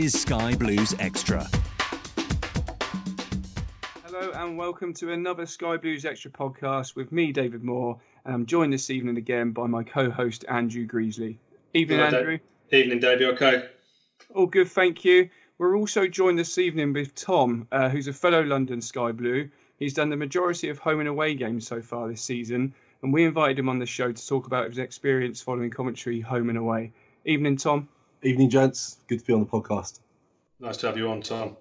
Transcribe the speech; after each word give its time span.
Is 0.00 0.18
Sky 0.18 0.54
Blues 0.54 0.94
Extra. 0.98 1.46
Hello 4.02 4.30
and 4.34 4.56
welcome 4.56 4.94
to 4.94 5.12
another 5.12 5.44
Sky 5.44 5.76
Blues 5.76 6.06
Extra 6.06 6.30
podcast 6.30 6.96
with 6.96 7.12
me, 7.12 7.32
David 7.32 7.62
Moore. 7.62 8.00
And 8.24 8.34
I'm 8.34 8.46
joined 8.46 8.72
this 8.72 8.88
evening 8.88 9.18
again 9.18 9.50
by 9.50 9.66
my 9.66 9.82
co-host 9.82 10.46
Andrew 10.48 10.86
Greasley. 10.86 11.36
Evening, 11.74 11.98
Hello, 11.98 12.18
Andrew. 12.18 12.38
Evening, 12.72 12.98
Dave. 12.98 13.20
You 13.20 13.28
okay? 13.32 13.68
All 14.34 14.46
good, 14.46 14.68
thank 14.68 15.04
you. 15.04 15.28
We're 15.58 15.76
also 15.76 16.06
joined 16.06 16.38
this 16.38 16.56
evening 16.56 16.94
with 16.94 17.14
Tom, 17.14 17.68
uh, 17.70 17.90
who's 17.90 18.08
a 18.08 18.14
fellow 18.14 18.42
London 18.42 18.80
Sky 18.80 19.12
Blue. 19.12 19.50
He's 19.78 19.92
done 19.92 20.08
the 20.08 20.16
majority 20.16 20.70
of 20.70 20.78
home 20.78 21.00
and 21.00 21.10
away 21.10 21.34
games 21.34 21.66
so 21.66 21.82
far 21.82 22.08
this 22.08 22.22
season, 22.22 22.72
and 23.02 23.12
we 23.12 23.26
invited 23.26 23.58
him 23.58 23.68
on 23.68 23.78
the 23.78 23.84
show 23.84 24.10
to 24.10 24.26
talk 24.26 24.46
about 24.46 24.68
his 24.68 24.78
experience 24.78 25.42
following 25.42 25.70
Coventry 25.70 26.22
home 26.22 26.48
and 26.48 26.56
away. 26.56 26.90
Evening, 27.26 27.58
Tom. 27.58 27.86
Evening, 28.22 28.50
gents. 28.50 28.98
Good 29.08 29.20
to 29.20 29.24
be 29.24 29.32
on 29.32 29.40
the 29.40 29.46
podcast. 29.46 30.00
Nice 30.58 30.76
to 30.78 30.88
have 30.88 30.98
you 30.98 31.08
on, 31.08 31.22
Tom. 31.22 31.56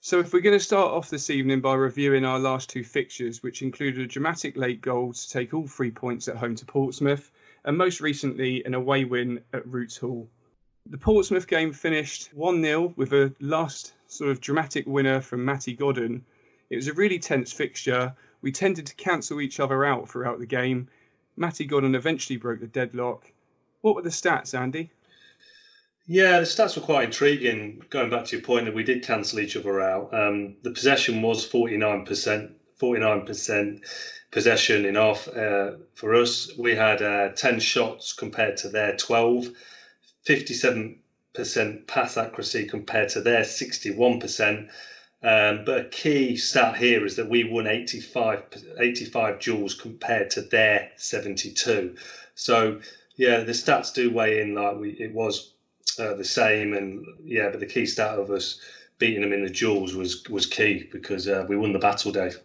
So, 0.00 0.20
if 0.20 0.32
we're 0.32 0.38
going 0.38 0.56
to 0.56 0.64
start 0.64 0.92
off 0.92 1.10
this 1.10 1.30
evening 1.30 1.60
by 1.60 1.74
reviewing 1.74 2.24
our 2.24 2.38
last 2.38 2.70
two 2.70 2.84
fixtures, 2.84 3.42
which 3.42 3.60
included 3.60 4.00
a 4.00 4.06
dramatic 4.06 4.56
late 4.56 4.80
goal 4.80 5.12
to 5.12 5.28
take 5.28 5.52
all 5.52 5.66
three 5.66 5.90
points 5.90 6.28
at 6.28 6.36
home 6.36 6.54
to 6.54 6.64
Portsmouth, 6.64 7.32
and 7.64 7.76
most 7.76 8.00
recently 8.00 8.64
an 8.66 8.74
away 8.74 9.04
win 9.04 9.42
at 9.52 9.66
Roots 9.66 9.96
Hall. 9.96 10.30
The 10.86 10.96
Portsmouth 10.96 11.48
game 11.48 11.72
finished 11.72 12.32
1 12.34 12.62
0 12.62 12.92
with 12.94 13.12
a 13.12 13.34
last 13.40 13.94
sort 14.06 14.30
of 14.30 14.40
dramatic 14.40 14.86
winner 14.86 15.20
from 15.20 15.44
Matty 15.44 15.74
Godden. 15.74 16.24
It 16.70 16.76
was 16.76 16.86
a 16.86 16.92
really 16.92 17.18
tense 17.18 17.52
fixture. 17.52 18.14
We 18.42 18.52
tended 18.52 18.86
to 18.86 18.94
cancel 18.94 19.40
each 19.40 19.58
other 19.58 19.84
out 19.84 20.08
throughout 20.08 20.38
the 20.38 20.46
game. 20.46 20.86
Matty 21.36 21.64
Godden 21.64 21.96
eventually 21.96 22.36
broke 22.36 22.60
the 22.60 22.68
deadlock. 22.68 23.32
What 23.80 23.96
were 23.96 24.02
the 24.02 24.10
stats, 24.10 24.56
Andy? 24.56 24.92
Yeah, 26.10 26.40
the 26.40 26.46
stats 26.46 26.74
were 26.74 26.80
quite 26.80 27.04
intriguing. 27.04 27.82
Going 27.90 28.08
back 28.08 28.24
to 28.24 28.36
your 28.36 28.42
point 28.42 28.64
that 28.64 28.74
we 28.74 28.82
did 28.82 29.04
cancel 29.04 29.40
each 29.40 29.58
other 29.58 29.78
out. 29.82 30.08
Um, 30.14 30.56
the 30.62 30.70
possession 30.70 31.20
was 31.20 31.44
forty 31.44 31.76
nine 31.76 32.06
percent. 32.06 32.52
Forty 32.76 32.98
nine 32.98 33.26
percent 33.26 33.84
possession 34.30 34.86
in 34.86 34.96
off 34.96 35.28
uh, 35.28 35.72
for 35.94 36.14
us. 36.14 36.50
We 36.58 36.74
had 36.74 37.02
uh, 37.02 37.32
ten 37.32 37.60
shots 37.60 38.14
compared 38.14 38.56
to 38.58 38.70
their 38.70 38.96
12. 38.96 39.48
57 40.24 40.98
percent 41.34 41.86
pass 41.86 42.16
accuracy 42.16 42.66
compared 42.66 43.10
to 43.10 43.20
their 43.20 43.44
sixty 43.44 43.90
one 43.90 44.18
percent. 44.18 44.70
Um, 45.22 45.66
but 45.66 45.78
a 45.78 45.88
key 45.90 46.38
stat 46.38 46.78
here 46.78 47.04
is 47.04 47.16
that 47.16 47.28
we 47.28 47.44
won 47.44 47.66
85, 47.66 48.44
85 48.78 49.40
duels 49.40 49.74
compared 49.74 50.30
to 50.30 50.40
their 50.40 50.90
72. 50.96 51.96
So, 52.34 52.80
yeah, 53.16 53.40
the 53.40 53.52
stats 53.52 53.92
do 53.92 54.10
weigh 54.10 54.40
in 54.40 54.54
like 54.54 54.76
we, 54.78 54.90
it 54.92 55.12
was 55.12 55.54
uh, 56.00 56.14
the 56.14 56.24
same. 56.24 56.74
And 56.74 57.06
yeah, 57.24 57.50
but 57.50 57.60
the 57.60 57.66
key 57.66 57.86
stat 57.86 58.18
of 58.18 58.30
us 58.30 58.60
beating 58.98 59.20
them 59.20 59.32
in 59.32 59.44
the 59.44 59.50
duels 59.50 59.94
was 59.94 60.24
was 60.28 60.46
key 60.46 60.88
because 60.92 61.28
uh, 61.28 61.44
we 61.48 61.56
won 61.56 61.72
the 61.72 61.78
battle, 61.78 62.12
Dave. 62.12 62.40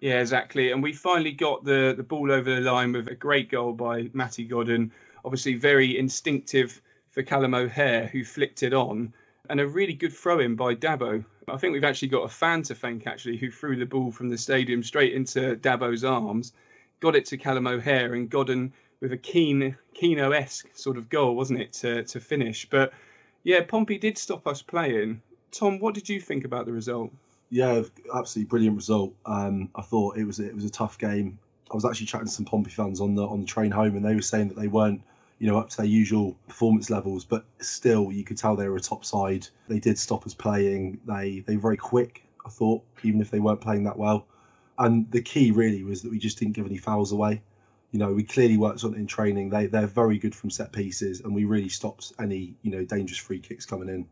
Yeah, 0.00 0.20
exactly. 0.20 0.70
And 0.70 0.82
we 0.82 0.92
finally 0.92 1.32
got 1.32 1.64
the, 1.64 1.94
the 1.96 2.02
ball 2.02 2.30
over 2.30 2.54
the 2.54 2.60
line 2.60 2.92
with 2.92 3.08
a 3.08 3.14
great 3.14 3.50
goal 3.50 3.72
by 3.72 4.10
Matty 4.12 4.44
Godden. 4.44 4.92
Obviously, 5.24 5.54
very 5.54 5.98
instinctive 5.98 6.82
for 7.10 7.22
Callum 7.22 7.54
O'Hare, 7.54 8.08
who 8.08 8.22
flicked 8.22 8.62
it 8.62 8.74
on, 8.74 9.14
and 9.48 9.60
a 9.60 9.66
really 9.66 9.94
good 9.94 10.12
throw 10.12 10.40
in 10.40 10.56
by 10.56 10.74
Dabo. 10.74 11.24
I 11.48 11.56
think 11.56 11.72
we've 11.72 11.84
actually 11.84 12.08
got 12.08 12.24
a 12.24 12.28
fan 12.28 12.62
to 12.64 12.74
thank, 12.74 13.06
actually, 13.06 13.38
who 13.38 13.50
threw 13.50 13.76
the 13.76 13.86
ball 13.86 14.10
from 14.10 14.28
the 14.28 14.36
stadium 14.36 14.82
straight 14.82 15.14
into 15.14 15.56
Dabo's 15.56 16.04
arms, 16.04 16.52
got 17.00 17.16
it 17.16 17.24
to 17.26 17.38
Callum 17.38 17.66
O'Hare, 17.66 18.14
and 18.14 18.28
Godden 18.28 18.72
with 19.04 19.12
a 19.12 19.18
keen, 19.18 19.76
Keano 19.94 20.34
esque 20.34 20.70
sort 20.74 20.96
of 20.96 21.10
goal, 21.10 21.36
wasn't 21.36 21.60
it, 21.60 21.74
to, 21.74 22.04
to 22.04 22.18
finish? 22.18 22.66
But 22.70 22.90
yeah, 23.42 23.60
Pompey 23.60 23.98
did 23.98 24.16
stop 24.16 24.46
us 24.46 24.62
playing. 24.62 25.20
Tom, 25.52 25.78
what 25.78 25.92
did 25.92 26.08
you 26.08 26.18
think 26.18 26.46
about 26.46 26.64
the 26.64 26.72
result? 26.72 27.12
Yeah, 27.50 27.82
absolutely 28.14 28.48
brilliant 28.48 28.76
result. 28.76 29.12
Um, 29.26 29.68
I 29.74 29.82
thought 29.82 30.16
it 30.16 30.24
was 30.24 30.40
it 30.40 30.54
was 30.54 30.64
a 30.64 30.70
tough 30.70 30.98
game. 30.98 31.38
I 31.70 31.74
was 31.74 31.84
actually 31.84 32.06
chatting 32.06 32.28
to 32.28 32.32
some 32.32 32.46
Pompey 32.46 32.70
fans 32.70 32.98
on 32.98 33.14
the 33.14 33.26
on 33.26 33.42
the 33.42 33.46
train 33.46 33.70
home, 33.70 33.94
and 33.94 34.02
they 34.02 34.14
were 34.14 34.22
saying 34.22 34.48
that 34.48 34.56
they 34.56 34.68
weren't, 34.68 35.02
you 35.38 35.48
know, 35.48 35.58
up 35.58 35.68
to 35.68 35.76
their 35.76 35.86
usual 35.86 36.34
performance 36.48 36.88
levels, 36.88 37.26
but 37.26 37.44
still, 37.60 38.10
you 38.10 38.24
could 38.24 38.38
tell 38.38 38.56
they 38.56 38.70
were 38.70 38.76
a 38.76 38.80
top 38.80 39.04
side. 39.04 39.46
They 39.68 39.80
did 39.80 39.98
stop 39.98 40.24
us 40.24 40.32
playing. 40.32 40.98
They 41.04 41.40
they 41.40 41.56
were 41.56 41.62
very 41.62 41.76
quick. 41.76 42.24
I 42.46 42.48
thought, 42.48 42.82
even 43.02 43.20
if 43.20 43.30
they 43.30 43.40
weren't 43.40 43.60
playing 43.60 43.84
that 43.84 43.98
well, 43.98 44.26
and 44.78 45.10
the 45.10 45.20
key 45.20 45.50
really 45.50 45.84
was 45.84 46.00
that 46.00 46.10
we 46.10 46.18
just 46.18 46.38
didn't 46.38 46.54
give 46.54 46.64
any 46.64 46.78
fouls 46.78 47.12
away. 47.12 47.42
You 47.94 48.00
know, 48.00 48.12
we 48.12 48.24
clearly 48.24 48.56
worked 48.56 48.82
on 48.82 48.94
it 48.94 48.96
in 48.96 49.06
training. 49.06 49.50
They 49.50 49.66
they're 49.66 49.86
very 49.86 50.18
good 50.18 50.34
from 50.34 50.50
set 50.50 50.72
pieces, 50.72 51.20
and 51.20 51.32
we 51.32 51.44
really 51.44 51.68
stopped 51.68 52.12
any 52.18 52.56
you 52.62 52.72
know 52.72 52.84
dangerous 52.84 53.20
free 53.20 53.38
kicks 53.38 53.64
coming 53.64 53.88
in, 53.88 54.04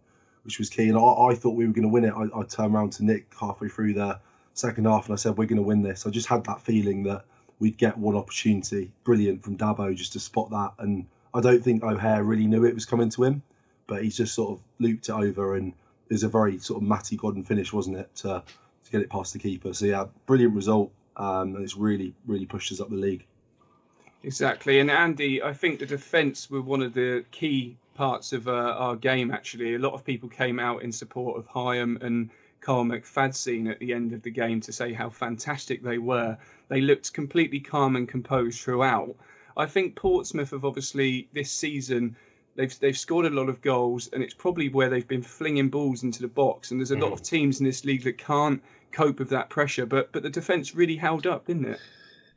which 0.44 0.60
was 0.60 0.70
key. 0.70 0.88
And 0.88 0.96
I, 0.96 1.00
I 1.00 1.34
thought 1.34 1.56
we 1.56 1.66
were 1.66 1.72
going 1.72 1.82
to 1.82 1.88
win 1.88 2.04
it. 2.04 2.14
I, 2.16 2.26
I 2.38 2.44
turned 2.44 2.76
around 2.76 2.92
to 2.92 3.04
Nick 3.04 3.34
halfway 3.40 3.68
through 3.68 3.94
the 3.94 4.20
second 4.54 4.84
half, 4.84 5.06
and 5.06 5.14
I 5.14 5.16
said 5.16 5.36
we're 5.36 5.48
going 5.48 5.56
to 5.56 5.64
win 5.64 5.82
this. 5.82 6.06
I 6.06 6.10
just 6.10 6.28
had 6.28 6.44
that 6.44 6.60
feeling 6.60 7.02
that 7.02 7.24
we'd 7.58 7.76
get 7.76 7.98
one 7.98 8.14
opportunity. 8.14 8.92
Brilliant 9.02 9.42
from 9.42 9.58
Dabo 9.58 9.96
just 9.96 10.12
to 10.12 10.20
spot 10.20 10.48
that, 10.50 10.74
and 10.78 11.04
I 11.34 11.40
don't 11.40 11.64
think 11.64 11.82
O'Hare 11.82 12.22
really 12.22 12.46
knew 12.46 12.64
it 12.64 12.74
was 12.74 12.86
coming 12.86 13.10
to 13.10 13.24
him, 13.24 13.42
but 13.88 14.04
he's 14.04 14.16
just 14.16 14.32
sort 14.32 14.52
of 14.52 14.64
looped 14.78 15.08
it 15.08 15.12
over, 15.12 15.56
and 15.56 15.72
it 16.08 16.12
was 16.12 16.22
a 16.22 16.28
very 16.28 16.56
sort 16.58 16.80
of 16.80 16.88
Matty 16.88 17.16
Godden 17.16 17.42
finish, 17.42 17.72
wasn't 17.72 17.96
it, 17.96 18.14
to, 18.14 18.44
to 18.84 18.90
get 18.92 19.00
it 19.00 19.10
past 19.10 19.32
the 19.32 19.40
keeper. 19.40 19.74
So 19.74 19.86
yeah, 19.86 20.04
brilliant 20.26 20.54
result, 20.54 20.92
um, 21.16 21.56
and 21.56 21.64
it's 21.64 21.76
really 21.76 22.14
really 22.28 22.46
pushed 22.46 22.70
us 22.70 22.80
up 22.80 22.88
the 22.88 22.94
league. 22.94 23.26
Exactly, 24.24 24.78
and 24.78 24.90
Andy, 24.90 25.42
I 25.42 25.52
think 25.52 25.80
the 25.80 25.86
defence 25.86 26.48
were 26.48 26.62
one 26.62 26.82
of 26.82 26.94
the 26.94 27.24
key 27.32 27.76
parts 27.94 28.32
of 28.32 28.46
uh, 28.46 28.52
our 28.52 28.96
game. 28.96 29.30
Actually, 29.30 29.74
a 29.74 29.78
lot 29.78 29.94
of 29.94 30.04
people 30.04 30.28
came 30.28 30.58
out 30.60 30.82
in 30.82 30.92
support 30.92 31.38
of 31.38 31.48
Hyam 31.48 32.00
and 32.02 32.30
Kyle 32.60 32.84
McFadzean 32.84 33.68
at 33.68 33.80
the 33.80 33.92
end 33.92 34.12
of 34.12 34.22
the 34.22 34.30
game 34.30 34.60
to 34.60 34.72
say 34.72 34.92
how 34.92 35.10
fantastic 35.10 35.82
they 35.82 35.98
were. 35.98 36.38
They 36.68 36.80
looked 36.80 37.12
completely 37.12 37.58
calm 37.58 37.96
and 37.96 38.08
composed 38.08 38.60
throughout. 38.60 39.16
I 39.56 39.66
think 39.66 39.96
Portsmouth 39.96 40.52
have 40.52 40.64
obviously 40.64 41.28
this 41.32 41.50
season 41.50 42.16
they've 42.54 42.78
they've 42.80 42.96
scored 42.96 43.26
a 43.26 43.30
lot 43.30 43.48
of 43.48 43.60
goals 43.62 44.08
and 44.12 44.22
it's 44.22 44.34
probably 44.34 44.68
where 44.68 44.88
they've 44.88 45.08
been 45.08 45.22
flinging 45.22 45.68
balls 45.68 46.02
into 46.02 46.22
the 46.22 46.28
box 46.28 46.70
and 46.70 46.80
there's 46.80 46.90
a 46.90 46.96
mm. 46.96 47.02
lot 47.02 47.12
of 47.12 47.22
teams 47.22 47.60
in 47.60 47.66
this 47.66 47.84
league 47.84 48.04
that 48.04 48.18
can't 48.18 48.62
cope 48.92 49.18
with 49.18 49.30
that 49.30 49.48
pressure 49.48 49.86
but 49.86 50.12
but 50.12 50.22
the 50.22 50.30
defence 50.30 50.74
really 50.74 50.96
held 50.96 51.26
up 51.26 51.46
didn't 51.46 51.64
it 51.64 51.80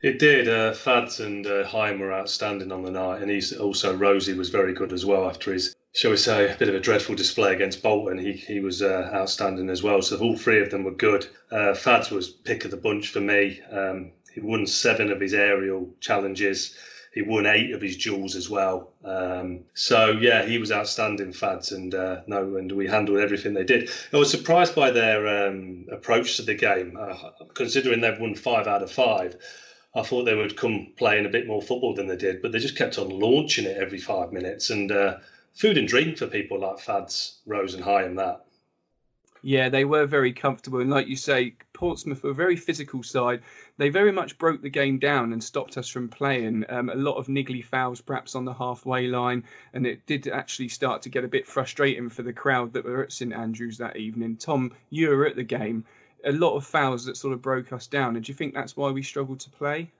it 0.06 0.20
did. 0.20 0.48
Uh, 0.48 0.72
Fads 0.72 1.18
and 1.18 1.44
uh, 1.46 1.64
Hyam 1.64 1.98
were 1.98 2.12
outstanding 2.12 2.70
on 2.70 2.82
the 2.82 2.92
night, 2.92 3.22
and 3.22 3.30
he's 3.30 3.52
also 3.52 3.96
Rosie 3.96 4.34
was 4.34 4.50
very 4.50 4.72
good 4.72 4.92
as 4.92 5.04
well 5.04 5.28
after 5.28 5.52
his, 5.52 5.74
shall 5.94 6.12
we 6.12 6.16
say, 6.16 6.48
a 6.48 6.56
bit 6.56 6.68
of 6.68 6.76
a 6.76 6.80
dreadful 6.80 7.16
display 7.16 7.52
against 7.52 7.82
Bolton. 7.82 8.18
He 8.18 8.32
he 8.32 8.60
was 8.60 8.82
uh, 8.82 9.10
outstanding 9.12 9.68
as 9.68 9.82
well. 9.82 10.00
So 10.02 10.16
all 10.18 10.36
three 10.36 10.60
of 10.62 10.70
them 10.70 10.84
were 10.84 10.92
good. 10.92 11.26
Uh, 11.50 11.74
Fads 11.74 12.12
was 12.12 12.28
pick 12.28 12.64
of 12.64 12.70
the 12.70 12.76
bunch 12.76 13.08
for 13.08 13.20
me. 13.20 13.60
Um, 13.72 14.12
he 14.32 14.40
won 14.40 14.66
seven 14.66 15.10
of 15.10 15.20
his 15.20 15.34
aerial 15.34 15.90
challenges. 16.00 16.76
He 17.12 17.22
won 17.22 17.46
eight 17.46 17.72
of 17.72 17.80
his 17.80 17.96
duels 17.96 18.36
as 18.36 18.48
well. 18.48 18.92
Um, 19.02 19.64
so 19.74 20.10
yeah, 20.10 20.44
he 20.44 20.58
was 20.58 20.70
outstanding, 20.70 21.32
Fads, 21.32 21.72
and 21.72 21.92
uh, 21.94 22.20
no, 22.28 22.54
and 22.56 22.70
we 22.70 22.86
handled 22.86 23.18
everything 23.18 23.54
they 23.54 23.64
did. 23.64 23.90
I 24.12 24.18
was 24.18 24.30
surprised 24.30 24.76
by 24.76 24.92
their 24.92 25.48
um, 25.48 25.86
approach 25.90 26.36
to 26.36 26.42
the 26.42 26.54
game, 26.54 26.96
uh, 26.96 27.30
considering 27.54 28.02
they've 28.02 28.20
won 28.20 28.36
five 28.36 28.68
out 28.68 28.84
of 28.84 28.92
five. 28.92 29.36
I 29.96 30.02
thought 30.02 30.24
they 30.24 30.34
would 30.34 30.58
come 30.58 30.88
playing 30.96 31.24
a 31.24 31.30
bit 31.30 31.46
more 31.46 31.62
football 31.62 31.94
than 31.94 32.06
they 32.06 32.16
did, 32.16 32.42
but 32.42 32.52
they 32.52 32.58
just 32.58 32.76
kept 32.76 32.98
on 32.98 33.08
launching 33.08 33.64
it 33.64 33.78
every 33.78 33.98
five 33.98 34.30
minutes. 34.30 34.68
And 34.68 34.92
uh, 34.92 35.16
food 35.54 35.78
and 35.78 35.88
drink 35.88 36.18
for 36.18 36.26
people 36.26 36.60
like 36.60 36.78
Fads, 36.78 37.38
Rose, 37.46 37.72
and 37.72 37.82
Hyam 37.82 38.14
that. 38.16 38.44
Yeah, 39.40 39.70
they 39.70 39.86
were 39.86 40.06
very 40.06 40.34
comfortable. 40.34 40.80
And 40.80 40.90
like 40.90 41.06
you 41.06 41.16
say, 41.16 41.54
Portsmouth 41.72 42.22
were 42.22 42.30
a 42.30 42.34
very 42.34 42.56
physical 42.56 43.02
side. 43.02 43.42
They 43.78 43.88
very 43.88 44.12
much 44.12 44.36
broke 44.36 44.60
the 44.60 44.68
game 44.68 44.98
down 44.98 45.32
and 45.32 45.42
stopped 45.42 45.78
us 45.78 45.88
from 45.88 46.08
playing. 46.08 46.64
Um, 46.68 46.90
a 46.90 46.94
lot 46.94 47.16
of 47.16 47.28
niggly 47.28 47.64
fouls, 47.64 48.02
perhaps 48.02 48.34
on 48.34 48.44
the 48.44 48.52
halfway 48.52 49.06
line. 49.06 49.44
And 49.72 49.86
it 49.86 50.04
did 50.04 50.28
actually 50.28 50.68
start 50.68 51.00
to 51.02 51.08
get 51.08 51.24
a 51.24 51.28
bit 51.28 51.46
frustrating 51.46 52.10
for 52.10 52.22
the 52.22 52.32
crowd 52.34 52.74
that 52.74 52.84
were 52.84 53.04
at 53.04 53.12
St 53.12 53.32
Andrews 53.32 53.78
that 53.78 53.96
evening. 53.96 54.36
Tom, 54.36 54.72
you 54.90 55.08
were 55.08 55.26
at 55.26 55.36
the 55.36 55.44
game 55.44 55.84
a 56.26 56.32
lot 56.32 56.56
of 56.56 56.66
fouls 56.66 57.04
that 57.04 57.16
sort 57.16 57.32
of 57.32 57.40
broke 57.40 57.72
us 57.72 57.86
down. 57.86 58.16
And 58.16 58.24
do 58.24 58.30
you 58.30 58.36
think 58.36 58.52
that's 58.52 58.76
why 58.76 58.90
we 58.90 59.02
struggled 59.02 59.40
to 59.40 59.50
play? 59.50 59.90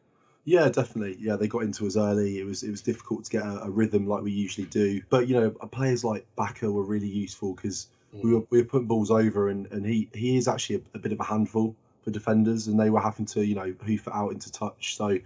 Yeah, 0.45 0.69
definitely. 0.69 1.17
Yeah, 1.19 1.37
they 1.37 1.49
got 1.49 1.63
into 1.63 1.87
us 1.87 1.97
early. 1.97 2.39
It 2.39 2.45
was 2.45 2.63
it 2.63 2.71
was 2.71 2.81
difficult 2.81 3.25
to 3.25 3.31
get 3.31 3.43
a, 3.43 3.65
a 3.65 3.71
rhythm 3.71 4.07
like 4.07 4.23
we 4.23 4.31
usually 4.31 4.67
do. 4.69 5.03
But 5.09 5.29
you 5.29 5.35
know, 5.35 5.51
players 5.51 6.05
like 6.05 6.27
Bakker 6.39 6.73
were 6.73 6.85
really 6.85 7.09
useful 7.09 7.55
because 7.55 7.89
mm. 8.15 8.23
we 8.23 8.35
were 8.35 8.43
we 8.51 8.59
were 8.59 8.65
putting 8.65 8.87
balls 8.87 9.11
over, 9.11 9.49
and, 9.49 9.67
and 9.73 9.85
he 9.85 10.09
he 10.15 10.37
is 10.37 10.47
actually 10.47 10.77
a, 10.77 10.81
a, 10.95 10.99
bit 11.01 11.13
of 11.13 11.19
a 11.19 11.25
handful 11.25 11.75
for 12.03 12.13
defenders, 12.13 12.69
and 12.69 12.79
they 12.79 12.91
were 12.91 13.01
having 13.01 13.27
to 13.27 13.45
you 13.45 13.57
know 13.57 13.75
hoof 13.85 14.07
it 14.07 14.15
out 14.15 14.31
into 14.31 14.53
touch. 14.53 14.97
So, 14.97 15.09
you 15.09 15.23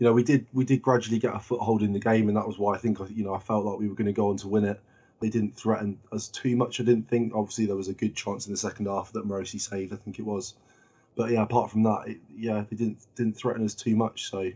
know, 0.00 0.12
we 0.12 0.22
did 0.22 0.46
we 0.52 0.66
did 0.66 0.82
gradually 0.82 1.18
get 1.18 1.34
a 1.34 1.40
foothold 1.40 1.82
in 1.82 1.94
the 1.94 1.98
game, 1.98 2.28
and 2.28 2.36
that 2.36 2.46
was 2.46 2.58
why 2.58 2.74
I 2.74 2.78
think 2.78 2.98
you 3.08 3.24
know 3.24 3.32
I 3.32 3.38
felt 3.38 3.64
like 3.64 3.78
we 3.78 3.88
were 3.88 3.94
going 3.94 4.06
to 4.06 4.12
go 4.12 4.28
on 4.28 4.36
to 4.38 4.48
win 4.48 4.64
it 4.64 4.80
they 5.20 5.28
didn't 5.28 5.56
threaten 5.56 5.98
us 6.12 6.28
too 6.28 6.56
much. 6.56 6.80
I 6.80 6.84
didn't 6.84 7.08
think. 7.08 7.32
Obviously, 7.34 7.66
there 7.66 7.76
was 7.76 7.88
a 7.88 7.94
good 7.94 8.14
chance 8.14 8.46
in 8.46 8.52
the 8.52 8.58
second 8.58 8.86
half 8.86 9.12
that 9.12 9.26
Marosi 9.26 9.60
saved. 9.60 9.92
I 9.92 9.96
think 9.96 10.18
it 10.18 10.24
was, 10.24 10.54
but 11.16 11.30
yeah, 11.30 11.42
apart 11.42 11.70
from 11.70 11.82
that, 11.84 12.04
it, 12.06 12.18
yeah, 12.36 12.64
they 12.68 12.76
didn't 12.76 12.98
didn't 13.16 13.36
threaten 13.36 13.64
us 13.64 13.74
too 13.74 13.96
much. 13.96 14.30
So 14.30 14.50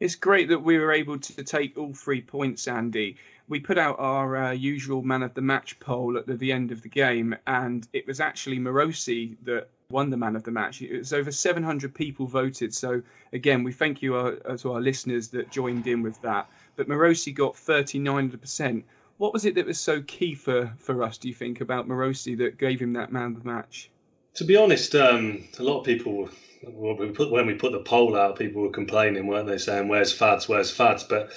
it's 0.00 0.16
great 0.16 0.48
that 0.48 0.62
we 0.62 0.78
were 0.78 0.92
able 0.92 1.18
to 1.18 1.44
take 1.44 1.78
all 1.78 1.94
three 1.94 2.20
points, 2.20 2.66
Andy. 2.68 3.16
We 3.48 3.60
put 3.60 3.78
out 3.78 3.96
our 3.98 4.36
uh, 4.36 4.50
usual 4.52 5.02
man 5.02 5.22
of 5.22 5.34
the 5.34 5.42
match 5.42 5.78
poll 5.80 6.16
at 6.16 6.26
the, 6.26 6.36
the, 6.36 6.52
end 6.52 6.72
of 6.72 6.82
the 6.82 6.88
game, 6.88 7.36
and 7.46 7.86
it 7.92 8.06
was 8.06 8.20
actually 8.20 8.58
Marosi 8.58 9.36
that 9.44 9.68
won 9.90 10.10
the 10.10 10.16
man 10.16 10.34
of 10.34 10.42
the 10.42 10.50
match. 10.50 10.82
It 10.82 10.98
was 10.98 11.12
over 11.12 11.30
700 11.30 11.94
people 11.94 12.26
voted. 12.26 12.74
So 12.74 13.02
again, 13.32 13.62
we 13.62 13.72
thank 13.72 14.02
you 14.02 14.16
uh, 14.16 14.56
to 14.56 14.72
our 14.72 14.80
listeners 14.80 15.28
that 15.28 15.50
joined 15.50 15.86
in 15.86 16.02
with 16.02 16.20
that. 16.22 16.48
But 16.76 16.88
Marosi 16.88 17.32
got 17.34 17.54
39%. 17.54 18.82
What 19.22 19.32
was 19.32 19.44
it 19.44 19.54
that 19.54 19.66
was 19.66 19.78
so 19.78 20.02
key 20.02 20.34
for, 20.34 20.72
for 20.78 21.00
us, 21.00 21.16
do 21.16 21.28
you 21.28 21.34
think, 21.34 21.60
about 21.60 21.86
Marosi 21.86 22.36
that 22.38 22.58
gave 22.58 22.82
him 22.82 22.92
that 22.94 23.12
man 23.12 23.36
of 23.36 23.44
the 23.44 23.48
match? 23.48 23.88
To 24.34 24.44
be 24.44 24.56
honest, 24.56 24.96
um, 24.96 25.44
a 25.60 25.62
lot 25.62 25.78
of 25.78 25.84
people, 25.84 26.28
when 26.64 27.46
we, 27.46 27.54
put, 27.54 27.70
the 27.70 27.84
poll 27.84 28.16
out, 28.16 28.36
people 28.36 28.62
were 28.62 28.70
complaining, 28.70 29.28
weren't 29.28 29.46
they, 29.46 29.58
saying, 29.58 29.86
where's 29.86 30.12
Fads, 30.12 30.48
where's 30.48 30.72
Fads? 30.72 31.04
But, 31.04 31.30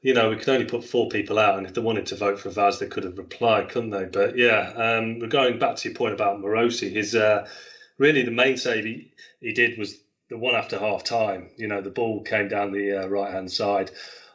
you 0.00 0.14
know, 0.14 0.30
we 0.30 0.36
could 0.36 0.48
only 0.48 0.64
put 0.64 0.84
four 0.84 1.08
people 1.08 1.40
out, 1.40 1.58
and 1.58 1.66
if 1.66 1.74
they 1.74 1.80
wanted 1.80 2.06
to 2.06 2.14
vote 2.14 2.38
for 2.38 2.52
Fads, 2.52 2.78
they 2.78 2.86
could 2.86 3.02
have 3.02 3.18
replied, 3.18 3.68
couldn't 3.68 3.90
they? 3.90 4.04
But 4.04 4.38
yeah, 4.38 4.72
um, 4.76 5.18
going 5.28 5.58
back 5.58 5.74
to 5.74 5.88
your 5.88 5.96
point 5.96 6.14
about 6.14 6.38
Marosi, 6.38 6.92
his 6.92 7.16
uh, 7.16 7.48
really 7.98 8.22
the 8.22 8.30
main 8.30 8.56
save 8.56 8.84
he, 8.84 9.12
he 9.40 9.52
did 9.52 9.76
was 9.76 9.96
the 10.30 10.38
one 10.38 10.54
after 10.54 10.78
half 10.78 11.02
time. 11.02 11.50
You 11.56 11.66
know, 11.66 11.80
the 11.80 11.90
ball 11.90 12.22
came 12.22 12.46
down 12.46 12.70
the 12.70 13.02
uh, 13.02 13.08
right 13.08 13.32
hand 13.32 13.50
side, 13.50 13.90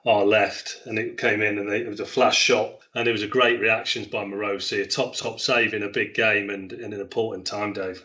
our 0.06 0.26
left, 0.26 0.82
and 0.84 1.00
it 1.00 1.18
came 1.18 1.42
in, 1.42 1.60
and 1.60 1.70
it 1.70 1.88
was 1.88 2.02
a 2.02 2.06
flash 2.06 2.38
shot 2.38 2.79
and 2.96 3.08
it 3.08 3.12
was 3.12 3.24
a 3.24 3.28
great 3.28 3.60
reactions 3.60 4.08
by 4.08 4.24
Marosi, 4.24 4.82
a 4.82 4.86
top 4.86 5.16
top 5.16 5.40
save 5.40 5.74
in 5.74 5.84
a 5.84 5.90
big 5.90 6.14
game 6.14 6.50
and 6.50 6.74
in 6.74 6.94
an 6.94 7.02
important 7.02 7.46
time, 7.46 7.74
Dave. 7.74 8.04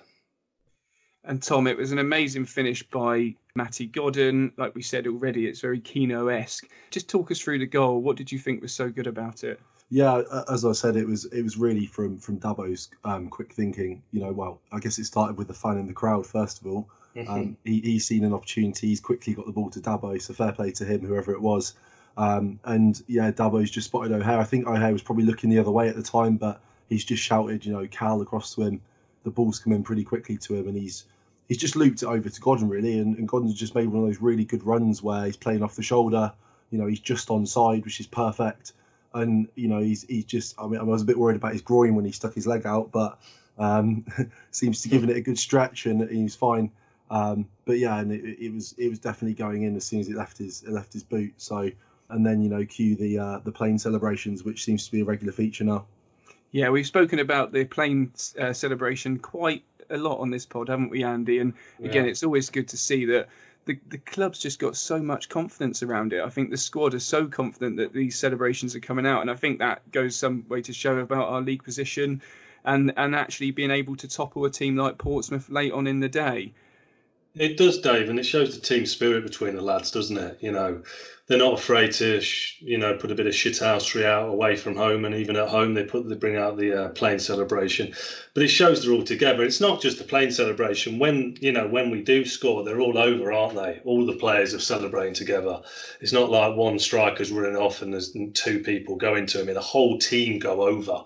And 1.25 1.42
Tom, 1.42 1.66
it 1.66 1.78
was 1.78 1.90
an 1.90 1.98
amazing 1.98 2.44
finish 2.44 2.82
by 2.82 3.34
Matty 3.56 3.86
Godden. 3.86 4.52
Like 4.58 4.75
we 4.75 4.82
said 4.82 5.06
already, 5.06 5.46
it's 5.46 5.60
very 5.60 5.81
Keano 5.81 6.32
esque. 6.32 6.69
Just 6.90 7.08
talk 7.08 7.31
us 7.31 7.40
through 7.40 7.60
the 7.60 7.66
goal. 7.66 8.02
What 8.02 8.16
did 8.16 8.31
you 8.31 8.38
think 8.38 8.60
was 8.60 8.75
so 8.75 8.90
good 8.90 9.06
about 9.06 9.42
it? 9.42 9.58
Yeah, 9.88 10.22
as 10.50 10.64
I 10.64 10.72
said, 10.72 10.96
it 10.96 11.06
was 11.06 11.25
it 11.26 11.42
was 11.42 11.56
really 11.56 11.86
from 11.86 12.19
from 12.19 12.38
Dabo's 12.38 12.90
um, 13.04 13.28
quick 13.28 13.52
thinking. 13.52 14.02
You 14.12 14.20
know, 14.20 14.32
well, 14.32 14.60
I 14.72 14.81
guess 14.81 14.98
it 14.98 15.04
started 15.04 15.38
with 15.38 15.48
the 15.48 15.54
fan 15.54 15.78
in 15.78 15.86
the 15.86 15.92
crowd 15.92 16.26
first 16.26 16.60
of 16.60 16.66
all. 16.66 16.90
Mm-hmm. 17.16 17.32
Um, 17.32 17.56
he, 17.64 17.81
he's 17.81 18.06
seen 18.06 18.25
an 18.25 18.32
opportunity. 18.32 18.88
He's 18.88 19.00
quickly 19.00 19.34
got 19.34 19.46
the 19.46 19.52
ball 19.52 19.70
to 19.70 19.81
Dabo. 19.81 20.20
So 20.20 20.34
fair 20.34 20.52
play 20.52 20.72
to 20.72 20.84
him, 20.84 21.06
whoever 21.06 21.32
it 21.32 21.40
was. 21.40 21.75
Um, 22.16 22.61
and 22.64 23.02
yeah, 23.06 23.31
Dabo's 23.31 23.70
just 23.70 23.88
spotted 23.88 24.12
O'Hare. 24.12 24.38
I 24.38 24.44
think 24.44 24.66
O'Hare 24.66 24.93
was 24.93 25.02
probably 25.02 25.25
looking 25.25 25.50
the 25.50 25.58
other 25.58 25.70
way 25.70 25.88
at 25.88 25.96
the 25.96 26.02
time, 26.02 26.37
but 26.37 26.61
he's 26.88 27.05
just 27.05 27.22
shouted, 27.22 27.64
you 27.64 27.72
know, 27.72 27.87
Cal 27.88 28.20
across 28.20 28.55
to 28.55 28.62
him. 28.62 28.81
The 29.25 29.31
ball's 29.31 29.58
come 29.58 29.72
in 29.72 29.82
pretty 29.82 30.05
quickly 30.05 30.37
to 30.38 30.55
him, 30.55 30.69
and 30.69 30.76
he's 30.76 31.05
he's 31.49 31.58
just 31.58 31.76
looped 31.76 32.02
it 32.02 32.06
over 32.06 32.28
to 32.28 32.40
Godden 32.40 32.69
really, 32.69 32.99
and, 32.99 33.16
and 33.16 33.55
just 33.55 33.75
made 33.75 33.88
one 33.88 34.02
of 34.02 34.08
those 34.08 34.20
really 34.20 34.44
good 34.44 34.64
runs 34.64 35.02
where 35.02 35.25
he's 35.25 35.37
playing 35.37 35.62
off 35.62 35.76
the 35.76 35.82
shoulder. 35.82 36.32
You 36.70 36.78
know, 36.78 36.87
he's 36.87 37.00
just 37.00 37.31
on 37.31 37.46
side, 37.46 37.84
which 37.84 38.00
is 38.00 38.06
perfect. 38.06 38.72
And 39.12 39.49
you 39.55 39.69
know, 39.69 39.81
he's 39.81 40.05
he's 40.05 40.25
just. 40.25 40.55
I 40.58 40.67
mean, 40.67 40.81
I 40.81 40.84
was 40.84 41.02
a 41.02 41.06
bit 41.06 41.19
worried 41.19 41.37
about 41.37 41.52
his 41.52 41.62
groin 41.62 41.94
when 41.94 42.05
he 42.05 42.12
stuck 42.12 42.34
his 42.34 42.46
leg 42.46 42.67
out, 42.67 42.90
but 42.93 43.19
um, 43.58 44.05
seems 44.50 44.82
to 44.82 44.88
giving 44.88 45.10
it 45.10 45.17
a 45.17 45.20
good 45.20 45.38
stretch, 45.38 45.87
and 45.87 46.08
he's 46.10 46.34
fine. 46.34 46.70
Um, 47.10 47.46
but 47.64 47.78
yeah, 47.78 47.99
and 47.99 48.12
it, 48.12 48.25
it 48.40 48.52
was 48.52 48.75
it 48.76 48.88
was 48.88 48.99
definitely 48.99 49.34
going 49.34 49.62
in 49.62 49.76
as 49.76 49.84
soon 49.84 50.00
as 50.00 50.08
it 50.08 50.17
left 50.17 50.38
his 50.38 50.62
it 50.64 50.70
left 50.70 50.93
his 50.93 51.02
boot. 51.02 51.32
So 51.37 51.70
and 52.14 52.24
then 52.24 52.40
you 52.40 52.48
know 52.48 52.64
cue 52.64 52.94
the 52.94 53.18
uh, 53.18 53.38
the 53.40 53.52
plane 53.52 53.78
celebrations, 53.78 54.44
which 54.44 54.64
seems 54.64 54.86
to 54.86 54.92
be 54.92 55.00
a 55.00 55.04
regular 55.04 55.32
feature 55.32 55.64
now. 55.64 55.84
Yeah, 56.52 56.70
we've 56.70 56.86
spoken 56.86 57.18
about 57.18 57.52
the 57.52 57.64
plane 57.64 58.12
uh, 58.40 58.52
celebration 58.52 59.18
quite 59.18 59.64
a 59.90 59.96
lot 59.96 60.20
on 60.20 60.30
this 60.30 60.46
pod, 60.46 60.68
haven't 60.68 60.90
we, 60.90 61.02
Andy? 61.02 61.40
And 61.40 61.52
again, 61.80 62.04
yeah. 62.04 62.10
it's 62.10 62.22
always 62.22 62.48
good 62.48 62.68
to 62.68 62.76
see 62.76 63.04
that 63.06 63.28
the, 63.66 63.78
the 63.88 63.98
club's 63.98 64.38
just 64.38 64.60
got 64.60 64.76
so 64.76 65.00
much 65.00 65.28
confidence 65.28 65.82
around 65.82 66.12
it. 66.12 66.22
I 66.22 66.30
think 66.30 66.50
the 66.50 66.56
squad 66.56 66.94
are 66.94 67.00
so 67.00 67.26
confident 67.26 67.76
that 67.78 67.92
these 67.92 68.16
celebrations 68.16 68.76
are 68.76 68.80
coming 68.80 69.06
out, 69.06 69.20
and 69.20 69.30
I 69.30 69.34
think 69.34 69.58
that 69.58 69.90
goes 69.90 70.14
some 70.14 70.46
way 70.48 70.62
to 70.62 70.72
show 70.72 70.98
about 70.98 71.28
our 71.28 71.42
league 71.42 71.64
position, 71.64 72.22
and 72.64 72.92
and 72.96 73.16
actually 73.16 73.50
being 73.50 73.72
able 73.72 73.96
to 73.96 74.08
topple 74.08 74.44
a 74.44 74.50
team 74.50 74.76
like 74.76 74.96
Portsmouth 74.96 75.50
late 75.50 75.72
on 75.72 75.88
in 75.88 75.98
the 75.98 76.08
day. 76.08 76.52
It 77.34 77.56
does, 77.56 77.80
Dave, 77.80 78.08
and 78.08 78.18
it 78.20 78.24
shows 78.24 78.54
the 78.54 78.60
team 78.60 78.86
spirit 78.86 79.24
between 79.24 79.56
the 79.56 79.60
lads, 79.60 79.90
doesn't 79.90 80.16
it? 80.16 80.38
You 80.40 80.52
know, 80.52 80.82
they're 81.26 81.38
not 81.38 81.54
afraid 81.54 81.93
to, 81.93 82.20
you 82.60 82.76
know, 82.76 82.96
put 82.96 83.10
a 83.10 83.14
bit 83.14 83.26
of 83.26 83.32
shithousery 83.32 84.04
out 84.04 84.28
away 84.28 84.56
from 84.56 84.76
home, 84.76 85.04
and 85.04 85.14
even 85.14 85.36
at 85.36 85.48
home 85.48 85.72
they 85.72 85.84
put 85.84 86.08
they 86.08 86.14
bring 86.16 86.36
out 86.36 86.58
the 86.58 86.84
uh, 86.84 86.88
plane 86.90 87.19
celebration. 87.19 87.94
But 88.34 88.43
it 88.43 88.48
shows 88.48 88.82
they're 88.82 88.93
all 88.93 89.02
together. 89.02 89.43
It's 89.43 89.60
not 89.60 89.81
just 89.81 89.98
the 89.98 90.04
plane 90.04 90.31
celebration. 90.31 90.98
When 90.98 91.36
you 91.40 91.52
know 91.52 91.66
when 91.66 91.90
we 91.90 92.02
do 92.02 92.26
score, 92.26 92.62
they're 92.62 92.81
all 92.81 92.98
over, 92.98 93.32
aren't 93.32 93.54
they? 93.54 93.81
All 93.84 94.04
the 94.04 94.16
players 94.16 94.52
are 94.54 94.60
celebrating 94.60 95.14
together. 95.14 95.62
It's 96.00 96.12
not 96.12 96.31
like 96.31 96.56
one 96.56 96.78
striker's 96.78 97.32
running 97.32 97.56
off 97.56 97.81
and 97.81 97.93
there's 97.93 98.14
two 98.34 98.60
people 98.60 98.96
going 98.96 99.26
to 99.26 99.40
him. 99.40 99.54
The 99.54 99.60
whole 99.60 99.98
team 99.98 100.38
go 100.38 100.62
over 100.62 101.04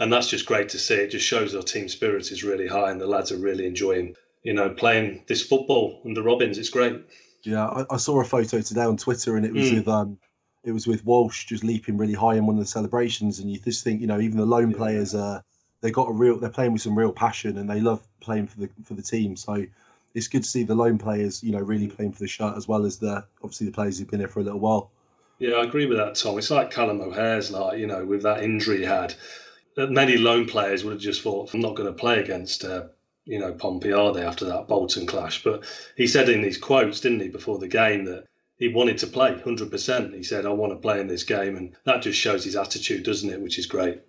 and 0.00 0.12
that's 0.12 0.28
just 0.28 0.46
great 0.46 0.68
to 0.70 0.78
see. 0.78 0.94
It 0.94 1.10
just 1.10 1.26
shows 1.26 1.54
our 1.54 1.62
team 1.62 1.88
spirit 1.88 2.32
is 2.32 2.42
really 2.42 2.66
high, 2.66 2.90
and 2.90 3.00
the 3.00 3.06
lads 3.06 3.30
are 3.30 3.36
really 3.36 3.66
enjoying 3.66 4.16
you 4.44 4.52
know, 4.52 4.70
playing 4.70 5.24
this 5.26 5.42
football 5.42 6.00
under 6.04 6.22
Robins. 6.22 6.58
It's 6.58 6.68
great. 6.68 7.02
Yeah, 7.46 7.66
I, 7.66 7.84
I 7.90 7.96
saw 7.96 8.20
a 8.20 8.24
photo 8.24 8.60
today 8.60 8.82
on 8.82 8.96
Twitter, 8.96 9.36
and 9.36 9.44
it 9.44 9.52
was 9.52 9.70
mm. 9.70 9.74
with 9.76 9.88
um, 9.88 10.18
it 10.64 10.72
was 10.72 10.86
with 10.86 11.04
Walsh 11.04 11.44
just 11.44 11.64
leaping 11.64 11.96
really 11.96 12.14
high 12.14 12.34
in 12.34 12.46
one 12.46 12.56
of 12.56 12.60
the 12.60 12.66
celebrations, 12.66 13.38
and 13.38 13.50
you 13.50 13.58
just 13.58 13.84
think, 13.84 14.00
you 14.00 14.06
know, 14.06 14.20
even 14.20 14.38
the 14.38 14.46
lone 14.46 14.70
yeah. 14.70 14.76
players, 14.76 15.14
uh, 15.14 15.40
they 15.80 15.90
got 15.90 16.08
a 16.08 16.12
real, 16.12 16.38
they're 16.38 16.50
playing 16.50 16.72
with 16.72 16.82
some 16.82 16.98
real 16.98 17.12
passion, 17.12 17.58
and 17.58 17.68
they 17.68 17.80
love 17.80 18.06
playing 18.20 18.46
for 18.46 18.60
the 18.60 18.70
for 18.84 18.94
the 18.94 19.02
team. 19.02 19.36
So 19.36 19.64
it's 20.14 20.28
good 20.28 20.42
to 20.42 20.48
see 20.48 20.62
the 20.62 20.74
lone 20.74 20.98
players, 20.98 21.42
you 21.42 21.52
know, 21.52 21.60
really 21.60 21.88
playing 21.88 22.12
for 22.12 22.20
the 22.20 22.28
shirt 22.28 22.56
as 22.56 22.66
well 22.66 22.84
as 22.84 22.98
the 22.98 23.24
obviously 23.42 23.66
the 23.66 23.72
players 23.72 23.98
who've 23.98 24.10
been 24.10 24.20
here 24.20 24.28
for 24.28 24.40
a 24.40 24.44
little 24.44 24.60
while. 24.60 24.90
Yeah, 25.38 25.56
I 25.56 25.64
agree 25.64 25.86
with 25.86 25.98
that, 25.98 26.14
Tom. 26.14 26.38
It's 26.38 26.50
like 26.50 26.70
Callum 26.70 27.00
O'Hare's, 27.00 27.50
like 27.50 27.78
you 27.78 27.86
know, 27.86 28.04
with 28.04 28.22
that 28.22 28.42
injury 28.42 28.78
he 28.78 28.84
had 28.84 29.14
many 29.76 30.16
lone 30.16 30.46
players 30.46 30.84
would 30.84 30.92
have 30.92 31.00
just 31.00 31.22
thought, 31.22 31.52
I'm 31.54 31.60
not 31.60 31.74
going 31.74 31.88
to 31.88 31.92
play 31.92 32.20
against 32.20 32.64
uh, 32.64 32.84
you 33.24 33.38
know, 33.38 33.52
Pompey 33.52 33.92
are 33.92 34.12
they 34.12 34.22
after 34.22 34.44
that 34.46 34.68
Bolton 34.68 35.06
clash? 35.06 35.42
But 35.42 35.64
he 35.96 36.06
said 36.06 36.28
in 36.28 36.42
his 36.42 36.58
quotes, 36.58 37.00
didn't 37.00 37.20
he, 37.20 37.28
before 37.28 37.58
the 37.58 37.68
game 37.68 38.04
that 38.04 38.24
he 38.56 38.68
wanted 38.68 38.98
to 38.98 39.06
play 39.06 39.34
100%. 39.34 40.14
He 40.14 40.22
said, 40.22 40.46
I 40.46 40.50
want 40.50 40.72
to 40.72 40.78
play 40.78 41.00
in 41.00 41.08
this 41.08 41.24
game. 41.24 41.56
And 41.56 41.74
that 41.84 42.02
just 42.02 42.18
shows 42.18 42.44
his 42.44 42.56
attitude, 42.56 43.04
doesn't 43.04 43.30
it? 43.30 43.40
Which 43.40 43.58
is 43.58 43.66
great. 43.66 44.00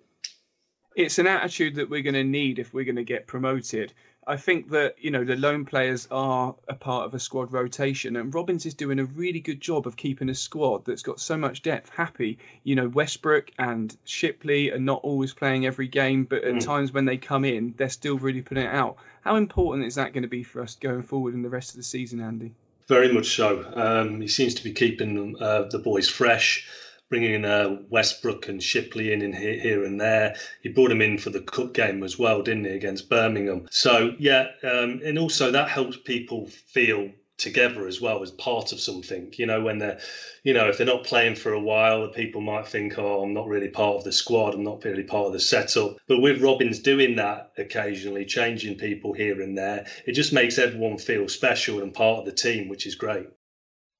It's 0.94 1.18
an 1.18 1.26
attitude 1.26 1.74
that 1.74 1.90
we're 1.90 2.02
going 2.02 2.14
to 2.14 2.24
need 2.24 2.58
if 2.58 2.72
we're 2.72 2.84
going 2.84 2.96
to 2.96 3.04
get 3.04 3.26
promoted. 3.26 3.92
I 4.28 4.36
think 4.36 4.70
that 4.70 4.96
you 4.98 5.10
know 5.10 5.24
the 5.24 5.36
loan 5.36 5.64
players 5.64 6.08
are 6.10 6.54
a 6.68 6.74
part 6.74 7.06
of 7.06 7.14
a 7.14 7.18
squad 7.20 7.52
rotation, 7.52 8.16
and 8.16 8.34
Robins 8.34 8.66
is 8.66 8.74
doing 8.74 8.98
a 8.98 9.04
really 9.04 9.38
good 9.38 9.60
job 9.60 9.86
of 9.86 9.96
keeping 9.96 10.28
a 10.28 10.34
squad 10.34 10.84
that's 10.84 11.02
got 11.02 11.20
so 11.20 11.36
much 11.36 11.62
depth 11.62 11.90
happy. 11.90 12.38
You 12.64 12.74
know 12.74 12.88
Westbrooke 12.90 13.50
and 13.58 13.96
Shipley 14.04 14.72
are 14.72 14.80
not 14.80 15.00
always 15.04 15.32
playing 15.32 15.64
every 15.64 15.86
game, 15.86 16.24
but 16.24 16.42
at 16.42 16.54
mm. 16.54 16.60
times 16.60 16.92
when 16.92 17.04
they 17.04 17.16
come 17.16 17.44
in, 17.44 17.74
they're 17.76 17.88
still 17.88 18.18
really 18.18 18.42
putting 18.42 18.64
it 18.64 18.74
out. 18.74 18.96
How 19.22 19.36
important 19.36 19.86
is 19.86 19.94
that 19.94 20.12
going 20.12 20.22
to 20.22 20.28
be 20.28 20.42
for 20.42 20.60
us 20.60 20.74
going 20.74 21.02
forward 21.02 21.34
in 21.34 21.42
the 21.42 21.48
rest 21.48 21.70
of 21.70 21.76
the 21.76 21.84
season, 21.84 22.20
Andy? 22.20 22.52
Very 22.88 23.12
much 23.12 23.34
so. 23.34 23.64
Um, 23.74 24.20
he 24.20 24.28
seems 24.28 24.54
to 24.54 24.64
be 24.64 24.72
keeping 24.72 25.36
uh, 25.40 25.62
the 25.70 25.78
boys 25.78 26.08
fresh 26.08 26.66
bringing 27.08 27.44
uh, 27.44 27.78
Westbrooke 27.90 28.48
and 28.48 28.62
Shipley 28.62 29.12
in, 29.12 29.22
in 29.22 29.32
here, 29.32 29.58
here, 29.58 29.84
and 29.84 30.00
there. 30.00 30.36
He 30.62 30.68
brought 30.68 30.90
him 30.90 31.02
in 31.02 31.18
for 31.18 31.30
the 31.30 31.40
cup 31.40 31.72
game 31.72 32.02
as 32.02 32.18
well, 32.18 32.42
didn't 32.42 32.64
he, 32.64 32.70
against 32.70 33.08
Birmingham? 33.08 33.66
So 33.70 34.14
yeah, 34.18 34.48
um, 34.62 35.00
and 35.04 35.18
also 35.18 35.50
that 35.50 35.68
helps 35.68 35.96
people 35.96 36.46
feel 36.46 37.10
together 37.38 37.86
as 37.86 38.00
well 38.00 38.22
as 38.22 38.30
part 38.30 38.72
of 38.72 38.80
something. 38.80 39.32
You 39.36 39.46
know, 39.46 39.62
when 39.62 39.78
they're, 39.78 39.98
you 40.42 40.54
know, 40.54 40.68
if 40.68 40.78
they're 40.78 40.86
not 40.86 41.04
playing 41.04 41.36
for 41.36 41.52
a 41.52 41.60
while, 41.60 42.02
the 42.02 42.08
people 42.08 42.40
might 42.40 42.66
think, 42.66 42.98
oh, 42.98 43.22
I'm 43.22 43.34
not 43.34 43.46
really 43.46 43.68
part 43.68 43.96
of 43.96 44.04
the 44.04 44.12
squad, 44.12 44.54
I'm 44.54 44.64
not 44.64 44.84
really 44.84 45.02
part 45.02 45.26
of 45.26 45.32
the 45.32 45.40
setup. 45.40 45.96
But 46.08 46.20
with 46.20 46.40
Robins 46.40 46.78
doing 46.78 47.16
that 47.16 47.52
occasionally, 47.58 48.24
changing 48.24 48.78
people 48.78 49.12
here 49.12 49.42
and 49.42 49.56
there, 49.56 49.86
it 50.06 50.12
just 50.12 50.32
makes 50.32 50.58
everyone 50.58 50.98
feel 50.98 51.28
special 51.28 51.82
and 51.82 51.92
part 51.92 52.20
of 52.20 52.24
the 52.24 52.32
team, 52.32 52.68
which 52.68 52.86
is 52.86 52.94
great. 52.94 53.26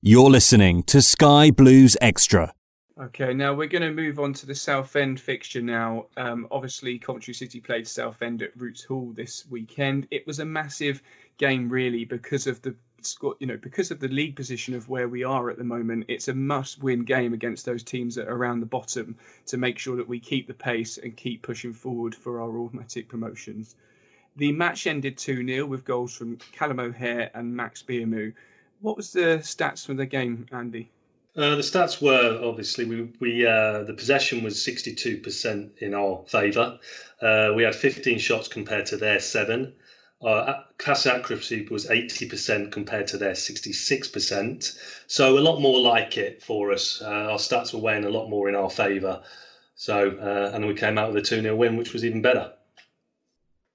You're 0.02 0.30
listening 0.30 0.82
to 0.84 1.02
Sky 1.02 1.50
Blues 1.50 1.96
Extra. 2.00 2.52
Okay, 2.98 3.34
now 3.34 3.52
we're 3.52 3.68
going 3.68 3.82
to 3.82 3.92
move 3.92 4.18
on 4.18 4.32
to 4.32 4.46
the 4.46 4.54
Southend 4.54 5.20
fixture 5.20 5.60
now. 5.60 6.06
Um, 6.16 6.48
obviously, 6.50 6.98
Coventry 6.98 7.34
City 7.34 7.60
played 7.60 7.86
Southend 7.86 8.40
at 8.40 8.56
Roots 8.56 8.84
Hall 8.84 9.12
this 9.14 9.44
weekend. 9.50 10.08
It 10.10 10.26
was 10.26 10.38
a 10.38 10.46
massive 10.46 11.02
game, 11.36 11.68
really, 11.68 12.06
because 12.06 12.46
of 12.46 12.62
the 12.62 12.74
you 13.38 13.46
know 13.46 13.58
because 13.58 13.90
of 13.90 14.00
the 14.00 14.08
league 14.08 14.34
position 14.34 14.72
of 14.72 14.88
where 14.88 15.10
we 15.10 15.22
are 15.22 15.50
at 15.50 15.58
the 15.58 15.62
moment. 15.64 16.06
It's 16.08 16.28
a 16.28 16.34
must-win 16.34 17.04
game 17.04 17.34
against 17.34 17.66
those 17.66 17.82
teams 17.82 18.14
that 18.14 18.28
are 18.28 18.34
around 18.34 18.60
the 18.60 18.66
bottom 18.66 19.14
to 19.44 19.58
make 19.58 19.78
sure 19.78 19.96
that 19.96 20.08
we 20.08 20.18
keep 20.18 20.46
the 20.46 20.54
pace 20.54 20.96
and 20.96 21.14
keep 21.18 21.42
pushing 21.42 21.74
forward 21.74 22.14
for 22.14 22.40
our 22.40 22.58
automatic 22.58 23.10
promotions. 23.10 23.76
The 24.36 24.52
match 24.52 24.86
ended 24.86 25.18
2 25.18 25.46
0 25.46 25.66
with 25.66 25.84
goals 25.84 26.16
from 26.16 26.38
Callum 26.52 26.80
O'Hare 26.80 27.30
and 27.34 27.54
Max 27.54 27.82
Biamou. 27.82 28.32
What 28.80 28.96
was 28.96 29.12
the 29.12 29.40
stats 29.42 29.84
for 29.84 29.92
the 29.92 30.06
game, 30.06 30.46
Andy? 30.50 30.90
Uh, 31.36 31.54
the 31.54 31.62
stats 31.62 32.00
were 32.00 32.40
obviously 32.42 32.86
we, 32.86 33.12
we 33.20 33.46
uh, 33.46 33.82
the 33.82 33.92
possession 33.92 34.42
was 34.42 34.56
62% 34.56 35.78
in 35.78 35.92
our 35.92 36.24
favour. 36.26 36.78
Uh, 37.20 37.52
we 37.54 37.62
had 37.62 37.74
15 37.74 38.18
shots 38.18 38.48
compared 38.48 38.86
to 38.86 38.96
their 38.96 39.20
seven. 39.20 39.74
Our 40.22 40.64
pass 40.82 41.04
accuracy 41.04 41.68
was 41.70 41.88
80% 41.88 42.72
compared 42.72 43.06
to 43.08 43.18
their 43.18 43.34
66%. 43.34 44.78
So 45.08 45.38
a 45.38 45.40
lot 45.40 45.60
more 45.60 45.78
like 45.78 46.16
it 46.16 46.42
for 46.42 46.72
us. 46.72 47.02
Uh, 47.02 47.06
our 47.06 47.36
stats 47.36 47.74
were 47.74 47.80
weighing 47.80 48.04
a 48.04 48.10
lot 48.10 48.30
more 48.30 48.48
in 48.48 48.54
our 48.54 48.70
favour. 48.70 49.22
So 49.74 50.16
uh, 50.18 50.52
and 50.54 50.66
we 50.66 50.72
came 50.72 50.96
out 50.96 51.12
with 51.12 51.22
a 51.22 51.26
2 51.26 51.42
0 51.42 51.54
win, 51.54 51.76
which 51.76 51.92
was 51.92 52.02
even 52.02 52.22
better. 52.22 52.54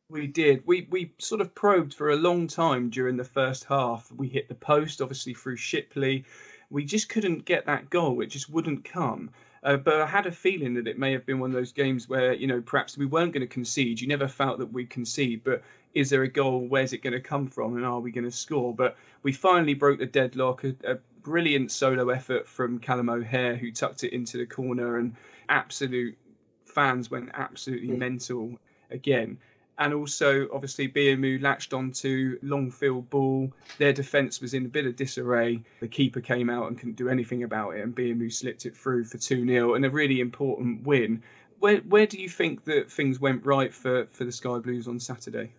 We 0.09 0.25
did. 0.25 0.63
We 0.65 0.87
we 0.89 1.13
sort 1.19 1.41
of 1.41 1.53
probed 1.53 1.93
for 1.93 2.09
a 2.09 2.15
long 2.15 2.47
time 2.47 2.89
during 2.89 3.17
the 3.17 3.23
first 3.23 3.65
half. 3.65 4.11
We 4.11 4.27
hit 4.27 4.49
the 4.49 4.55
post, 4.55 4.99
obviously 4.99 5.35
through 5.35 5.57
Shipley 5.57 6.25
we 6.71 6.85
just 6.85 7.09
couldn't 7.09 7.45
get 7.45 7.65
that 7.65 7.89
goal. 7.89 8.21
It 8.21 8.27
just 8.27 8.49
wouldn't 8.49 8.85
come. 8.85 9.29
Uh, 9.63 9.77
but 9.77 10.01
I 10.01 10.07
had 10.07 10.25
a 10.25 10.31
feeling 10.31 10.73
that 10.73 10.87
it 10.87 10.97
may 10.97 11.11
have 11.11 11.25
been 11.25 11.39
one 11.39 11.51
of 11.51 11.55
those 11.55 11.71
games 11.71 12.09
where, 12.09 12.33
you 12.33 12.47
know, 12.47 12.61
perhaps 12.61 12.97
we 12.97 13.05
weren't 13.05 13.33
going 13.33 13.41
to 13.41 13.53
concede. 13.53 14.01
You 14.01 14.07
never 14.07 14.27
felt 14.27 14.57
that 14.57 14.73
we'd 14.73 14.89
concede, 14.89 15.43
but 15.43 15.61
is 15.93 16.09
there 16.09 16.23
a 16.23 16.27
goal? 16.27 16.61
Where's 16.67 16.93
it 16.93 17.03
going 17.03 17.13
to 17.13 17.19
come 17.19 17.47
from? 17.47 17.75
And 17.75 17.85
are 17.85 17.99
we 17.99 18.11
going 18.11 18.23
to 18.23 18.31
score? 18.31 18.73
But 18.73 18.97
we 19.21 19.31
finally 19.31 19.75
broke 19.75 19.99
the 19.99 20.07
deadlock. 20.07 20.63
A, 20.63 20.75
a 20.85 20.95
brilliant 21.21 21.71
solo 21.71 22.09
effort 22.09 22.47
from 22.47 22.79
Callum 22.79 23.09
O'Hare, 23.09 23.55
who 23.55 23.71
tucked 23.71 24.03
it 24.03 24.13
into 24.13 24.37
the 24.37 24.47
corner, 24.47 24.97
and 24.97 25.15
absolute 25.49 26.17
fans 26.65 27.11
went 27.11 27.29
absolutely 27.33 27.89
mm. 27.89 27.97
mental 27.97 28.57
again 28.89 29.37
and 29.81 29.95
also 29.95 30.47
obviously 30.53 30.87
Biamou 30.87 31.41
latched 31.41 31.73
onto 31.73 32.37
long 32.43 32.69
field 32.69 33.09
ball. 33.09 33.51
Their 33.79 33.91
defence 33.91 34.39
was 34.39 34.53
in 34.53 34.65
a 34.65 34.69
bit 34.69 34.85
of 34.85 34.95
disarray. 34.95 35.59
The 35.79 35.87
keeper 35.87 36.21
came 36.21 36.51
out 36.51 36.67
and 36.67 36.77
couldn't 36.77 36.97
do 36.97 37.09
anything 37.09 37.43
about 37.43 37.71
it, 37.71 37.81
and 37.81 37.95
Biamou 37.95 38.31
slipped 38.31 38.67
it 38.67 38.77
through 38.77 39.05
for 39.05 39.17
2 39.17 39.45
0 39.45 39.73
and 39.73 39.83
a 39.83 39.89
really 39.89 40.19
important 40.19 40.83
win. 40.83 41.23
Where 41.59 41.77
where 41.77 42.05
do 42.05 42.21
you 42.21 42.29
think 42.29 42.63
that 42.65 42.91
things 42.91 43.19
went 43.19 43.43
right 43.43 43.73
for, 43.73 44.05
for 44.11 44.23
the 44.23 44.31
Sky 44.31 44.59
Blues 44.59 44.87
on 44.87 44.99
Saturday? 44.99 45.51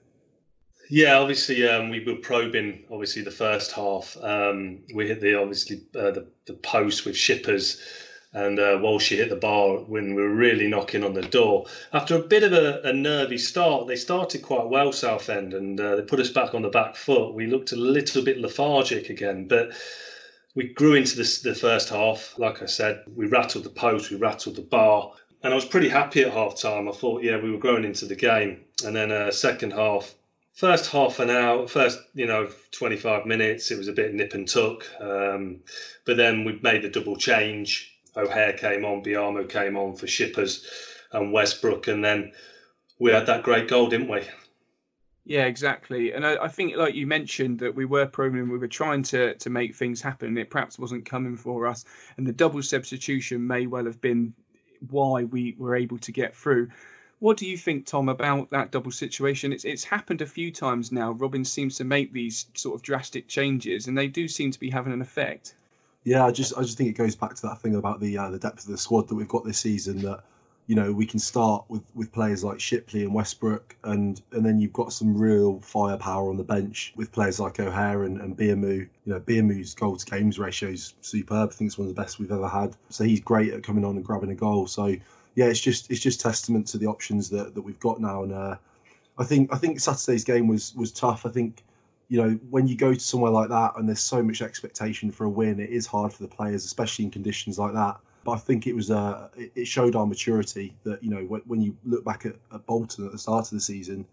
Yeah, 0.88 1.19
obviously 1.19 1.69
um, 1.69 1.91
we 1.91 2.05
were 2.05 2.17
probing. 2.17 2.85
Obviously 2.93 3.23
the 3.23 3.31
first 3.33 3.73
half, 3.73 4.17
um, 4.23 4.81
we 4.95 5.09
hit 5.09 5.21
the 5.21 5.35
obviously 5.35 5.83
uh, 5.97 6.12
the 6.12 6.29
the 6.47 6.55
post 6.55 7.05
with 7.05 7.17
Shippers 7.17 7.83
and 8.35 8.59
uh, 8.59 8.79
Walshy 8.79 9.17
hit 9.17 9.29
the 9.29 9.37
bar 9.37 9.79
when 9.79 10.15
we 10.15 10.23
were 10.23 10.35
really 10.35 10.67
knocking 10.67 11.05
on 11.05 11.12
the 11.12 11.23
door. 11.23 11.67
After 11.93 12.17
a 12.17 12.23
bit 12.23 12.43
of 12.43 12.53
a, 12.53 12.81
a 12.83 12.93
nervy 12.93 13.37
start, 13.37 13.87
they 13.87 13.97
started 13.97 14.43
quite 14.43 14.69
well, 14.69 14.93
Southend, 14.93 15.53
and 15.53 15.79
uh, 15.79 15.97
they 15.97 16.03
put 16.03 16.21
us 16.21 16.31
back 16.31 16.55
on 16.55 16.62
the 16.62 16.71
back 16.71 16.97
foot. 16.97 17.35
We 17.35 17.47
looked 17.47 17.73
a 17.73 17.77
little 17.77 18.25
bit 18.25 18.39
lethargic 18.39 19.11
again, 19.11 19.49
but 19.49 19.73
we 20.55 20.73
grew 20.73 20.95
into 20.95 21.17
this, 21.17 21.41
the 21.43 21.55
first 21.55 21.91
half. 21.91 22.39
Like 22.39 22.62
I 22.62 22.67
said, 22.67 23.03
we 23.15 23.27
rattled 23.27 23.65
the 23.65 23.71
post, 23.71 24.11
we 24.11 24.17
rattled 24.17 24.57
the 24.57 24.62
bar, 24.62 25.12
and 25.43 25.53
I 25.53 25.57
was 25.57 25.67
pretty 25.67 25.91
happy 25.91 26.23
at 26.23 26.33
half 26.33 26.59
time. 26.59 26.89
I 26.89 26.93
thought, 26.93 27.23
yeah, 27.23 27.39
we 27.39 27.51
were 27.51 27.59
growing 27.59 27.85
into 27.85 28.07
the 28.07 28.17
game. 28.17 28.65
And 28.85 28.97
then 28.97 29.12
uh, 29.12 29.31
second 29.31 29.73
half, 29.73 30.15
first 30.55 30.91
half 30.91 31.19
an 31.19 31.29
hour, 31.29 31.69
first 31.69 31.99
you 32.15 32.27
know 32.27 32.49
25 32.71 33.27
minutes, 33.27 33.71
it 33.71 33.77
was 33.77 33.89
a 33.89 33.93
bit 33.93 34.15
nip 34.15 34.33
and 34.33 34.49
tuck. 34.49 34.87
Um, 35.01 35.61
but 36.07 36.17
then 36.17 36.45
we 36.45 36.59
made 36.62 36.83
the 36.83 36.89
double 36.89 37.17
change 37.17 37.92
O'Hare 38.16 38.52
came 38.52 38.85
on, 38.85 39.02
Biamou 39.02 39.49
came 39.49 39.76
on 39.76 39.95
for 39.95 40.07
Shippers 40.07 40.66
and 41.12 41.33
Westbrooke, 41.33 41.88
and 41.88 42.04
then 42.04 42.33
we 42.99 43.11
had 43.11 43.26
that 43.26 43.42
great 43.42 43.69
goal, 43.69 43.88
didn't 43.88 44.09
we? 44.09 44.23
Yeah, 45.25 45.45
exactly. 45.45 46.12
And 46.12 46.26
I, 46.26 46.45
I, 46.45 46.49
think, 46.49 46.76
like 46.76 46.95
you 46.95 47.07
mentioned, 47.07 47.61
that 47.61 47.75
we 47.75 47.85
were 47.85 48.07
probing, 48.07 48.50
we 48.50 48.59
were 48.59 48.69
trying 48.69 49.04
to 49.04 49.35
to 49.35 49.50
make 49.50 49.75
things 49.75 50.02
happen. 50.02 50.37
It 50.37 50.50
perhaps 50.50 50.78
wasn't 50.78 51.04
coming 51.04 51.37
for 51.37 51.66
us, 51.66 51.85
and 52.16 52.26
the 52.26 52.33
double 52.33 52.62
substitution 52.62 53.47
may 53.47 53.66
well 53.66 53.85
have 53.85 54.00
been 54.00 54.35
why 54.90 55.25
we 55.25 55.54
were 55.59 55.76
able 55.76 55.99
to 55.99 56.12
get 56.12 56.35
through. 56.35 56.69
What 57.21 57.37
do 57.37 57.47
you 57.47 57.57
think, 57.57 57.87
Tom, 57.87 58.09
about 58.09 58.50
that 58.50 58.73
double 58.73 58.90
situation? 58.90 59.52
It's 59.52 59.64
it's 59.64 59.85
happened 59.85 60.23
a 60.23 60.26
few 60.26 60.50
times 60.50 60.90
now. 60.90 61.12
Robin 61.12 61.45
seems 61.45 61.76
to 61.76 61.85
make 61.85 62.12
these 62.12 62.47
sort 62.54 62.75
of 62.75 62.83
drastic 62.83 63.28
changes, 63.28 63.87
and 63.87 63.97
they 63.97 64.09
do 64.09 64.26
seem 64.26 64.50
to 64.50 64.59
be 64.59 64.71
having 64.71 64.92
an 64.92 65.02
effect. 65.02 65.54
Yeah, 66.04 66.25
I 66.25 66.32
just 66.32 66.56
I 66.56 66.62
just 66.62 66.76
think 66.76 66.90
it 66.90 66.99
goes 66.99 67.14
back 67.14 67.35
to 67.35 67.42
that 67.42 67.61
thing 67.61 67.76
about 67.76 68.00
the 68.00 68.18
uh, 68.18 68.30
the 68.30 68.38
depth 68.38 68.64
of 68.64 68.71
the 68.71 68.78
squad 68.78 69.09
that 69.09 69.14
we've 69.14 69.28
got 69.28 69.44
this 69.44 69.59
season. 69.59 70.02
That 70.02 70.25
you 70.66 70.75
know 70.75 70.92
we 70.92 71.06
can 71.06 71.21
start 71.21 71.64
with 71.68 71.82
with 71.94 72.11
players 72.12 72.42
like 72.42 72.59
Shipley 72.59 73.04
and 73.04 73.12
Westbrooke, 73.12 73.76
and 73.85 74.21
and 74.32 74.44
then 74.44 74.59
you've 74.59 74.73
got 74.73 74.92
some 74.92 75.16
real 75.16 75.61
firepower 75.61 76.28
on 76.28 76.37
the 76.37 76.44
bench 76.44 76.92
with 76.97 77.12
players 77.12 77.38
like 77.38 77.61
O'Hare 77.61 78.02
and, 78.02 78.21
and 78.21 78.37
Biamou. 78.37 78.88
You 79.04 79.12
know 79.12 79.21
Biamou's 79.21 79.75
goal 79.75 79.97
to 79.97 80.06
games 80.06 80.38
ratio 80.40 80.71
is 80.71 80.94
superb. 81.02 81.50
I 81.50 81.54
think 81.54 81.68
it's 81.68 81.78
one 81.78 81.88
of 81.88 81.94
the 81.94 82.00
best 82.00 82.18
we've 82.18 82.32
ever 82.32 82.49
had. 82.49 82.76
So 82.88 83.04
he's 83.04 83.21
great 83.21 83.52
at 83.52 83.62
coming 83.62 83.85
on 83.85 83.97
and 83.97 84.04
grabbing 84.04 84.30
a 84.30 84.35
goal. 84.35 84.66
So 84.66 84.97
yeah, 85.35 85.47
it's 85.47 85.61
just 85.61 85.90
it's 85.90 86.00
just 86.00 86.21
testament 86.21 86.66
to 86.68 86.78
the 86.78 86.87
options 86.87 87.30
that, 87.30 87.54
that 87.54 87.62
we've 87.62 87.80
got 87.80 88.00
now. 88.00 88.25
And 88.25 88.32
uh, 88.32 88.56
I 89.18 89.25
think 89.25 89.54
I 89.54 89.56
think 89.56 89.78
Saturday's 89.78 90.25
game 90.25 90.49
was 90.49 90.75
was 90.75 90.90
tough. 90.90 91.25
I 91.26 91.28
think 91.28 91.62
you 92.12 92.23
know, 92.23 92.38
when 92.50 92.69
you 92.69 92.76
go 92.76 92.92
to 92.92 93.00
somewhere 93.00 93.31
like 93.31 93.49
that 93.49 93.73
and 93.76 93.88
there's 93.88 94.02
so 94.02 94.23
much 94.23 94.42
expectation 94.42 95.11
for 95.11 95.25
a 95.25 95.31
win, 95.31 95.59
it 95.59 95.71
is 95.71 95.87
hard 95.87 96.12
for 96.12 96.23
the 96.23 96.28
players, 96.28 96.66
especially 96.66 97.07
in 97.07 97.11
conditions 97.11 97.59
like 97.59 97.73
that. 97.73 97.97
But 98.23 98.33
I 98.33 98.37
think 98.37 98.66
it 98.66 98.76
was 98.76 98.90
uh, 98.90 99.28
it 99.35 99.66
showed 99.66 99.97
our 99.97 100.04
maturity 100.04 100.76
that 100.85 101.02
you 101.02 101.09
know 101.09 101.23
when 101.47 101.62
you 101.62 101.75
look 101.87 102.04
back 102.04 102.26
at, 102.26 102.35
at 102.52 102.66
Bolton 102.66 103.07
at 103.07 103.12
the 103.12 103.19
start 103.19 103.47
of 103.47 103.52
the 103.52 103.61
season, 103.61 104.04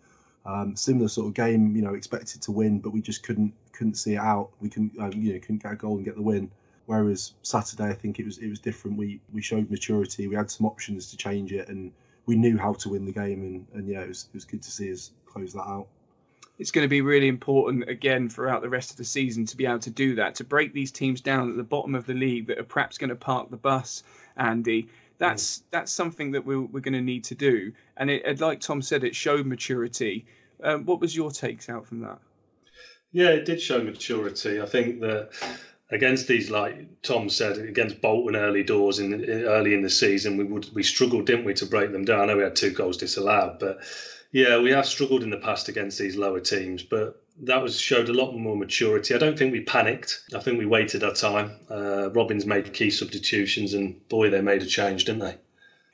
um, 0.46 0.78
similar 0.78 1.10
sort 1.10 1.28
of 1.28 1.34
game, 1.34 1.76
you 1.76 1.82
know, 1.82 1.94
expected 1.94 2.42
to 2.44 2.54
win, 2.54 2.80
but 2.80 2.92
we 2.92 3.02
just 3.02 3.22
couldn't 3.22 3.54
couldn't 3.74 3.96
see 3.96 4.14
it 4.14 4.20
out. 4.20 4.52
We 4.62 4.70
couldn't 4.70 4.94
um, 4.98 5.12
you 5.22 5.34
know 5.34 5.40
couldn't 5.42 5.62
get 5.62 5.74
a 5.74 5.76
goal 5.76 5.98
and 5.98 6.06
get 6.06 6.16
the 6.16 6.22
win. 6.22 6.50
Whereas 6.86 7.34
Saturday, 7.42 7.90
I 7.90 7.94
think 7.96 8.18
it 8.18 8.26
was 8.26 8.38
it 8.38 8.48
was 8.48 8.60
different. 8.60 8.98
We 8.98 9.20
we 9.34 9.42
showed 9.42 9.70
maturity. 9.70 10.30
We 10.30 10.36
had 10.36 10.50
some 10.50 10.66
options 10.66 11.12
to 11.12 11.18
change 11.18 11.52
it, 11.52 11.68
and 11.68 11.92
we 12.28 12.38
knew 12.38 12.58
how 12.58 12.76
to 12.76 12.88
win 12.88 13.04
the 13.04 13.12
game. 13.12 13.42
And, 13.42 13.68
and 13.74 13.90
yeah, 13.90 14.04
it 14.04 14.08
was 14.08 14.30
it 14.34 14.38
was 14.38 14.46
good 14.46 14.64
to 14.64 14.72
see 14.72 14.90
us 14.90 15.12
close 15.26 15.52
that 15.52 15.68
out 15.68 15.88
it's 16.60 16.72
going 16.72 16.84
to 16.84 16.90
be 16.90 17.02
really 17.02 17.30
important 17.30 17.90
again 17.90 18.30
throughout 18.30 18.62
the 18.62 18.70
rest 18.70 18.92
of 18.92 18.98
the 18.98 19.06
season 19.06 19.46
to 19.46 19.58
be 19.58 19.66
able 19.66 19.80
to 19.80 19.90
do 19.90 20.14
that, 20.16 20.36
to 20.36 20.44
break 20.44 20.74
these 20.74 20.92
teams 20.92 21.22
down 21.22 21.50
at 21.50 21.56
the 21.56 21.64
bottom 21.64 21.96
of 21.96 22.06
the 22.06 22.14
league 22.14 22.48
that 22.48 22.60
are 22.60 22.64
perhaps 22.64 22.98
going 22.98 23.10
to 23.10 23.16
park 23.16 23.50
the 23.50 23.58
bus, 23.58 24.04
Andy. 24.36 24.90
That's 25.18 25.60
mm. 25.60 25.64
that's 25.72 25.92
something 25.92 26.32
that 26.32 26.46
we're, 26.46 26.62
we're 26.62 26.82
going 26.82 26.94
to 26.94 27.02
need 27.02 27.24
to 27.26 27.36
do. 27.36 27.72
And 27.98 28.10
it, 28.10 28.40
like 28.42 28.60
Tom 28.60 28.82
said, 28.82 29.06
it 29.06 29.16
showed 29.16 29.46
maturity. 29.46 30.26
Um, 30.62 30.86
what 30.86 31.00
was 31.00 31.16
your 31.16 31.32
takes 31.32 31.70
out 31.70 31.88
from 31.88 32.02
that? 32.02 32.20
Yeah, 33.14 33.30
it 33.30 33.46
did 33.46 33.62
show 33.62 33.82
maturity. 33.82 34.62
I 34.62 34.66
think 34.66 35.00
that 35.00 35.30
against 35.92 36.28
these, 36.28 36.52
like 36.52 37.02
Tom 37.02 37.30
said, 37.30 37.58
against 37.58 38.02
Bolton 38.02 38.36
early 38.36 38.64
doors 38.64 39.00
in 39.00 39.14
early 39.30 39.74
in 39.74 39.82
the 39.82 39.90
season, 39.90 40.36
we 40.36 40.44
would 40.44 40.74
we 40.76 40.84
struggled, 40.84 41.26
didn't 41.26 41.46
we, 41.46 41.54
to 41.56 41.66
break 41.66 41.94
them 41.94 42.04
down? 42.04 42.22
I 42.22 42.26
know 42.26 42.38
we 42.38 42.44
had 42.44 42.58
two 42.58 42.72
goals 42.72 42.98
disallowed, 42.98 43.60
but 43.60 43.80
yeah, 44.32 44.60
we 44.60 44.72
have 44.72 44.86
struggled 44.86 45.24
in 45.24 45.30
the 45.30 45.38
past 45.38 45.70
against 45.70 45.98
these 45.98 46.16
lower 46.16 46.40
teams. 46.40 46.84
But 46.84 47.22
that 47.42 47.62
was 47.62 47.80
showed 47.80 48.10
a 48.10 48.14
lot 48.14 48.36
more 48.36 48.56
maturity. 48.56 49.16
I 49.16 49.18
don't 49.18 49.38
think 49.38 49.52
we 49.52 49.62
panicked. 49.62 50.22
I 50.36 50.40
think 50.40 50.58
we 50.60 50.66
waited 50.66 51.04
our 51.04 51.14
time. 51.14 51.52
Uh, 51.70 52.10
Robins 52.12 52.46
made 52.46 52.74
key 52.74 52.90
substitutions, 52.90 53.74
and 53.74 54.08
boy, 54.10 54.30
they 54.30 54.42
made 54.42 54.62
a 54.62 54.68
change, 54.68 55.06
didn't 55.06 55.22
they? 55.22 55.38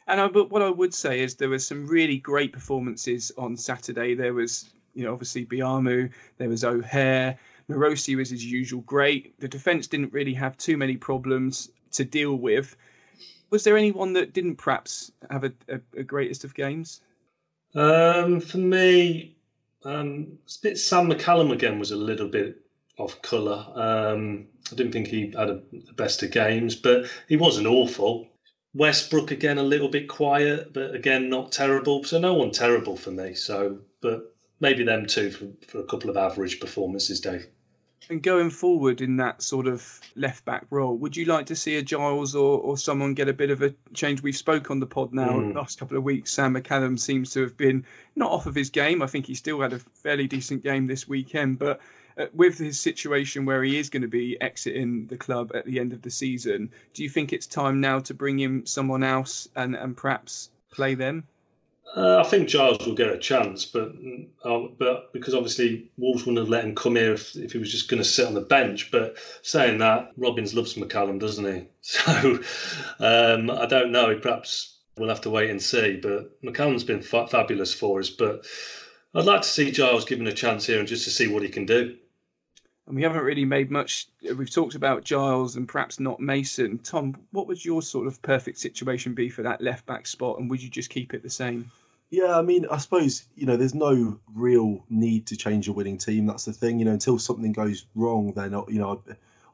And 0.08 0.22
I, 0.22 0.27
but 0.27 0.51
what 0.51 0.62
I 0.62 0.70
would 0.70 0.94
say 0.94 1.22
is 1.22 1.36
there 1.36 1.50
were 1.50 1.60
some 1.60 1.88
really 1.88 2.18
great 2.18 2.54
performances 2.54 3.32
on 3.38 3.58
Saturday. 3.58 4.13
There 4.13 4.34
was, 4.34 4.70
you 4.94 5.04
know, 5.04 5.13
obviously 5.13 5.46
Biamou, 5.46 6.12
there 6.38 6.50
was 6.50 6.63
O'Hare, 6.63 7.38
Marosi 7.70 8.15
was 8.15 8.30
his 8.30 8.46
usual 8.46 8.82
great. 8.82 9.39
The 9.39 9.48
defence 9.48 9.88
didn't 9.88 10.13
really 10.13 10.34
have 10.34 10.58
too 10.58 10.77
many 10.77 10.98
problems 10.98 11.72
to 11.94 12.06
deal 12.06 12.36
with. 12.36 12.75
Was 13.50 13.63
there 13.63 13.77
anyone 13.77 14.13
that 14.13 14.34
didn't 14.34 14.58
perhaps 14.58 15.12
have 15.30 15.44
a, 15.44 15.54
a, 15.70 15.80
a 15.98 16.04
greatest 16.04 16.44
of 16.44 16.54
games? 16.54 17.01
Um, 17.75 18.39
for 18.39 18.58
me, 18.58 19.36
um, 19.84 20.39
bit 20.62 20.77
Sam 20.77 21.10
McCallum 21.10 21.51
again 21.51 21.77
was 21.77 21.91
a 21.91 21.98
little 21.98 22.29
bit 22.29 22.58
off 22.98 23.22
colour. 23.22 23.65
Um, 23.75 24.48
I 24.72 24.75
didn't 24.75 24.94
think 24.94 25.08
he 25.08 25.34
had 25.38 25.50
a, 25.50 25.62
the 25.72 25.94
best 25.94 26.24
of 26.24 26.32
games, 26.32 26.75
but 26.75 27.05
he 27.27 27.36
wasn't 27.36 27.67
awful. 27.67 28.27
Westbrooke 28.75 29.32
again 29.32 29.58
a 29.58 29.63
little 29.63 29.89
bit 29.89 30.08
quiet, 30.08 30.74
but 30.74 30.96
again 30.96 31.29
not 31.29 31.51
terrible. 31.51 32.03
So 32.03 32.20
no 32.20 32.34
one 32.34 32.51
terrible 32.51 32.98
for 32.98 33.12
me. 33.12 33.36
So, 33.36 33.79
but 34.01 34.34
maybe 34.60 34.84
them 34.84 35.05
two 35.05 35.32
for, 35.32 35.48
for 35.67 35.79
a 35.79 35.86
couple 35.86 36.10
of 36.10 36.17
average 36.17 36.60
performances, 36.60 37.20
Dave. 37.20 37.48
And 38.09 38.21
going 38.21 38.51
forward 38.51 39.01
in 39.01 39.17
that 39.17 39.41
sort 39.41 39.65
of 39.65 39.99
left 40.15 40.45
back 40.45 40.65
role, 40.69 40.95
would 40.97 41.17
you 41.17 41.25
like 41.25 41.47
to 41.47 41.55
see 41.55 41.77
a 41.77 41.81
Giles 41.81 42.35
or, 42.35 42.59
or 42.59 42.77
someone 42.77 43.15
get 43.15 43.29
a 43.29 43.33
bit 43.33 43.49
of 43.49 43.63
a 43.63 43.73
change? 43.93 44.21
We've 44.21 44.35
spoke 44.35 44.69
on 44.69 44.79
the 44.79 44.85
pod 44.85 45.13
now 45.13 45.29
mm. 45.29 45.55
last 45.55 45.79
couple 45.79 45.97
of 45.97 46.03
weeks. 46.03 46.31
Sam 46.31 46.53
McCallum 46.53 46.99
seems 46.99 47.31
to 47.33 47.41
have 47.41 47.57
been 47.57 47.83
not 48.15 48.31
off 48.31 48.45
of 48.45 48.53
his 48.53 48.69
game. 48.69 49.01
I 49.01 49.07
think 49.07 49.25
he 49.25 49.33
still 49.33 49.59
had 49.59 49.73
a 49.73 49.79
fairly 49.79 50.27
decent 50.27 50.63
game 50.63 50.85
this 50.85 51.07
weekend, 51.07 51.57
but 51.57 51.79
uh, 52.17 52.27
with 52.33 52.57
his 52.57 52.79
situation 52.79 53.43
where 53.43 53.63
he 53.63 53.77
is 53.77 53.89
going 53.89 54.03
to 54.03 54.07
be 54.07 54.39
exiting 54.39 55.07
the 55.07 55.17
club 55.17 55.51
at 55.55 55.65
the 55.65 55.79
end 55.79 55.91
of 55.91 56.01
the 56.01 56.11
season, 56.11 56.69
do 56.93 57.01
you 57.01 57.09
think 57.09 57.33
it's 57.33 57.47
time 57.47 57.81
now 57.81 57.99
to 57.99 58.13
bring 58.13 58.39
in 58.39 58.65
someone 58.65 59.03
else 59.03 59.49
and, 59.55 59.75
and 59.75 59.97
perhaps 59.97 60.49
play 60.71 60.93
them? 60.93 61.25
Uh, 61.94 62.20
I 62.20 62.24
think 62.24 62.50
Giles 62.50 62.86
will 62.86 62.96
get 62.96 63.10
a 63.10 63.18
chance, 63.18 63.65
but 63.65 63.94
uh, 64.44 64.68
but 64.77 65.13
because 65.13 65.34
obviously 65.34 65.92
Wolves 65.98 66.25
wouldn't 66.25 66.39
have 66.39 66.50
let 66.50 66.65
him 66.65 66.75
come 66.75 66.96
here 66.96 67.13
if, 67.13 67.36
if 67.36 67.54
he 67.54 67.58
was 67.58 67.72
just 67.72 67.89
going 67.89 68.01
to 68.01 68.08
sit 68.08 68.27
on 68.27 68.34
the 68.34 68.42
bench. 68.42 68.92
But 68.92 69.18
saying 69.44 69.77
that, 69.80 70.12
Robins 70.18 70.54
loves 70.54 70.74
McCallum, 70.75 71.20
doesn't 71.20 71.46
he? 71.46 71.68
So 71.82 72.39
um, 73.00 73.51
I 73.51 73.68
don't 73.68 73.92
know. 73.92 74.18
Perhaps 74.20 74.80
we'll 74.98 75.10
have 75.10 75.22
to 75.22 75.30
wait 75.30 75.51
and 75.51 75.62
see. 75.62 76.00
But 76.01 76.42
McCallum's 76.42 76.84
been 76.84 77.01
fa- 77.01 77.27
fabulous 77.27 77.74
for 77.74 78.00
us. 78.00 78.10
But 78.10 78.46
I'd 79.13 79.25
like 79.25 79.44
to 79.44 79.48
see 79.48 79.72
Giles 79.72 80.04
given 80.06 80.25
a 80.25 80.34
chance 80.34 80.65
here 80.65 80.80
and 80.80 80.88
just 80.88 81.04
to 81.04 81.12
see 81.12 81.27
what 81.27 81.44
he 81.44 81.50
can 81.50 81.65
do 81.68 81.96
and 82.88 82.96
we 82.96 83.01
haven't 83.01 83.24
really 83.24 83.46
made 83.46 83.72
much. 83.72 84.08
We've 84.22 84.50
talked 84.50 84.75
about 84.75 85.04
Giles 85.04 85.56
and 85.56 85.68
perhaps 85.68 86.00
not 86.00 86.20
Mason. 86.20 86.77
Tom, 86.80 87.15
what 87.32 87.48
would 87.48 87.63
your 87.63 87.82
sort 87.82 88.08
of 88.08 88.22
perfect 88.22 88.60
situation 88.60 89.13
be 89.13 89.30
for 89.30 89.42
that 89.42 89.62
left 89.62 89.86
back 89.86 90.06
spot, 90.06 90.39
and 90.39 90.50
would 90.50 90.62
you 90.62 90.70
just 90.70 90.89
keep 90.89 91.13
it 91.13 91.24
the 91.24 91.30
same? 91.30 91.72
Yeah, 92.12 92.38
I 92.38 92.42
mean, 92.42 92.65
I 92.70 92.77
suppose 92.77 93.25
you 93.36 93.46
know, 93.46 93.58
there's 93.58 93.74
no 93.74 94.20
real 94.34 94.84
need 94.89 95.25
to 95.27 95.36
change 95.36 95.68
a 95.68 95.74
winning 95.74 95.98
team. 95.98 96.25
That's 96.25 96.46
the 96.46 96.54
thing, 96.54 96.80
you 96.80 96.86
know, 96.86 96.92
until 96.92 97.18
something 97.18 97.51
goes 97.51 97.86
wrong, 97.96 98.32
then 98.34 98.54
uh, 98.54 98.63
you 98.68 98.80
know, 98.80 99.01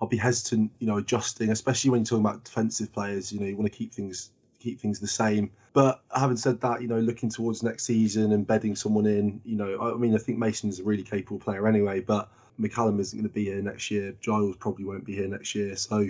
I'll 0.01 0.07
be 0.07 0.17
hesitant, 0.17 0.71
you 0.79 0.87
know, 0.87 0.97
adjusting, 0.97 1.51
especially 1.51 1.91
when 1.91 2.01
you're 2.01 2.05
talking 2.05 2.25
about 2.25 2.43
defensive 2.43 2.91
players. 2.91 3.31
You 3.31 3.39
know, 3.39 3.45
you 3.45 3.55
want 3.55 3.71
to 3.71 3.77
keep 3.77 3.93
things 3.93 4.31
keep 4.59 4.79
things 4.79 4.99
the 4.99 5.07
same. 5.07 5.49
But 5.73 6.03
having 6.15 6.37
said 6.37 6.59
that, 6.61 6.81
you 6.81 6.87
know, 6.87 6.99
looking 6.99 7.29
towards 7.29 7.63
next 7.63 7.83
season 7.85 8.33
and 8.33 8.45
bedding 8.45 8.75
someone 8.75 9.05
in, 9.05 9.41
you 9.45 9.55
know, 9.55 9.79
I 9.79 9.97
mean, 9.97 10.13
I 10.13 10.17
think 10.17 10.37
Mason's 10.37 10.79
a 10.79 10.83
really 10.83 11.03
capable 11.03 11.39
player 11.39 11.67
anyway, 11.67 12.01
but 12.01 12.29
McCallum 12.61 12.99
isn't 12.99 13.17
going 13.17 13.27
to 13.27 13.33
be 13.33 13.45
here 13.45 13.61
next 13.61 13.91
year. 13.91 14.13
Giles 14.21 14.55
probably 14.57 14.85
won't 14.85 15.05
be 15.05 15.15
here 15.15 15.27
next 15.27 15.55
year. 15.55 15.75
So, 15.75 16.07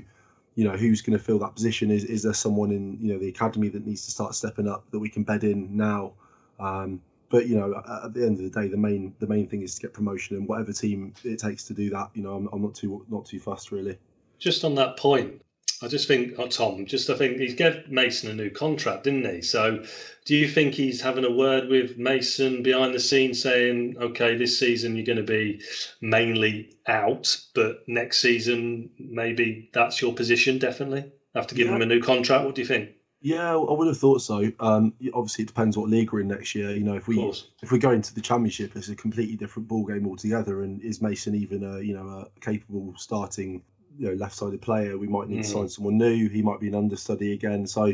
you 0.55 0.63
know, 0.65 0.75
who's 0.75 1.01
going 1.01 1.17
to 1.17 1.23
fill 1.23 1.39
that 1.39 1.55
position? 1.55 1.91
Is 1.91 2.03
is 2.03 2.23
there 2.23 2.33
someone 2.33 2.71
in 2.71 2.97
you 3.01 3.13
know 3.13 3.19
the 3.19 3.29
academy 3.29 3.69
that 3.69 3.85
needs 3.85 4.05
to 4.05 4.11
start 4.11 4.35
stepping 4.35 4.67
up 4.67 4.89
that 4.91 4.99
we 4.99 5.09
can 5.09 5.23
bed 5.23 5.43
in 5.43 5.75
now? 5.75 6.13
Um, 6.59 7.01
but 7.29 7.47
you 7.47 7.57
know, 7.57 7.81
at 8.03 8.13
the 8.13 8.25
end 8.25 8.37
of 8.37 8.43
the 8.43 8.61
day, 8.61 8.67
the 8.67 8.77
main 8.77 9.15
the 9.19 9.27
main 9.27 9.47
thing 9.47 9.61
is 9.61 9.75
to 9.75 9.81
get 9.81 9.93
promotion, 9.93 10.35
and 10.35 10.47
whatever 10.47 10.73
team 10.73 11.13
it 11.23 11.39
takes 11.39 11.63
to 11.65 11.73
do 11.73 11.89
that, 11.91 12.09
you 12.13 12.21
know, 12.21 12.35
I'm, 12.35 12.49
I'm 12.51 12.61
not 12.61 12.75
too 12.75 13.05
not 13.09 13.25
too 13.25 13.39
fussed 13.39 13.71
really. 13.71 13.97
Just 14.37 14.65
on 14.65 14.75
that 14.75 14.97
point, 14.97 15.41
I 15.83 15.87
just 15.87 16.07
think, 16.07 16.33
oh, 16.37 16.47
Tom, 16.47 16.85
just 16.85 17.09
I 17.09 17.15
think 17.15 17.37
he's 17.37 17.55
gave 17.55 17.89
Mason 17.89 18.29
a 18.29 18.35
new 18.35 18.51
contract, 18.51 19.05
didn't 19.05 19.25
he? 19.25 19.41
So, 19.41 19.83
do 20.25 20.35
you 20.35 20.47
think 20.47 20.75
he's 20.75 21.01
having 21.01 21.25
a 21.25 21.31
word 21.31 21.69
with 21.69 21.97
Mason 21.97 22.61
behind 22.61 22.93
the 22.93 22.99
scenes, 22.99 23.41
saying, 23.41 23.95
okay, 23.99 24.35
this 24.35 24.59
season 24.59 24.95
you're 24.95 25.05
going 25.05 25.17
to 25.17 25.23
be 25.23 25.61
mainly 25.99 26.77
out, 26.87 27.35
but 27.55 27.83
next 27.87 28.19
season 28.19 28.91
maybe 28.99 29.69
that's 29.73 30.01
your 30.01 30.13
position, 30.13 30.59
definitely? 30.59 31.11
After 31.33 31.55
giving 31.55 31.71
yeah. 31.71 31.77
him 31.77 31.83
a 31.83 31.93
new 31.93 32.01
contract, 32.01 32.45
what 32.45 32.55
do 32.55 32.61
you 32.61 32.67
think? 32.67 32.89
Yeah, 33.21 33.55
I 33.55 33.71
would 33.71 33.87
have 33.87 33.97
thought 33.97 34.21
so. 34.21 34.51
Um, 34.59 34.93
obviously, 35.13 35.43
it 35.43 35.47
depends 35.47 35.77
what 35.77 35.89
league 35.89 36.11
we're 36.11 36.21
in 36.21 36.27
next 36.27 36.55
year. 36.55 36.71
You 36.71 36.83
know, 36.83 36.95
if 36.95 37.07
we 37.07 37.19
if 37.61 37.71
we 37.71 37.77
go 37.77 37.91
into 37.91 38.15
the 38.15 38.21
championship, 38.21 38.75
it's 38.75 38.89
a 38.89 38.95
completely 38.95 39.35
different 39.35 39.67
ball 39.67 39.85
game 39.85 40.07
altogether. 40.07 40.63
And 40.63 40.81
is 40.81 41.03
Mason 41.03 41.35
even 41.35 41.63
a 41.63 41.81
you 41.81 41.93
know 41.93 42.07
a 42.07 42.39
capable 42.39 42.95
starting 42.97 43.61
you 43.97 44.07
know 44.07 44.13
left-sided 44.13 44.61
player. 44.61 44.97
We 44.97 45.07
might 45.07 45.27
need 45.27 45.39
mm. 45.39 45.43
to 45.43 45.47
sign 45.47 45.69
someone 45.69 45.97
new. 45.97 46.29
He 46.29 46.41
might 46.41 46.59
be 46.59 46.67
an 46.67 46.75
understudy 46.75 47.33
again. 47.33 47.65
So 47.67 47.93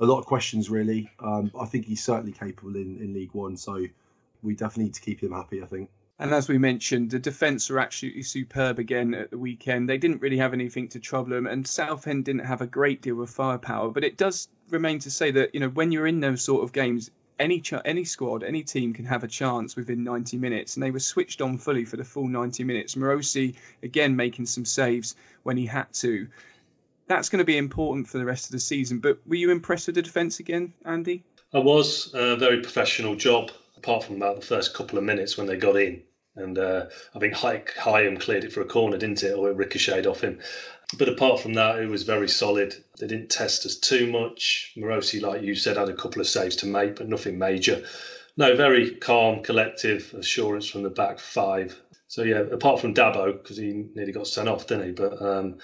a 0.00 0.04
lot 0.04 0.18
of 0.18 0.26
questions 0.26 0.70
really. 0.70 1.10
Um, 1.20 1.50
I 1.58 1.66
think 1.66 1.86
he's 1.86 2.02
certainly 2.02 2.32
capable 2.32 2.76
in, 2.76 2.98
in 2.98 3.14
League 3.14 3.32
One. 3.32 3.56
So 3.56 3.86
we 4.42 4.54
definitely 4.54 4.84
need 4.84 4.94
to 4.94 5.00
keep 5.00 5.22
him 5.22 5.32
happy. 5.32 5.62
I 5.62 5.66
think. 5.66 5.90
And 6.18 6.32
as 6.32 6.48
we 6.48 6.58
mentioned, 6.58 7.10
the 7.10 7.18
defence 7.18 7.68
were 7.68 7.80
absolutely 7.80 8.22
superb 8.22 8.78
again 8.78 9.12
at 9.14 9.30
the 9.30 9.38
weekend. 9.38 9.88
They 9.88 9.98
didn't 9.98 10.22
really 10.22 10.36
have 10.36 10.52
anything 10.52 10.86
to 10.90 11.00
trouble 11.00 11.30
them, 11.30 11.46
and 11.46 11.66
Southend 11.66 12.26
didn't 12.26 12.44
have 12.44 12.60
a 12.60 12.66
great 12.66 13.02
deal 13.02 13.20
of 13.22 13.30
firepower. 13.30 13.90
But 13.90 14.04
it 14.04 14.18
does 14.18 14.48
remain 14.70 14.98
to 15.00 15.10
say 15.10 15.30
that 15.32 15.54
you 15.54 15.60
know 15.60 15.70
when 15.70 15.90
you're 15.90 16.06
in 16.06 16.20
those 16.20 16.42
sort 16.42 16.62
of 16.62 16.72
games, 16.72 17.10
any 17.38 17.60
ch- 17.60 17.74
any 17.84 18.04
squad, 18.04 18.42
any 18.42 18.62
team 18.62 18.92
can 18.92 19.04
have 19.04 19.24
a 19.24 19.28
chance 19.28 19.76
within 19.76 20.04
90 20.04 20.36
minutes, 20.38 20.76
and 20.76 20.82
they 20.82 20.90
were 20.90 21.00
switched 21.00 21.40
on 21.40 21.58
fully 21.58 21.84
for 21.84 21.96
the 21.96 22.04
full 22.04 22.28
90 22.28 22.64
minutes. 22.64 22.94
Marosi 22.94 23.54
again 23.82 24.14
making 24.14 24.46
some 24.46 24.64
saves 24.64 25.16
when 25.42 25.56
he 25.56 25.66
had 25.66 25.92
to. 25.94 26.28
That's 27.08 27.28
going 27.28 27.38
to 27.38 27.44
be 27.44 27.58
important 27.58 28.08
for 28.08 28.18
the 28.18 28.24
rest 28.24 28.46
of 28.46 28.52
the 28.52 28.60
season. 28.60 28.98
But 28.98 29.18
were 29.26 29.36
you 29.36 29.50
impressed 29.50 29.86
with 29.86 29.96
the 29.96 30.02
defence 30.02 30.40
again, 30.40 30.72
Andy? 30.84 31.24
I 31.52 31.58
was 31.58 32.10
a 32.14 32.36
very 32.36 32.60
professional 32.60 33.16
job, 33.16 33.50
apart 33.76 34.04
from 34.04 34.16
about 34.16 34.40
the 34.40 34.46
first 34.46 34.74
couple 34.74 34.98
of 34.98 35.04
minutes 35.04 35.36
when 35.36 35.46
they 35.46 35.56
got 35.56 35.76
in. 35.76 36.02
And 36.36 36.56
uh, 36.56 36.86
I 37.14 37.18
think 37.18 37.34
Hyam 37.34 38.18
cleared 38.18 38.44
it 38.44 38.52
for 38.52 38.62
a 38.62 38.66
corner, 38.66 38.96
didn't 38.96 39.22
it? 39.22 39.32
Or 39.32 39.50
it 39.50 39.56
ricocheted 39.56 40.06
off 40.06 40.22
him. 40.22 40.40
But 40.98 41.08
apart 41.08 41.40
from 41.40 41.54
that, 41.54 41.78
it 41.78 41.88
was 41.88 42.02
very 42.02 42.28
solid. 42.28 42.74
They 42.98 43.06
didn't 43.06 43.30
test 43.30 43.64
us 43.64 43.76
too 43.76 44.10
much. 44.10 44.72
Marosi, 44.76 45.22
like 45.22 45.42
you 45.42 45.54
said, 45.54 45.76
had 45.76 45.88
a 45.88 45.94
couple 45.94 46.20
of 46.20 46.28
saves 46.28 46.56
to 46.56 46.66
make, 46.66 46.96
but 46.96 47.08
nothing 47.08 47.38
major. 47.38 47.82
No, 48.36 48.54
very 48.56 48.94
calm, 48.96 49.42
collective 49.42 50.14
assurance 50.14 50.66
from 50.66 50.82
the 50.82 50.90
back 50.90 51.18
five. 51.18 51.80
So 52.08 52.22
yeah, 52.22 52.40
apart 52.40 52.80
from 52.80 52.94
Dabo, 52.94 53.32
because 53.42 53.56
he 53.56 53.86
nearly 53.94 54.12
got 54.12 54.26
sent 54.26 54.48
off, 54.48 54.66
didn't 54.66 54.86
he? 54.86 54.92
But 54.92 55.20
um, 55.22 55.58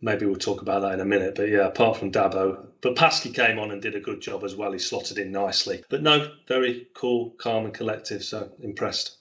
maybe 0.00 0.24
we'll 0.24 0.36
talk 0.36 0.62
about 0.62 0.82
that 0.82 0.94
in 0.94 1.00
a 1.00 1.04
minute. 1.04 1.34
But 1.34 1.48
yeah, 1.48 1.66
apart 1.66 1.98
from 1.98 2.10
Dabo, 2.10 2.66
but 2.80 2.96
Paskey 2.96 3.34
came 3.34 3.58
on 3.58 3.70
and 3.70 3.82
did 3.82 3.94
a 3.94 4.00
good 4.00 4.20
job 4.20 4.42
as 4.42 4.56
well. 4.56 4.72
He 4.72 4.78
slotted 4.78 5.18
in 5.18 5.32
nicely. 5.32 5.84
But 5.90 6.02
no, 6.02 6.32
very 6.48 6.88
cool, 6.94 7.30
calm, 7.38 7.66
and 7.66 7.74
collective. 7.74 8.24
So 8.24 8.50
impressed. 8.62 9.18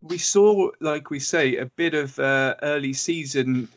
We 0.00 0.18
saw, 0.18 0.70
like 0.80 1.10
we 1.10 1.18
say, 1.18 1.56
a 1.56 1.66
bit 1.66 1.94
of 1.94 2.18
uh, 2.18 2.54
early 2.62 2.92
season 2.92 3.68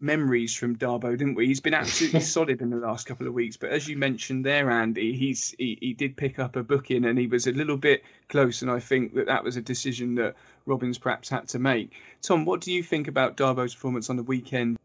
memories 0.00 0.54
from 0.54 0.76
Dabo, 0.76 1.16
didn't 1.16 1.34
we? 1.34 1.46
He's 1.46 1.60
been 1.60 1.74
absolutely 1.74 2.20
solid 2.36 2.60
in 2.60 2.70
the 2.70 2.76
last 2.76 3.06
couple 3.06 3.26
of 3.26 3.34
weeks. 3.34 3.56
But 3.56 3.70
as 3.70 3.88
you 3.88 3.96
mentioned 3.96 4.44
there, 4.44 4.70
Andy, 4.70 5.16
he's 5.16 5.54
he, 5.58 5.78
he 5.80 5.92
did 5.92 6.16
pick 6.16 6.38
up 6.38 6.56
a 6.56 6.62
booking 6.62 7.04
and 7.04 7.18
he 7.18 7.26
was 7.26 7.46
a 7.46 7.52
little 7.52 7.76
bit 7.76 8.02
close. 8.28 8.62
And 8.62 8.70
I 8.70 8.80
think 8.80 9.14
that 9.14 9.26
that 9.26 9.42
was 9.42 9.56
a 9.56 9.62
decision 9.62 10.14
that 10.16 10.34
Robins 10.66 10.98
perhaps 10.98 11.28
had 11.28 11.48
to 11.48 11.58
make. 11.58 11.92
Tom, 12.22 12.44
what 12.44 12.60
do 12.60 12.72
you 12.72 12.82
think 12.82 13.08
about 13.08 13.36
Dabo's 13.36 13.74
performance 13.74 14.10
on 14.10 14.16
the 14.16 14.22
weekend? 14.22 14.78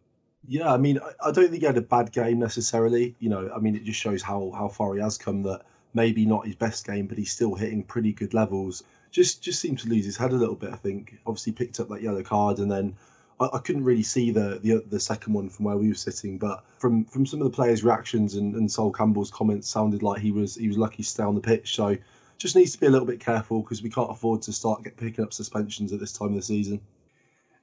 Yeah, 0.47 0.73
I 0.73 0.78
mean, 0.78 0.99
I 1.23 1.32
don't 1.32 1.49
think 1.49 1.62
he 1.62 1.65
had 1.65 1.78
a 1.78 1.82
bad 1.82 2.12
game 2.12 2.39
necessarily. 2.39 3.15
You 3.19 3.30
know, 3.30 3.49
I 3.56 3.60
mean, 3.60 3.76
it 3.76 3.86
just 3.86 3.99
shows 3.99 4.21
how 4.21 4.52
how 4.56 4.67
far 4.67 4.95
he 4.95 5.02
has 5.02 5.17
come. 5.17 5.43
That 5.43 5.62
maybe 5.93 6.26
not 6.26 6.45
his 6.45 6.56
best 6.56 6.86
game, 6.86 7.08
but 7.08 7.17
he's 7.17 7.32
still 7.32 7.56
hitting 7.56 7.84
pretty 7.84 8.12
good 8.12 8.34
levels. 8.34 8.84
Just 9.12 9.41
just 9.41 9.62
seemed 9.62 9.80
to 9.80 9.89
lose 9.89 10.06
his 10.06 10.17
head 10.17 10.34
a 10.34 10.36
little 10.36 10.56
bit. 10.56 10.73
I 10.73 10.76
think. 10.76 11.17
Obviously, 11.26 11.54
picked 11.54 11.80
up 11.80 11.88
that 11.89 12.02
yellow 12.02 12.23
card 12.23 12.60
and 12.60 12.69
then 12.69 12.95
I, 13.39 13.49
I, 13.53 13.59
couldn't 13.59 13.83
really 13.83 14.03
see 14.03 14.31
the, 14.31 14.59
the 14.61 14.83
the 14.89 14.99
second 14.99 15.33
one 15.33 15.49
from 15.49 15.65
where 15.65 15.77
we 15.77 15.89
were 15.89 15.95
sitting, 15.95 16.37
but 16.37 16.63
from 16.77 17.05
from 17.05 17.25
some 17.25 17.41
of 17.41 17.45
the 17.45 17.55
players' 17.55 17.83
reactions 17.83 18.35
and, 18.35 18.55
and 18.55 18.71
Sol 18.71 18.91
Campbell's 18.91 19.31
comments, 19.31 19.67
sounded 19.67 20.03
like 20.03 20.21
he 20.21 20.31
was 20.31 20.55
he 20.55 20.67
was 20.67 20.77
lucky 20.77 21.03
to 21.03 21.09
stay 21.09 21.23
on 21.23 21.35
the 21.35 21.41
pitch. 21.41 21.75
So 21.75 21.97
just 22.37 22.55
needs 22.55 22.73
to 22.73 22.79
be 22.79 22.87
a 22.87 22.89
little 22.89 23.07
bit 23.07 23.19
careful 23.19 23.61
because 23.61 23.81
we 23.81 23.89
can't 23.89 24.11
afford 24.11 24.41
to 24.43 24.51
start 24.51 24.83
get 24.83 24.97
picking 24.97 25.23
up 25.23 25.33
suspensions 25.33 25.93
at 25.93 25.99
this 25.99 26.13
time 26.13 26.29
of 26.29 26.35
the 26.35 26.41
season. 26.41 26.81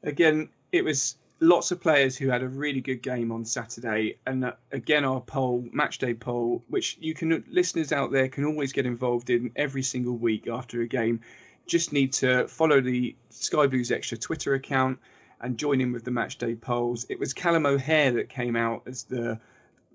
Again, 0.03 0.49
it 0.73 0.83
was 0.83 1.17
lots 1.41 1.71
of 1.71 1.81
players 1.81 2.17
who 2.17 2.29
had 2.29 2.43
a 2.43 2.49
really 2.49 2.81
good 2.81 3.03
game 3.03 3.33
on 3.33 3.45
Saturday, 3.45 4.19
and 4.27 4.45
uh, 4.45 4.53
again 4.73 5.05
our 5.05 5.21
poll, 5.21 5.65
matchday 5.75 6.19
poll, 6.19 6.63
which 6.69 6.97
you 7.01 7.15
can 7.15 7.45
listeners 7.51 7.93
out 7.93 8.13
there 8.13 8.29
can 8.29 8.45
always 8.45 8.73
get 8.73 8.87
involved 8.87 9.31
in 9.31 9.51
every 9.57 9.83
single 9.83 10.17
week 10.17 10.49
after 10.49 10.83
a 10.83 10.87
game. 10.87 11.21
Just 11.67 11.93
need 11.93 12.13
to 12.15 12.49
follow 12.49 12.81
the 12.81 13.15
Sky 13.29 13.67
Blues 13.67 13.91
Extra 13.91 14.19
Twitter 14.19 14.55
account 14.55 14.99
and 15.41 15.59
join 15.59 15.81
in 15.81 15.93
with 15.93 16.05
the 16.05 16.11
matchday 16.11 16.61
polls. 16.61 17.07
It 17.09 17.19
was 17.19 17.33
Callum 17.33 17.67
O'Hare 17.67 18.13
that 18.13 18.29
came 18.29 18.57
out 18.57 18.83
as 18.87 19.05
the 19.05 19.39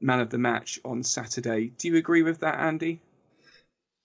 man 0.01 0.19
of 0.19 0.29
the 0.29 0.37
match 0.37 0.79
on 0.85 1.03
Saturday. 1.03 1.71
Do 1.77 1.87
you 1.87 1.97
agree 1.97 2.23
with 2.23 2.39
that, 2.39 2.59
Andy? 2.59 3.01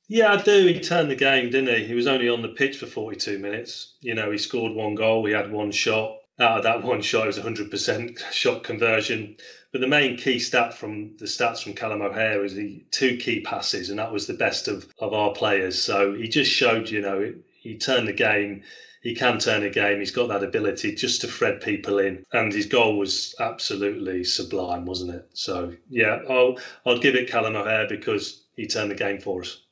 Yeah, 0.09 0.33
I 0.33 0.42
do. 0.42 0.66
He 0.66 0.81
turned 0.81 1.11
the 1.11 1.16
game, 1.16 1.50
didn't 1.50 1.74
he? 1.74 1.87
He 1.87 1.94
was 1.94 2.09
only 2.09 2.29
on 2.29 2.42
the 2.42 2.48
pitch 2.48 2.79
for 2.79 2.87
42 2.87 3.38
minutes. 3.38 3.94
You 4.00 4.14
know, 4.14 4.31
he 4.31 4.38
scored 4.38 4.74
one 4.74 4.96
goal, 4.96 5.24
he 5.24 5.33
had 5.33 5.53
one 5.53 5.70
shot. 5.70 6.16
Out 6.40 6.59
of 6.59 6.64
that 6.64 6.83
one 6.85 7.00
shot, 7.00 7.24
it 7.24 7.26
was 7.26 7.38
100% 7.38 8.18
shot 8.33 8.64
conversion. 8.64 9.37
But 9.72 9.81
the 9.81 9.87
main 9.87 10.16
key 10.16 10.40
stat 10.40 10.74
from 10.74 11.16
the 11.18 11.26
stats 11.26 11.62
from 11.62 11.74
Callum 11.74 12.03
O'Hare 12.03 12.40
was 12.40 12.55
the 12.55 12.85
two 12.90 13.18
key 13.18 13.40
passes, 13.40 13.88
and 13.88 14.00
that 14.00 14.12
was 14.12 14.26
the 14.26 14.35
best 14.35 14.66
of, 14.66 14.92
of 14.98 15.14
our 15.14 15.33
players. 15.33 15.81
So 15.81 16.12
he 16.12 16.26
just 16.26 16.50
showed, 16.50 16.90
you 16.90 17.00
know, 17.00 17.33
he 17.53 17.79
turned 17.79 18.09
the 18.09 18.12
game. 18.12 18.62
He 19.03 19.15
can 19.15 19.39
turn 19.39 19.63
a 19.63 19.71
game. 19.71 19.99
He's 19.99 20.11
got 20.11 20.29
that 20.29 20.45
ability 20.45 20.95
just 20.95 21.23
to 21.23 21.27
thread 21.27 21.61
people 21.63 21.99
in, 21.99 22.25
and 22.33 22.53
his 22.53 22.67
goal 22.67 22.99
was 22.99 23.35
absolutely 23.41 24.25
sublime, 24.25 24.85
wasn't 24.85 25.15
it? 25.15 25.29
So 25.33 25.73
yeah, 25.89 26.21
I'll 26.29 26.59
I'll 26.85 26.99
give 26.99 27.15
it 27.15 27.31
Callum 27.31 27.57
O'Hare 27.57 27.89
because 27.89 28.45
he 28.57 28.67
turned 28.67 28.91
the 28.91 28.95
game 28.95 29.19
for 29.19 29.41
us. 29.41 29.63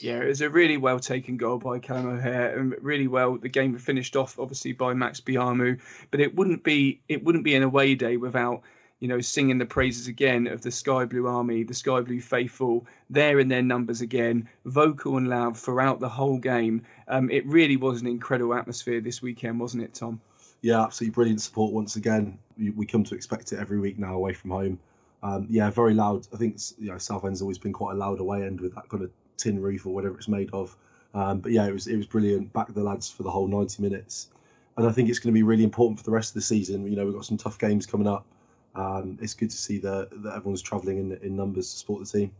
Yeah, 0.00 0.20
it 0.20 0.28
was 0.28 0.40
a 0.40 0.48
really 0.48 0.78
well 0.78 0.98
taken 0.98 1.36
goal 1.36 1.58
by 1.58 1.78
Callum 1.78 2.08
O'Hare, 2.08 2.58
and 2.58 2.74
really 2.80 3.06
well. 3.06 3.36
The 3.36 3.50
game 3.50 3.76
finished 3.76 4.16
off 4.16 4.38
obviously 4.38 4.72
by 4.72 4.94
Max 4.94 5.20
Biamou, 5.20 5.78
but 6.10 6.20
it 6.20 6.34
wouldn't 6.34 6.64
be 6.64 7.02
it 7.08 7.22
wouldn't 7.22 7.44
be 7.44 7.54
an 7.54 7.62
away 7.62 7.94
day 7.94 8.16
without 8.16 8.62
you 9.00 9.08
know 9.08 9.20
singing 9.20 9.58
the 9.58 9.66
praises 9.66 10.06
again 10.06 10.46
of 10.46 10.62
the 10.62 10.70
Sky 10.70 11.04
Blue 11.04 11.26
Army, 11.26 11.62
the 11.62 11.74
Sky 11.74 12.00
Blue 12.00 12.20
faithful, 12.20 12.86
there 13.08 13.40
in 13.40 13.48
their 13.48 13.62
numbers 13.62 14.02
again, 14.02 14.48
vocal 14.66 15.16
and 15.16 15.28
loud 15.28 15.56
throughout 15.56 16.00
the 16.00 16.08
whole 16.08 16.38
game. 16.38 16.82
Um, 17.08 17.30
it 17.30 17.44
really 17.46 17.76
was 17.76 18.00
an 18.00 18.06
incredible 18.06 18.54
atmosphere 18.54 19.00
this 19.00 19.22
weekend, 19.22 19.58
wasn't 19.58 19.82
it, 19.82 19.94
Tom? 19.94 20.20
Yeah, 20.62 20.82
absolutely 20.82 21.14
brilliant 21.14 21.40
support 21.40 21.72
once 21.72 21.96
again. 21.96 22.38
We, 22.58 22.84
come 22.84 23.02
to 23.04 23.14
expect 23.14 23.52
it 23.52 23.58
every 23.58 23.80
week 23.80 23.98
now 23.98 24.14
away 24.14 24.34
from 24.34 24.50
home. 24.50 24.78
Um, 25.22 25.46
yeah, 25.48 25.70
very 25.70 25.94
loud. 25.94 26.26
I 26.32 26.36
think 26.36 26.58
you 26.78 26.90
know 26.90 26.98
Southend's 26.98 27.40
always 27.40 27.58
been 27.58 27.72
quite 27.72 27.94
a 27.94 27.98
loud 27.98 28.20
away 28.20 28.44
end 28.44 28.60
with 28.60 28.74
that 28.74 28.88
kind 28.88 29.02
of 29.02 29.10
tin 29.38 29.60
roof 29.60 29.86
or 29.86 29.94
whatever 29.94 30.16
it's 30.16 30.28
made 30.28 30.50
of. 30.52 30.76
Um, 31.14 31.40
but 31.40 31.52
yeah, 31.52 31.66
it 31.66 31.72
was 31.72 31.86
it 31.86 31.96
was 31.96 32.06
brilliant. 32.06 32.52
Back 32.52 32.72
the 32.72 32.82
lads 32.82 33.10
for 33.10 33.22
the 33.22 33.30
whole 33.30 33.48
90 33.48 33.82
minutes, 33.82 34.28
and 34.76 34.86
I 34.86 34.92
think 34.92 35.08
it's 35.08 35.18
going 35.18 35.32
to 35.32 35.38
be 35.38 35.42
really 35.42 35.64
important 35.64 35.98
for 35.98 36.04
the 36.04 36.10
rest 36.10 36.30
of 36.30 36.34
the 36.34 36.42
season. 36.42 36.86
You 36.86 36.96
know, 36.96 37.06
we've 37.06 37.14
got 37.14 37.24
some 37.24 37.38
tough 37.38 37.58
games 37.58 37.86
coming 37.86 38.06
up. 38.06 38.26
Um, 38.74 39.18
it's 39.20 39.34
good 39.34 39.50
to 39.50 39.56
see 39.56 39.78
that, 39.78 40.08
that 40.22 40.34
everyone's 40.36 40.62
travelling 40.62 40.98
in, 40.98 41.18
in 41.22 41.36
numbers 41.36 41.72
to 41.72 41.78
support 41.78 42.00
the 42.04 42.18
team. 42.18 42.32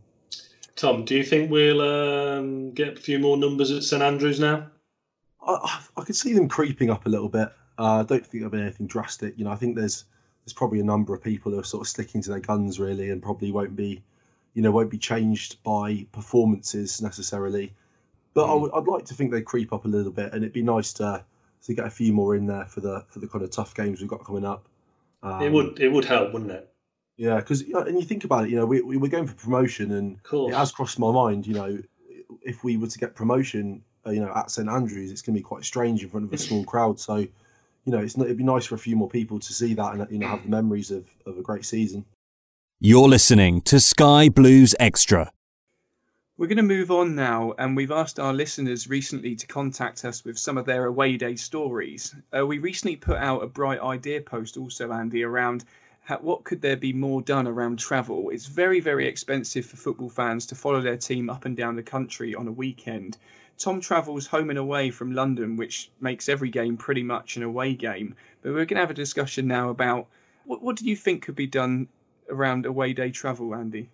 Tom, 0.77 1.05
do 1.05 1.17
you 1.17 1.25
think 1.25 1.51
we'll 1.51 1.81
um, 1.81 2.71
get 2.73 2.99
a 2.99 3.01
few 3.01 3.19
more 3.19 3.37
numbers 3.37 3.71
at 3.71 3.83
St 3.83 4.03
Andrews 4.03 4.41
now? 4.41 4.67
I, 5.47 5.83
I 5.97 6.05
could 6.05 6.17
see 6.17 6.33
them 6.33 6.49
creeping 6.49 6.91
up 6.91 7.07
a 7.07 7.09
little 7.09 7.29
bit. 7.29 7.49
Uh, 7.79 8.01
I 8.01 8.03
don't 8.03 8.25
think 8.25 8.43
there'll 8.43 8.51
be 8.51 8.61
anything 8.61 8.87
drastic. 8.87 9.35
You 9.37 9.45
know, 9.45 9.51
I 9.51 9.57
think 9.57 9.77
there's 9.77 10.05
there's 10.45 10.53
probably 10.55 10.81
a 10.81 10.85
number 10.85 11.15
of 11.15 11.23
people 11.23 11.53
who 11.53 11.59
are 11.59 11.65
sort 11.65 11.83
of 11.83 11.89
sticking 11.89 12.23
to 12.23 12.31
their 12.31 12.41
guns 12.41 12.79
really, 12.79 13.11
and 13.11 13.23
probably 13.23 13.53
won't 13.53 13.77
be 13.77 14.03
you 14.55 14.63
know, 14.63 14.71
won't 14.71 14.91
be 14.91 14.99
changed 14.99 15.63
by 15.63 16.07
performances 16.13 17.01
necessarily. 17.01 17.73
But 18.35 18.47
mm. 18.47 18.51
I 18.51 18.55
would, 18.55 18.71
I'd 18.73 18.89
like 18.89 19.05
to 19.07 19.15
think 19.15 19.31
they 19.31 19.43
creep 19.43 19.73
up 19.73 19.85
a 19.85 19.89
little 19.89 20.13
bit, 20.13 20.33
and 20.33 20.43
it'd 20.43 20.53
be 20.53 20.63
nice 20.63 20.93
to 20.95 21.25
to 21.63 21.75
get 21.75 21.87
a 21.87 21.91
few 21.91 22.13
more 22.13 22.37
in 22.37 22.47
there 22.47 22.65
for 22.67 22.81
the 22.81 23.05
for 23.09 23.19
the 23.19 23.29
kind 23.29 23.45
of 23.45 23.51
tough 23.51 23.75
games 23.75 24.01
we've 24.01 24.09
got 24.09 24.25
coming 24.25 24.45
up. 24.45 24.69
Um, 25.23 25.43
it 25.43 25.53
would 25.53 25.81
it 25.81 25.89
would 25.89 26.05
help, 26.05 26.33
wouldn't 26.33 26.51
it? 26.51 26.71
Yeah, 27.17 27.37
because 27.37 27.61
and 27.61 27.99
you 27.99 28.05
think 28.05 28.25
about 28.25 28.45
it, 28.45 28.51
you 28.51 28.57
know, 28.57 28.65
we, 28.65 28.81
we 28.81 28.97
we're 28.97 29.11
going 29.11 29.27
for 29.27 29.35
promotion, 29.35 29.93
and 29.93 30.19
it 30.33 30.55
has 30.55 30.73
crossed 30.73 30.99
my 30.99 31.13
mind, 31.13 31.47
you 31.47 31.55
know, 31.55 31.79
if 32.43 32.65
we 32.65 32.79
were 32.79 32.87
to 32.87 32.99
get 32.99 33.15
promotion, 33.15 33.83
uh, 34.07 34.11
you 34.11 34.21
know, 34.21 34.33
at 34.35 34.51
St 34.51 34.69
Andrews, 34.69 35.11
it's 35.11 35.21
going 35.21 35.35
to 35.35 35.39
be 35.39 35.45
quite 35.45 35.65
strange 35.65 36.03
in 36.03 36.09
front 36.09 36.25
of 36.25 36.33
a 36.33 36.39
small 36.39 36.65
crowd. 36.73 36.99
So, 36.99 37.17
you 37.17 37.29
know, 37.87 37.99
it's 37.99 38.17
it'd 38.17 38.39
be 38.39 38.45
nice 38.45 38.65
for 38.65 38.75
a 38.75 38.79
few 38.79 38.97
more 38.97 39.09
people 39.09 39.39
to 39.39 39.53
see 39.53 39.75
that 39.75 39.95
and 39.95 40.11
you 40.11 40.19
know 40.19 40.29
have 40.29 40.43
the 40.43 40.49
memories 40.59 40.91
of, 40.91 41.07
of 41.27 41.37
a 41.37 41.43
great 41.43 41.65
season. 41.65 42.05
You're 42.79 43.09
listening 43.09 43.61
to 43.63 43.81
Sky 43.81 44.31
Blues 44.31 44.75
Extra. 44.81 45.31
We're 46.41 46.47
going 46.47 46.57
to 46.57 46.63
move 46.63 46.91
on 46.91 47.15
now, 47.15 47.53
and 47.59 47.77
we've 47.77 47.91
asked 47.91 48.19
our 48.19 48.33
listeners 48.33 48.89
recently 48.89 49.37
to 49.37 49.47
contact 49.47 50.07
us 50.07 50.25
with 50.25 50.39
some 50.39 50.57
of 50.57 50.65
their 50.65 50.87
away 50.87 51.19
day 51.19 51.37
stories. 51.37 52.15
Uh, 52.35 52.47
we 52.47 52.57
recently 52.57 52.97
put 52.97 53.19
out 53.19 53.43
a 53.43 53.47
bright 53.47 53.83
idea 53.83 54.23
post, 54.23 54.57
also, 54.57 54.91
Andy, 54.91 55.23
around 55.23 55.67
how, 56.01 56.17
what 56.17 56.45
could 56.45 56.63
there 56.63 56.79
be 56.79 56.95
more 56.95 57.21
done 57.21 57.47
around 57.47 57.79
travel. 57.79 58.31
It's 58.31 58.47
very, 58.47 58.81
very 58.81 59.07
expensive 59.07 59.67
for 59.67 59.77
football 59.77 60.09
fans 60.09 60.47
to 60.47 60.55
follow 60.55 60.81
their 60.81 60.97
team 60.97 61.29
up 61.29 61.45
and 61.45 61.55
down 61.55 61.77
the 61.77 61.83
country 61.83 62.35
on 62.35 62.49
a 62.49 62.53
weekend. 62.53 63.19
Tom 63.59 63.79
travels 63.79 64.27
home 64.27 64.49
and 64.49 64.59
away 64.59 64.91
from 64.91 65.13
London, 65.13 65.57
which 65.57 65.91
makes 66.01 66.27
every 66.27 66.49
game 66.49 66.79
pretty 66.79 67.03
much 67.03 67.37
an 67.37 67.43
away 67.43 67.75
game. 67.75 68.15
But 68.41 68.53
we're 68.53 68.65
going 68.65 68.77
to 68.77 68.87
have 68.87 68.91
a 68.91 68.95
discussion 68.95 69.47
now 69.47 69.69
about 69.69 70.07
what, 70.47 70.63
what 70.63 70.77
do 70.77 70.87
you 70.87 70.97
think 70.97 71.21
could 71.21 71.37
be 71.37 71.47
done 71.47 71.89
around 72.31 72.65
away 72.65 72.95
day 72.95 73.11
travel, 73.11 73.55
Andy? 73.55 73.91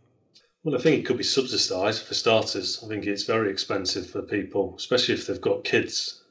Well, 0.66 0.74
I 0.74 0.78
think 0.78 0.98
it 0.98 1.06
could 1.06 1.16
be 1.16 1.22
subsidised 1.22 2.02
for 2.02 2.14
starters. 2.14 2.82
I 2.84 2.88
think 2.88 3.06
it's 3.06 3.22
very 3.22 3.52
expensive 3.52 4.10
for 4.10 4.20
people, 4.20 4.74
especially 4.76 5.14
if 5.14 5.24
they've 5.24 5.40
got 5.40 5.62
kids. 5.62 6.24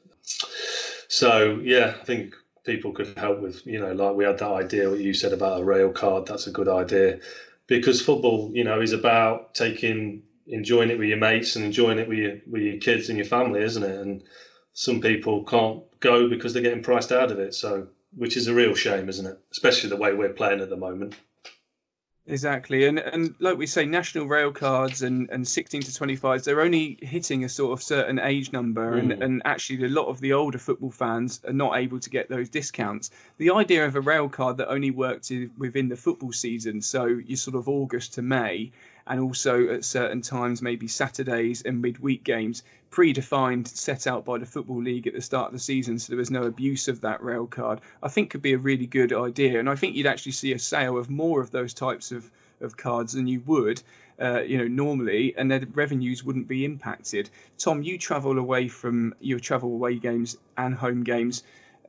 So, 1.08 1.58
yeah, 1.62 1.94
I 1.98 2.04
think 2.04 2.34
people 2.62 2.92
could 2.92 3.16
help 3.16 3.40
with, 3.40 3.66
you 3.66 3.80
know, 3.80 3.94
like 3.94 4.14
we 4.14 4.24
had 4.24 4.36
that 4.40 4.50
idea, 4.50 4.90
what 4.90 5.00
you 5.00 5.14
said 5.14 5.32
about 5.32 5.62
a 5.62 5.64
rail 5.64 5.90
card. 5.90 6.26
That's 6.26 6.46
a 6.46 6.50
good 6.50 6.68
idea 6.68 7.18
because 7.66 8.02
football, 8.02 8.50
you 8.52 8.62
know, 8.62 8.82
is 8.82 8.92
about 8.92 9.54
taking, 9.54 10.22
enjoying 10.46 10.90
it 10.90 10.98
with 10.98 11.08
your 11.08 11.16
mates 11.16 11.56
and 11.56 11.64
enjoying 11.64 11.98
it 11.98 12.06
with 12.06 12.18
your, 12.18 12.36
with 12.46 12.60
your 12.60 12.76
kids 12.76 13.08
and 13.08 13.16
your 13.16 13.26
family, 13.26 13.62
isn't 13.62 13.84
it? 13.84 13.98
And 13.98 14.22
some 14.74 15.00
people 15.00 15.44
can't 15.44 15.82
go 16.00 16.28
because 16.28 16.52
they're 16.52 16.62
getting 16.62 16.82
priced 16.82 17.10
out 17.10 17.32
of 17.32 17.38
it. 17.38 17.54
So, 17.54 17.86
which 18.14 18.36
is 18.36 18.48
a 18.48 18.54
real 18.54 18.74
shame, 18.74 19.08
isn't 19.08 19.24
it? 19.24 19.38
Especially 19.50 19.88
the 19.88 19.96
way 19.96 20.12
we're 20.12 20.28
playing 20.28 20.60
at 20.60 20.68
the 20.68 20.76
moment. 20.76 21.14
Exactly, 22.28 22.86
and 22.86 22.98
and 22.98 23.36
like 23.38 23.56
we 23.56 23.66
say, 23.66 23.84
national 23.84 24.26
rail 24.26 24.50
cards 24.50 25.02
and, 25.02 25.30
and 25.30 25.46
sixteen 25.46 25.80
to 25.82 25.94
twenty 25.94 26.16
fives, 26.16 26.44
they're 26.44 26.60
only 26.60 26.98
hitting 27.00 27.44
a 27.44 27.48
sort 27.48 27.72
of 27.72 27.80
certain 27.80 28.18
age 28.18 28.52
number, 28.52 28.96
mm. 28.96 28.98
and 29.12 29.22
and 29.22 29.42
actually 29.44 29.84
a 29.84 29.88
lot 29.88 30.08
of 30.08 30.18
the 30.20 30.32
older 30.32 30.58
football 30.58 30.90
fans 30.90 31.40
are 31.46 31.52
not 31.52 31.76
able 31.76 32.00
to 32.00 32.10
get 32.10 32.28
those 32.28 32.48
discounts. 32.48 33.10
The 33.38 33.52
idea 33.52 33.86
of 33.86 33.94
a 33.94 34.00
rail 34.00 34.28
card 34.28 34.56
that 34.56 34.68
only 34.68 34.90
worked 34.90 35.30
within 35.56 35.88
the 35.88 35.94
football 35.96 36.32
season, 36.32 36.82
so 36.82 37.06
you 37.06 37.36
sort 37.36 37.54
of 37.54 37.68
August 37.68 38.14
to 38.14 38.22
May, 38.22 38.72
and 39.06 39.20
also 39.20 39.68
at 39.68 39.84
certain 39.84 40.20
times, 40.20 40.62
maybe 40.62 40.88
Saturdays 40.88 41.62
and 41.62 41.80
midweek 41.80 42.24
games, 42.24 42.62
predefined, 42.90 43.68
set 43.68 44.06
out 44.06 44.24
by 44.24 44.38
the 44.38 44.46
Football 44.46 44.82
League 44.82 45.06
at 45.06 45.14
the 45.14 45.20
start 45.20 45.48
of 45.48 45.52
the 45.52 45.58
season, 45.58 45.98
so 45.98 46.10
there 46.10 46.18
was 46.18 46.30
no 46.30 46.44
abuse 46.44 46.88
of 46.88 47.00
that 47.02 47.22
rail 47.22 47.46
card, 47.46 47.80
I 48.02 48.08
think 48.08 48.30
could 48.30 48.42
be 48.42 48.54
a 48.54 48.58
really 48.58 48.86
good 48.86 49.12
idea. 49.12 49.58
And 49.58 49.68
I 49.68 49.76
think 49.76 49.94
you'd 49.94 50.06
actually 50.06 50.32
see 50.32 50.52
a 50.52 50.58
sale 50.58 50.96
of 50.96 51.10
more 51.10 51.40
of 51.40 51.50
those 51.50 51.74
types 51.74 52.10
of, 52.10 52.30
of 52.60 52.76
cards 52.76 53.12
than 53.12 53.26
you 53.26 53.40
would. 53.46 53.82
Uh, 54.18 54.40
you 54.40 54.56
know, 54.56 54.66
normally, 54.66 55.34
and 55.36 55.50
their 55.50 55.60
revenues 55.74 56.24
wouldn't 56.24 56.48
be 56.48 56.64
impacted. 56.64 57.28
Tom, 57.58 57.82
you 57.82 57.98
travel 57.98 58.38
away 58.38 58.66
from 58.66 59.14
your 59.20 59.38
travel 59.38 59.74
away 59.74 59.96
games 59.96 60.38
and 60.56 60.74
home 60.74 61.04
games 61.04 61.42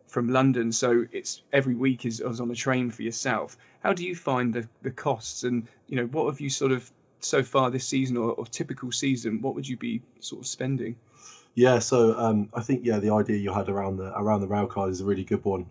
from 0.08 0.28
London, 0.28 0.72
so 0.74 1.06
it's 1.14 1.44
every 1.54 1.74
week 1.74 2.06
is, 2.06 2.20
is 2.20 2.42
on 2.42 2.52
a 2.52 2.56
train 2.56 2.92
for 2.92 3.04
yourself. 3.04 3.56
How 3.82 3.94
do 3.94 4.06
you 4.06 4.14
find 4.14 4.54
the, 4.54 4.68
the 4.82 4.92
costs, 4.92 5.46
and 5.46 5.68
you 5.88 5.96
know, 5.96 6.08
what 6.08 6.26
have 6.26 6.42
you 6.42 6.50
sort 6.50 6.74
of 6.74 6.92
so 7.20 7.44
far 7.44 7.70
this 7.70 7.86
season 7.86 8.18
or, 8.18 8.32
or 8.32 8.46
typical 8.46 8.92
season, 8.92 9.42
what 9.42 9.56
would 9.56 9.68
you 9.68 9.78
be 9.78 10.02
sort 10.20 10.42
of 10.42 10.48
spending? 10.48 10.96
Yeah, 11.56 11.80
so 11.80 12.18
um, 12.20 12.50
I 12.54 12.62
think 12.62 12.86
yeah, 12.86 13.00
the 13.00 13.12
idea 13.12 13.38
you 13.38 13.52
had 13.52 13.68
around 13.68 13.98
the 13.98 14.16
around 14.18 14.42
the 14.42 14.48
rail 14.48 14.68
card 14.68 14.92
is 14.92 15.02
a 15.02 15.06
really 15.06 15.24
good 15.24 15.44
one. 15.44 15.66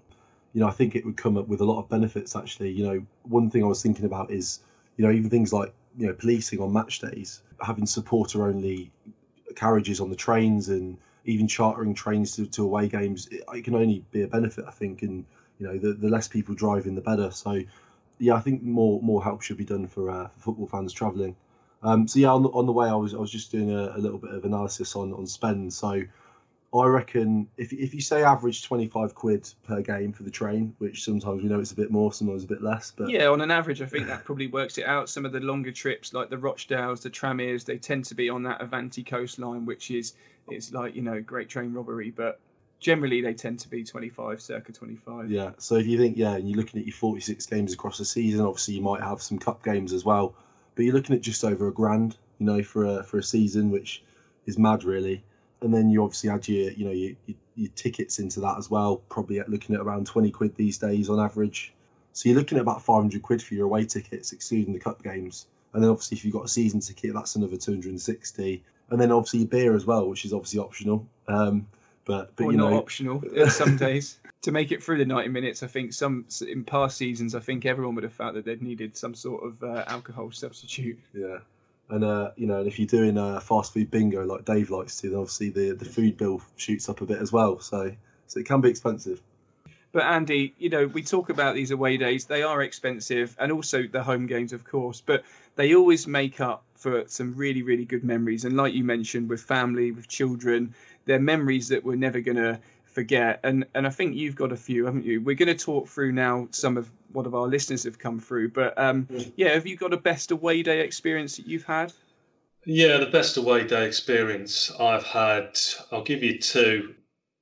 You 0.52 0.60
know, 0.60 0.68
I 0.68 0.72
think 0.72 0.96
it 0.96 1.04
would 1.04 1.16
come 1.16 1.36
up 1.36 1.46
with 1.46 1.60
a 1.60 1.64
lot 1.64 1.78
of 1.78 1.88
benefits 1.88 2.34
actually. 2.34 2.72
You 2.72 2.86
know, 2.86 3.06
one 3.22 3.50
thing 3.50 3.62
I 3.62 3.66
was 3.66 3.82
thinking 3.82 4.04
about 4.04 4.30
is, 4.30 4.60
you 4.96 5.04
know, 5.04 5.12
even 5.12 5.30
things 5.30 5.52
like 5.52 5.72
you 5.96 6.08
know 6.08 6.12
policing 6.12 6.60
on 6.60 6.72
match 6.72 6.98
days, 6.98 7.42
having 7.60 7.86
supporter 7.86 8.46
only 8.46 8.90
carriages 9.54 10.00
on 10.00 10.10
the 10.10 10.16
trains, 10.16 10.70
and 10.70 10.98
even 11.24 11.46
chartering 11.46 11.94
trains 11.94 12.34
to, 12.36 12.46
to 12.46 12.64
away 12.64 12.88
games. 12.88 13.28
It, 13.30 13.44
it, 13.54 13.64
can 13.64 13.74
only 13.74 14.04
be 14.10 14.22
a 14.22 14.26
benefit, 14.28 14.64
I 14.66 14.72
think, 14.72 15.02
and 15.02 15.24
you 15.58 15.66
know, 15.66 15.78
the, 15.78 15.92
the 15.92 16.08
less 16.08 16.28
people 16.28 16.54
driving, 16.54 16.94
the 16.94 17.00
better. 17.00 17.30
So 17.30 17.62
yeah, 18.18 18.34
I 18.34 18.40
think 18.40 18.62
more 18.62 19.00
more 19.02 19.22
help 19.22 19.42
should 19.42 19.56
be 19.56 19.64
done 19.64 19.86
for, 19.86 20.10
uh, 20.10 20.28
for 20.28 20.40
football 20.40 20.66
fans 20.66 20.92
travelling. 20.92 21.36
Um, 21.82 22.08
so 22.08 22.18
yeah, 22.18 22.28
on 22.28 22.42
the, 22.42 22.48
on 22.50 22.66
the 22.66 22.72
way, 22.72 22.88
I 22.88 22.94
was 22.94 23.14
I 23.14 23.18
was 23.18 23.30
just 23.30 23.50
doing 23.50 23.70
a, 23.72 23.92
a, 23.96 23.98
little 23.98 24.18
bit 24.18 24.32
of 24.32 24.44
analysis 24.44 24.96
on 24.96 25.12
on 25.12 25.26
spend. 25.26 25.72
So 25.72 26.02
I 26.74 26.84
reckon 26.86 27.48
if 27.58 27.72
if 27.72 27.94
you 27.94 28.00
say 28.00 28.22
average 28.22 28.64
twenty 28.64 28.88
five 28.88 29.14
quid 29.14 29.48
per 29.64 29.82
game 29.82 30.12
for 30.12 30.22
the 30.22 30.30
train, 30.30 30.74
which 30.78 31.04
sometimes 31.04 31.42
we 31.42 31.48
know 31.48 31.60
it's 31.60 31.72
a 31.72 31.76
bit 31.76 31.90
more, 31.90 32.12
sometimes 32.12 32.44
a 32.44 32.46
bit 32.46 32.62
less, 32.62 32.90
but 32.90 33.10
yeah, 33.10 33.26
on 33.26 33.40
an 33.40 33.50
average, 33.50 33.82
I 33.82 33.86
think 33.86 34.06
that 34.06 34.24
probably 34.24 34.46
works 34.46 34.78
it 34.78 34.86
out. 34.86 35.08
Some 35.08 35.26
of 35.26 35.32
the 35.32 35.40
longer 35.40 35.70
trips, 35.70 36.14
like 36.14 36.30
the 36.30 36.36
Rochdales, 36.36 37.02
the 37.02 37.10
Tranmeres, 37.10 37.64
they 37.64 37.78
tend 37.78 38.04
to 38.06 38.14
be 38.14 38.30
on 38.30 38.42
that 38.44 38.60
Avanti 38.60 39.04
coastline, 39.04 39.66
which 39.66 39.90
is 39.90 40.14
it's 40.48 40.72
like 40.72 40.94
you 40.94 41.02
know 41.02 41.20
great 41.20 41.48
train 41.48 41.72
robbery, 41.72 42.10
but 42.10 42.40
generally 42.78 43.20
they 43.20 43.32
tend 43.32 43.58
to 43.58 43.68
be 43.68 43.82
25 43.82 44.40
circa 44.40 44.72
25 44.72 45.30
yeah 45.30 45.50
so 45.58 45.76
if 45.76 45.86
you 45.86 45.96
think 45.96 46.16
yeah 46.16 46.34
and 46.34 46.48
you're 46.48 46.58
looking 46.58 46.78
at 46.78 46.86
your 46.86 46.94
46 46.94 47.46
games 47.46 47.72
across 47.72 47.98
the 47.98 48.04
season 48.04 48.44
obviously 48.44 48.74
you 48.74 48.82
might 48.82 49.02
have 49.02 49.22
some 49.22 49.38
cup 49.38 49.64
games 49.64 49.92
as 49.92 50.04
well 50.04 50.34
but 50.74 50.84
you're 50.84 50.94
looking 50.94 51.16
at 51.16 51.22
just 51.22 51.42
over 51.42 51.68
a 51.68 51.72
grand 51.72 52.16
you 52.38 52.46
know 52.46 52.62
for 52.62 52.84
a 52.84 53.02
for 53.02 53.18
a 53.18 53.22
season 53.22 53.70
which 53.70 54.02
is 54.46 54.58
mad 54.58 54.84
really. 54.84 55.22
And 55.62 55.72
then 55.72 55.90
you 55.90 56.02
obviously 56.02 56.30
add 56.30 56.46
your 56.48 56.70
you 56.72 56.84
know 56.84 56.92
your, 56.92 57.12
your, 57.26 57.36
your 57.56 57.70
tickets 57.74 58.18
into 58.18 58.40
that 58.40 58.56
as 58.58 58.70
well 58.70 58.98
probably 59.08 59.40
at 59.40 59.48
looking 59.48 59.74
at 59.74 59.80
around 59.80 60.06
20 60.06 60.30
quid 60.30 60.54
these 60.56 60.78
days 60.78 61.08
on 61.10 61.20
average. 61.20 61.72
So 62.12 62.28
you're 62.28 62.38
looking 62.38 62.56
at 62.56 62.62
about 62.62 62.82
500 62.82 63.20
quid 63.22 63.42
for 63.42 63.54
your 63.54 63.66
away 63.66 63.84
tickets 63.84 64.32
excluding 64.32 64.72
the 64.72 64.80
cup 64.80 65.02
games. 65.02 65.46
And 65.72 65.82
then 65.82 65.90
obviously 65.90 66.16
if 66.16 66.24
you've 66.24 66.34
got 66.34 66.44
a 66.44 66.48
season 66.48 66.80
ticket 66.80 67.14
that's 67.14 67.36
another 67.36 67.56
260 67.56 68.62
and 68.90 69.00
then 69.00 69.10
obviously 69.10 69.40
your 69.40 69.48
beer 69.48 69.74
as 69.74 69.84
well 69.84 70.08
which 70.08 70.24
is 70.24 70.32
obviously 70.32 70.60
optional. 70.60 71.06
Um, 71.28 71.66
but 72.06 72.34
but 72.36 72.44
or 72.44 72.52
you 72.52 72.58
not 72.58 72.70
know 72.70 72.78
optional 72.78 73.22
some 73.50 73.76
days 73.76 74.18
to 74.40 74.50
make 74.50 74.72
it 74.72 74.82
through 74.82 74.96
the 74.96 75.04
90 75.04 75.28
minutes 75.28 75.62
i 75.62 75.66
think 75.66 75.92
some 75.92 76.24
in 76.48 76.64
past 76.64 76.96
seasons 76.96 77.34
i 77.34 77.40
think 77.40 77.66
everyone 77.66 77.94
would 77.94 78.04
have 78.04 78.12
felt 78.12 78.32
that 78.34 78.44
they'd 78.44 78.62
needed 78.62 78.96
some 78.96 79.14
sort 79.14 79.44
of 79.44 79.62
uh, 79.62 79.84
alcohol 79.88 80.30
substitute 80.30 80.98
yeah 81.12 81.38
and 81.88 82.02
uh, 82.02 82.30
you 82.36 82.46
know, 82.46 82.58
and 82.58 82.66
if 82.66 82.78
you're 82.78 82.86
doing 82.86 83.16
a 83.16 83.40
fast 83.40 83.72
food 83.72 83.90
bingo 83.90 84.24
like 84.24 84.44
Dave 84.44 84.70
likes 84.70 85.00
to, 85.00 85.10
then 85.10 85.18
obviously 85.18 85.50
the 85.50 85.72
the 85.72 85.84
food 85.84 86.16
bill 86.16 86.42
shoots 86.56 86.88
up 86.88 87.00
a 87.00 87.06
bit 87.06 87.18
as 87.18 87.32
well. 87.32 87.60
So 87.60 87.92
so 88.26 88.40
it 88.40 88.46
can 88.46 88.60
be 88.60 88.68
expensive. 88.68 89.22
But 89.92 90.04
Andy, 90.04 90.52
you 90.58 90.68
know, 90.68 90.88
we 90.88 91.02
talk 91.02 91.30
about 91.30 91.54
these 91.54 91.70
away 91.70 91.96
days; 91.96 92.26
they 92.26 92.42
are 92.42 92.62
expensive, 92.62 93.36
and 93.38 93.52
also 93.52 93.84
the 93.86 94.02
home 94.02 94.26
games, 94.26 94.52
of 94.52 94.64
course. 94.64 95.00
But 95.00 95.22
they 95.54 95.74
always 95.74 96.06
make 96.08 96.40
up 96.40 96.64
for 96.74 97.04
some 97.06 97.34
really, 97.34 97.62
really 97.62 97.84
good 97.84 98.04
memories. 98.04 98.44
And 98.44 98.56
like 98.56 98.74
you 98.74 98.84
mentioned, 98.84 99.28
with 99.28 99.40
family, 99.40 99.92
with 99.92 100.08
children, 100.08 100.74
they're 101.06 101.18
memories 101.18 101.68
that 101.68 101.84
we're 101.84 101.96
never 101.96 102.20
going 102.20 102.36
to 102.36 102.60
forget. 102.84 103.40
And 103.42 103.64
and 103.74 103.86
I 103.86 103.90
think 103.90 104.16
you've 104.16 104.36
got 104.36 104.52
a 104.52 104.56
few, 104.56 104.86
haven't 104.86 105.04
you? 105.04 105.20
We're 105.20 105.36
going 105.36 105.54
to 105.56 105.64
talk 105.64 105.88
through 105.88 106.12
now 106.12 106.48
some 106.50 106.76
of 106.76 106.90
what 107.12 107.26
of 107.26 107.34
our 107.34 107.46
listeners 107.46 107.84
have 107.84 107.98
come 107.98 108.20
through. 108.20 108.50
But 108.50 108.78
um, 108.78 109.08
yeah, 109.36 109.50
have 109.54 109.66
you 109.66 109.76
got 109.76 109.92
a 109.92 109.96
best 109.96 110.30
away 110.30 110.62
day 110.62 110.80
experience 110.80 111.36
that 111.36 111.46
you've 111.46 111.64
had? 111.64 111.92
Yeah, 112.64 112.98
the 112.98 113.06
best 113.06 113.36
away 113.36 113.66
day 113.66 113.86
experience 113.86 114.72
I've 114.78 115.04
had. 115.04 115.58
I'll 115.92 116.04
give 116.04 116.22
you 116.22 116.38
two. 116.38 116.94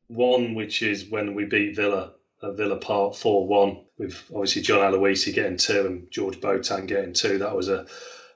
One 0.09 0.55
which 0.55 0.83
is 0.83 1.09
when 1.09 1.35
we 1.35 1.47
beat 1.47 1.77
Villa 1.77 2.13
at 2.43 2.57
Villa 2.57 2.77
Park 2.77 3.15
four 3.15 3.47
one 3.47 3.85
with 3.97 4.23
obviously 4.31 4.61
John 4.61 4.93
Aloisi 4.93 5.33
getting 5.35 5.57
two 5.57 5.87
and 5.87 6.11
George 6.11 6.41
Boateng 6.41 6.87
getting 6.87 7.15
two. 7.15 7.39
That 7.39 7.57
was 7.57 7.69
a 7.69 7.87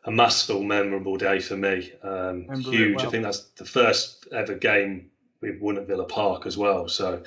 a 0.05 0.11
masterful, 0.11 0.63
memorable 0.63 1.17
day 1.17 1.41
for 1.41 1.57
me. 1.57 1.93
Um, 2.03 2.47
huge. 2.63 2.97
Well. 2.97 3.07
I 3.07 3.11
think 3.11 3.25
that's 3.25 3.51
the 3.59 3.67
first 3.67 4.27
ever 4.33 4.55
game 4.55 5.11
we've 5.41 5.61
won 5.61 5.79
at 5.79 5.87
Villa 5.87 6.05
Park 6.05 6.47
as 6.47 6.57
well. 6.57 6.89
So 6.89 7.23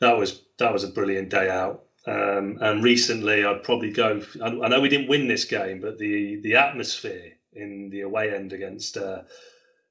that 0.00 0.16
was 0.16 0.42
that 0.58 0.72
was 0.72 0.84
a 0.84 0.88
brilliant 0.88 1.30
day 1.30 1.50
out. 1.50 1.84
Um, 2.06 2.58
and 2.60 2.82
recently, 2.82 3.44
I'd 3.44 3.62
probably 3.62 3.92
go. 3.92 4.22
I, 4.42 4.46
I, 4.46 4.68
know 4.68 4.80
we 4.80 4.88
didn't 4.88 5.08
win 5.08 5.28
this 5.28 5.44
game, 5.44 5.80
but 5.80 5.98
the 5.98 6.40
the 6.42 6.56
atmosphere 6.56 7.32
in 7.52 7.90
the 7.90 8.00
away 8.00 8.34
end 8.34 8.52
against 8.52 8.96
uh, 8.96 9.22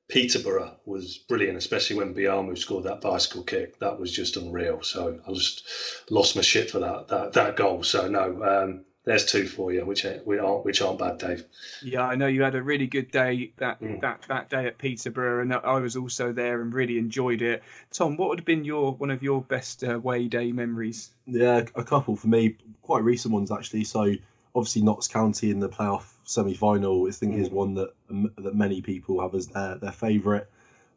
Peterborough 0.09 0.75
was 0.85 1.17
brilliant, 1.17 1.57
especially 1.57 1.95
when 1.95 2.13
Biamou 2.13 2.57
scored 2.57 2.83
that 2.83 2.99
bicycle 2.99 3.43
kick. 3.43 3.79
That 3.79 3.97
was 3.97 4.11
just 4.11 4.35
unreal. 4.35 4.81
So 4.83 5.21
I 5.25 5.31
just 5.31 5.65
lost 6.09 6.35
my 6.35 6.41
shit 6.41 6.69
for 6.69 6.79
that 6.79 7.07
that, 7.07 7.33
that 7.33 7.55
goal. 7.55 7.83
So 7.83 8.09
no, 8.09 8.43
um, 8.43 8.85
there's 9.03 9.25
two 9.25 9.47
for 9.47 9.73
you, 9.73 9.83
which 9.85 10.05
which 10.25 10.39
aren't 10.39 10.65
which 10.65 10.81
aren't 10.81 10.99
bad, 10.99 11.17
Dave. 11.17 11.45
Yeah, 11.83 12.05
I 12.05 12.15
know 12.15 12.27
you 12.27 12.43
had 12.43 12.53
a 12.53 12.61
really 12.61 12.85
good 12.85 13.11
day 13.11 13.51
that 13.57 13.81
mm. 13.81 13.99
that 14.01 14.21
that 14.27 14.49
day 14.49 14.67
at 14.67 14.77
Peterborough, 14.77 15.41
and 15.41 15.53
I 15.53 15.79
was 15.79 15.95
also 15.95 16.31
there 16.31 16.61
and 16.61 16.73
really 16.73 16.97
enjoyed 16.97 17.41
it. 17.41 17.63
Tom, 17.91 18.15
what 18.15 18.29
would 18.29 18.39
have 18.39 18.45
been 18.45 18.63
your 18.63 18.93
one 18.93 19.09
of 19.09 19.23
your 19.23 19.41
best 19.41 19.83
uh, 19.83 19.95
away 19.95 20.27
day 20.27 20.51
memories? 20.51 21.11
Yeah, 21.25 21.65
a 21.75 21.83
couple 21.83 22.15
for 22.15 22.27
me, 22.27 22.55
quite 22.83 23.03
recent 23.03 23.33
ones 23.33 23.51
actually. 23.51 23.85
So 23.85 24.13
obviously 24.53 24.83
Notts 24.83 25.07
County 25.07 25.49
in 25.49 25.59
the 25.59 25.69
playoff 25.69 26.13
semi-final, 26.25 27.07
I 27.07 27.11
think 27.11 27.35
mm. 27.35 27.41
is 27.41 27.49
one 27.49 27.73
that 27.75 27.93
um, 28.11 28.31
that 28.37 28.55
many 28.55 28.81
people 28.81 29.19
have 29.21 29.33
as 29.33 29.47
their 29.47 29.75
their 29.77 29.91
favourite. 29.91 30.45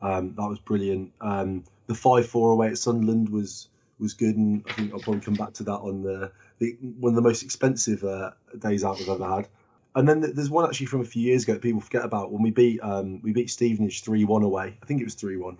Um, 0.02 0.34
that 0.36 0.46
was 0.46 0.58
brilliant. 0.58 1.10
Um, 1.22 1.64
the 1.86 1.94
five 1.94 2.26
four 2.26 2.50
away 2.50 2.68
at 2.68 2.78
Sunderland 2.78 3.30
was 3.30 3.68
was 3.98 4.12
good, 4.12 4.36
and 4.36 4.62
I 4.68 4.72
think 4.72 4.92
I'll 4.92 5.00
probably 5.00 5.22
come 5.22 5.34
back 5.34 5.54
to 5.54 5.62
that 5.62 5.78
on 5.78 6.02
the 6.02 6.30
the, 6.58 6.76
one 6.80 7.10
of 7.10 7.16
the 7.16 7.22
most 7.22 7.42
expensive 7.42 8.04
uh, 8.04 8.30
days 8.58 8.84
out 8.84 8.98
we've 8.98 9.08
ever 9.08 9.26
had. 9.26 9.48
And 9.96 10.08
then 10.08 10.20
there's 10.34 10.50
one 10.50 10.64
actually 10.64 10.86
from 10.86 11.02
a 11.02 11.04
few 11.04 11.22
years 11.22 11.44
ago 11.44 11.52
that 11.52 11.62
people 11.62 11.80
forget 11.80 12.04
about 12.04 12.32
when 12.32 12.42
we 12.42 12.50
beat 12.50 12.80
um, 12.82 13.20
we 13.22 13.32
beat 13.32 13.48
Stevenage 13.48 14.02
three 14.02 14.24
one 14.24 14.42
away. 14.42 14.76
I 14.82 14.86
think 14.86 15.00
it 15.00 15.04
was 15.04 15.14
three 15.14 15.36
one. 15.36 15.58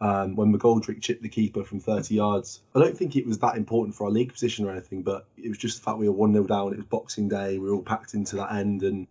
Um, 0.00 0.34
when 0.34 0.52
McGoldrick 0.52 1.00
chipped 1.00 1.22
the 1.22 1.28
keeper 1.28 1.62
from 1.62 1.78
30 1.78 2.16
yards. 2.16 2.62
I 2.74 2.80
don't 2.80 2.98
think 2.98 3.14
it 3.14 3.24
was 3.24 3.38
that 3.38 3.56
important 3.56 3.94
for 3.94 4.04
our 4.04 4.10
league 4.10 4.32
position 4.32 4.66
or 4.66 4.72
anything, 4.72 5.02
but 5.02 5.28
it 5.36 5.48
was 5.48 5.56
just 5.56 5.78
the 5.78 5.84
fact 5.84 5.98
we 5.98 6.08
were 6.08 6.14
1 6.14 6.32
0 6.32 6.44
down. 6.46 6.72
It 6.72 6.78
was 6.78 6.86
Boxing 6.86 7.28
Day. 7.28 7.58
We 7.58 7.70
were 7.70 7.76
all 7.76 7.82
packed 7.82 8.12
into 8.12 8.34
that 8.36 8.52
end, 8.52 8.82
and 8.82 9.06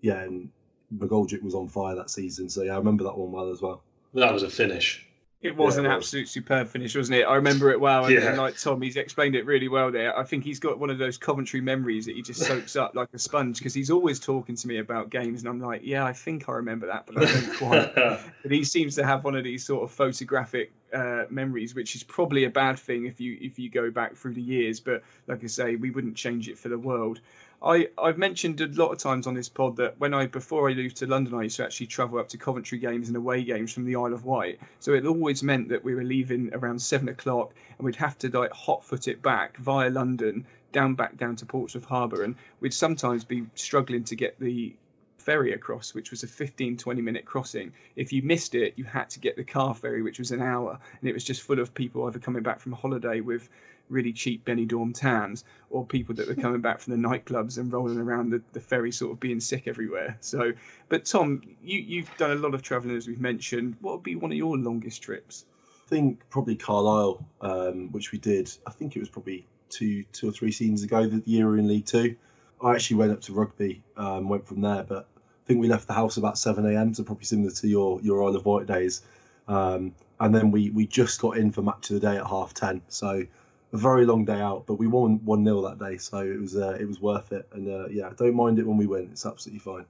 yeah, 0.00 0.20
and 0.22 0.48
McGoldrick 0.96 1.42
was 1.42 1.54
on 1.54 1.68
fire 1.68 1.96
that 1.96 2.10
season. 2.10 2.48
So 2.48 2.62
yeah, 2.62 2.74
I 2.74 2.78
remember 2.78 3.04
that 3.04 3.18
one 3.18 3.32
well 3.32 3.50
as 3.50 3.60
well. 3.60 3.82
That 4.14 4.32
was 4.32 4.42
a 4.42 4.48
finish. 4.48 5.07
It 5.40 5.56
was 5.56 5.76
yeah, 5.76 5.84
an 5.84 5.86
absolute 5.86 6.28
superb 6.28 6.66
finish, 6.66 6.96
wasn't 6.96 7.20
it? 7.20 7.22
I 7.22 7.36
remember 7.36 7.70
it 7.70 7.78
well. 7.78 8.06
And, 8.06 8.14
yeah. 8.14 8.28
and 8.30 8.38
like 8.38 8.58
Tom, 8.58 8.82
he's 8.82 8.96
explained 8.96 9.36
it 9.36 9.46
really 9.46 9.68
well 9.68 9.92
there. 9.92 10.18
I 10.18 10.24
think 10.24 10.42
he's 10.42 10.58
got 10.58 10.80
one 10.80 10.90
of 10.90 10.98
those 10.98 11.16
Coventry 11.16 11.60
memories 11.60 12.06
that 12.06 12.16
he 12.16 12.22
just 12.22 12.40
soaks 12.46 12.74
up 12.74 12.96
like 12.96 13.08
a 13.14 13.20
sponge 13.20 13.58
because 13.58 13.72
he's 13.72 13.88
always 13.88 14.18
talking 14.18 14.56
to 14.56 14.66
me 14.66 14.78
about 14.78 15.10
games. 15.10 15.42
And 15.42 15.48
I'm 15.48 15.60
like, 15.60 15.82
yeah, 15.84 16.04
I 16.04 16.12
think 16.12 16.48
I 16.48 16.52
remember 16.52 16.88
that, 16.88 17.06
but 17.06 17.22
I 17.22 17.32
don't 17.32 17.56
quite. 17.56 17.94
but 17.94 18.50
he 18.50 18.64
seems 18.64 18.96
to 18.96 19.06
have 19.06 19.22
one 19.22 19.36
of 19.36 19.44
these 19.44 19.64
sort 19.64 19.84
of 19.84 19.92
photographic 19.92 20.72
uh, 20.92 21.24
memories, 21.30 21.72
which 21.72 21.94
is 21.94 22.02
probably 22.02 22.44
a 22.44 22.50
bad 22.50 22.76
thing 22.76 23.06
if 23.06 23.20
you 23.20 23.38
if 23.40 23.60
you 23.60 23.70
go 23.70 23.92
back 23.92 24.16
through 24.16 24.34
the 24.34 24.42
years. 24.42 24.80
But 24.80 25.04
like 25.28 25.44
I 25.44 25.46
say, 25.46 25.76
we 25.76 25.90
wouldn't 25.90 26.16
change 26.16 26.48
it 26.48 26.58
for 26.58 26.68
the 26.68 26.78
world. 26.78 27.20
I, 27.60 27.88
I've 27.98 28.18
mentioned 28.18 28.60
a 28.60 28.66
lot 28.68 28.92
of 28.92 28.98
times 28.98 29.26
on 29.26 29.34
this 29.34 29.48
pod 29.48 29.76
that 29.76 29.98
when 29.98 30.14
I 30.14 30.26
before 30.26 30.70
I 30.70 30.74
moved 30.74 30.96
to 30.98 31.06
London, 31.06 31.34
I 31.34 31.42
used 31.42 31.56
to 31.56 31.64
actually 31.64 31.88
travel 31.88 32.20
up 32.20 32.28
to 32.28 32.38
Coventry 32.38 32.78
games 32.78 33.08
and 33.08 33.16
away 33.16 33.42
games 33.42 33.72
from 33.72 33.84
the 33.84 33.96
Isle 33.96 34.14
of 34.14 34.24
Wight. 34.24 34.60
So 34.78 34.94
it 34.94 35.04
always 35.04 35.42
meant 35.42 35.68
that 35.70 35.82
we 35.82 35.94
were 35.94 36.04
leaving 36.04 36.54
around 36.54 36.80
seven 36.80 37.08
o'clock, 37.08 37.52
and 37.76 37.84
we'd 37.84 37.96
have 37.96 38.16
to 38.18 38.28
like 38.28 38.52
hot 38.52 38.84
foot 38.84 39.08
it 39.08 39.22
back 39.22 39.56
via 39.56 39.90
London 39.90 40.46
down 40.70 40.94
back 40.94 41.16
down 41.16 41.34
to 41.36 41.46
Portsmouth 41.46 41.84
Harbour, 41.86 42.22
and 42.22 42.36
we'd 42.60 42.74
sometimes 42.74 43.24
be 43.24 43.44
struggling 43.56 44.04
to 44.04 44.14
get 44.14 44.38
the 44.38 44.76
ferry 45.16 45.52
across, 45.52 45.94
which 45.94 46.12
was 46.12 46.22
a 46.22 46.28
15 46.28 46.76
20 46.76 47.02
minute 47.02 47.24
crossing. 47.24 47.72
If 47.96 48.12
you 48.12 48.22
missed 48.22 48.54
it, 48.54 48.74
you 48.76 48.84
had 48.84 49.10
to 49.10 49.18
get 49.18 49.36
the 49.36 49.42
car 49.42 49.74
ferry, 49.74 50.02
which 50.02 50.20
was 50.20 50.30
an 50.30 50.40
hour, 50.40 50.78
and 51.00 51.10
it 51.10 51.12
was 51.12 51.24
just 51.24 51.42
full 51.42 51.58
of 51.58 51.74
people 51.74 52.06
either 52.06 52.20
coming 52.20 52.44
back 52.44 52.60
from 52.60 52.72
holiday 52.72 53.20
with 53.20 53.48
really 53.88 54.12
cheap 54.12 54.44
Benidorm 54.44 54.94
tans 54.94 55.44
or 55.70 55.84
people 55.84 56.14
that 56.16 56.28
were 56.28 56.34
coming 56.42 56.60
back 56.60 56.80
from 56.80 57.00
the 57.00 57.08
nightclubs 57.08 57.58
and 57.58 57.72
rolling 57.72 57.98
around 57.98 58.30
the, 58.30 58.42
the 58.52 58.60
ferry 58.60 58.92
sort 58.92 59.12
of 59.12 59.20
being 59.20 59.40
sick 59.40 59.66
everywhere. 59.66 60.16
So, 60.20 60.52
but 60.88 61.04
Tom, 61.04 61.42
you, 61.62 61.80
you've 61.80 62.10
done 62.16 62.32
a 62.32 62.36
lot 62.36 62.54
of 62.54 62.62
travelling 62.62 62.96
as 62.96 63.06
we've 63.06 63.20
mentioned. 63.20 63.76
What 63.80 63.94
would 63.94 64.02
be 64.02 64.16
one 64.16 64.30
of 64.30 64.36
your 64.36 64.56
longest 64.56 65.02
trips? 65.02 65.44
I 65.86 65.88
think 65.88 66.28
probably 66.28 66.56
Carlisle, 66.56 67.26
um, 67.40 67.90
which 67.92 68.12
we 68.12 68.18
did. 68.18 68.50
I 68.66 68.70
think 68.70 68.94
it 68.94 69.00
was 69.00 69.08
probably 69.08 69.46
two, 69.70 70.04
two 70.12 70.28
or 70.28 70.32
three 70.32 70.52
seasons 70.52 70.82
ago. 70.82 71.06
The 71.06 71.22
year 71.24 71.46
we 71.46 71.52
were 71.52 71.58
in 71.58 71.68
League 71.68 71.86
Two, 71.86 72.14
I 72.62 72.74
actually 72.74 72.96
went 72.96 73.12
up 73.12 73.20
to 73.22 73.32
rugby, 73.32 73.82
um, 73.96 74.28
went 74.28 74.46
from 74.46 74.60
there. 74.60 74.82
But 74.82 75.08
I 75.16 75.46
think 75.46 75.60
we 75.60 75.68
left 75.68 75.86
the 75.86 75.94
house 75.94 76.16
about 76.16 76.38
seven 76.38 76.66
a.m. 76.66 76.92
So 76.94 77.04
probably 77.04 77.24
similar 77.24 77.50
to 77.50 77.68
your 77.68 78.00
your 78.02 78.22
Isle 78.22 78.36
of 78.36 78.44
Wight 78.44 78.66
days. 78.66 79.02
Um, 79.46 79.94
and 80.20 80.34
then 80.34 80.50
we 80.50 80.70
we 80.70 80.86
just 80.86 81.20
got 81.20 81.36
in 81.36 81.52
for 81.52 81.62
match 81.62 81.90
of 81.90 82.00
the 82.00 82.06
day 82.06 82.16
at 82.16 82.26
half 82.26 82.54
ten. 82.54 82.82
So 82.88 83.24
a 83.72 83.76
very 83.76 84.06
long 84.06 84.24
day 84.24 84.40
out, 84.40 84.66
but 84.66 84.74
we 84.74 84.86
won 84.86 85.24
one 85.24 85.44
0 85.44 85.62
that 85.62 85.78
day, 85.78 85.98
so 85.98 86.18
it 86.18 86.40
was 86.40 86.56
uh, 86.56 86.76
it 86.80 86.86
was 86.86 87.00
worth 87.00 87.32
it. 87.32 87.48
And 87.52 87.68
uh, 87.68 87.88
yeah, 87.88 88.10
don't 88.16 88.34
mind 88.34 88.58
it 88.58 88.66
when 88.66 88.76
we 88.76 88.86
win; 88.86 89.08
it's 89.12 89.26
absolutely 89.26 89.60
fine. 89.60 89.84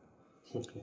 Okay. 0.54 0.82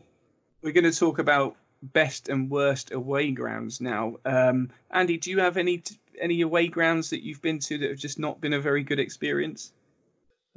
We're 0.61 0.73
going 0.73 0.91
to 0.91 0.97
talk 0.97 1.19
about 1.19 1.55
best 1.81 2.29
and 2.29 2.49
worst 2.49 2.91
away 2.91 3.31
grounds 3.31 3.81
now. 3.81 4.15
Um, 4.25 4.71
Andy, 4.91 5.17
do 5.17 5.29
you 5.29 5.39
have 5.39 5.57
any 5.57 5.83
any 6.19 6.41
away 6.41 6.67
grounds 6.67 7.09
that 7.09 7.23
you've 7.23 7.41
been 7.41 7.59
to 7.59 7.77
that 7.79 7.89
have 7.89 7.99
just 7.99 8.19
not 8.19 8.41
been 8.41 8.53
a 8.53 8.59
very 8.59 8.83
good 8.83 8.99
experience? 8.99 9.73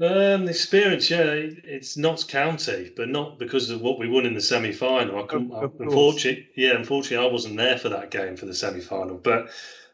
Um, 0.01 0.45
the 0.45 0.51
experience, 0.51 1.11
yeah, 1.11 1.25
it's 1.25 1.97
Notts 1.97 2.23
County, 2.23 2.93
but 2.97 3.09
not 3.09 3.37
because 3.41 3.69
of 3.69 3.81
what 3.81 3.99
we 3.99 4.09
won 4.09 4.27
in 4.27 4.35
the 4.35 4.41
semi 4.41 4.71
final. 4.71 5.29
Unfortunately, 5.29 6.47
yeah, 6.55 6.77
unfortunately, 6.77 7.27
I 7.27 7.33
wasn't 7.33 7.57
there 7.57 7.77
for 7.77 7.89
that 7.89 8.13
game 8.13 8.37
for 8.37 8.47
the 8.47 8.55
semi 8.55 8.81
final, 8.81 9.17
but 9.17 9.49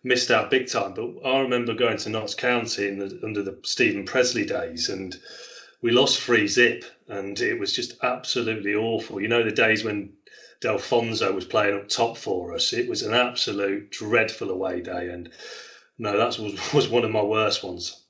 missed 0.04 0.30
out 0.30 0.50
big 0.50 0.68
time. 0.68 0.94
But 0.94 1.26
I 1.26 1.40
remember 1.40 1.74
going 1.74 1.96
to 1.98 2.10
Notts 2.10 2.34
County 2.34 2.94
the, 2.94 3.18
under 3.24 3.42
the 3.42 3.58
Steven 3.64 4.04
Pressley 4.04 4.44
days, 4.44 4.88
and 4.88 5.16
we 5.82 5.90
lost 5.90 6.20
three 6.20 6.46
zip, 6.46 6.84
and 7.08 7.40
it 7.40 7.58
was 7.58 7.72
just 7.72 7.96
absolutely 8.02 8.74
awful. 8.74 9.20
You 9.20 9.28
know 9.28 9.42
the 9.42 9.50
days 9.50 9.82
when 9.82 10.12
Delfouneso 10.60 11.34
was 11.34 11.44
playing 11.44 11.76
up 11.76 11.88
top 11.88 12.16
for 12.16 12.54
us. 12.54 12.72
It 12.72 12.88
was 12.88 13.02
an 13.02 13.14
absolute 13.14 13.90
dreadful 13.90 14.50
away 14.50 14.80
day, 14.82 15.08
and 15.08 15.30
no, 15.98 16.16
that 16.16 16.38
was 16.38 16.54
was 16.74 16.88
one 16.88 17.04
of 17.04 17.10
my 17.10 17.22
worst 17.22 17.64
ones. 17.64 18.02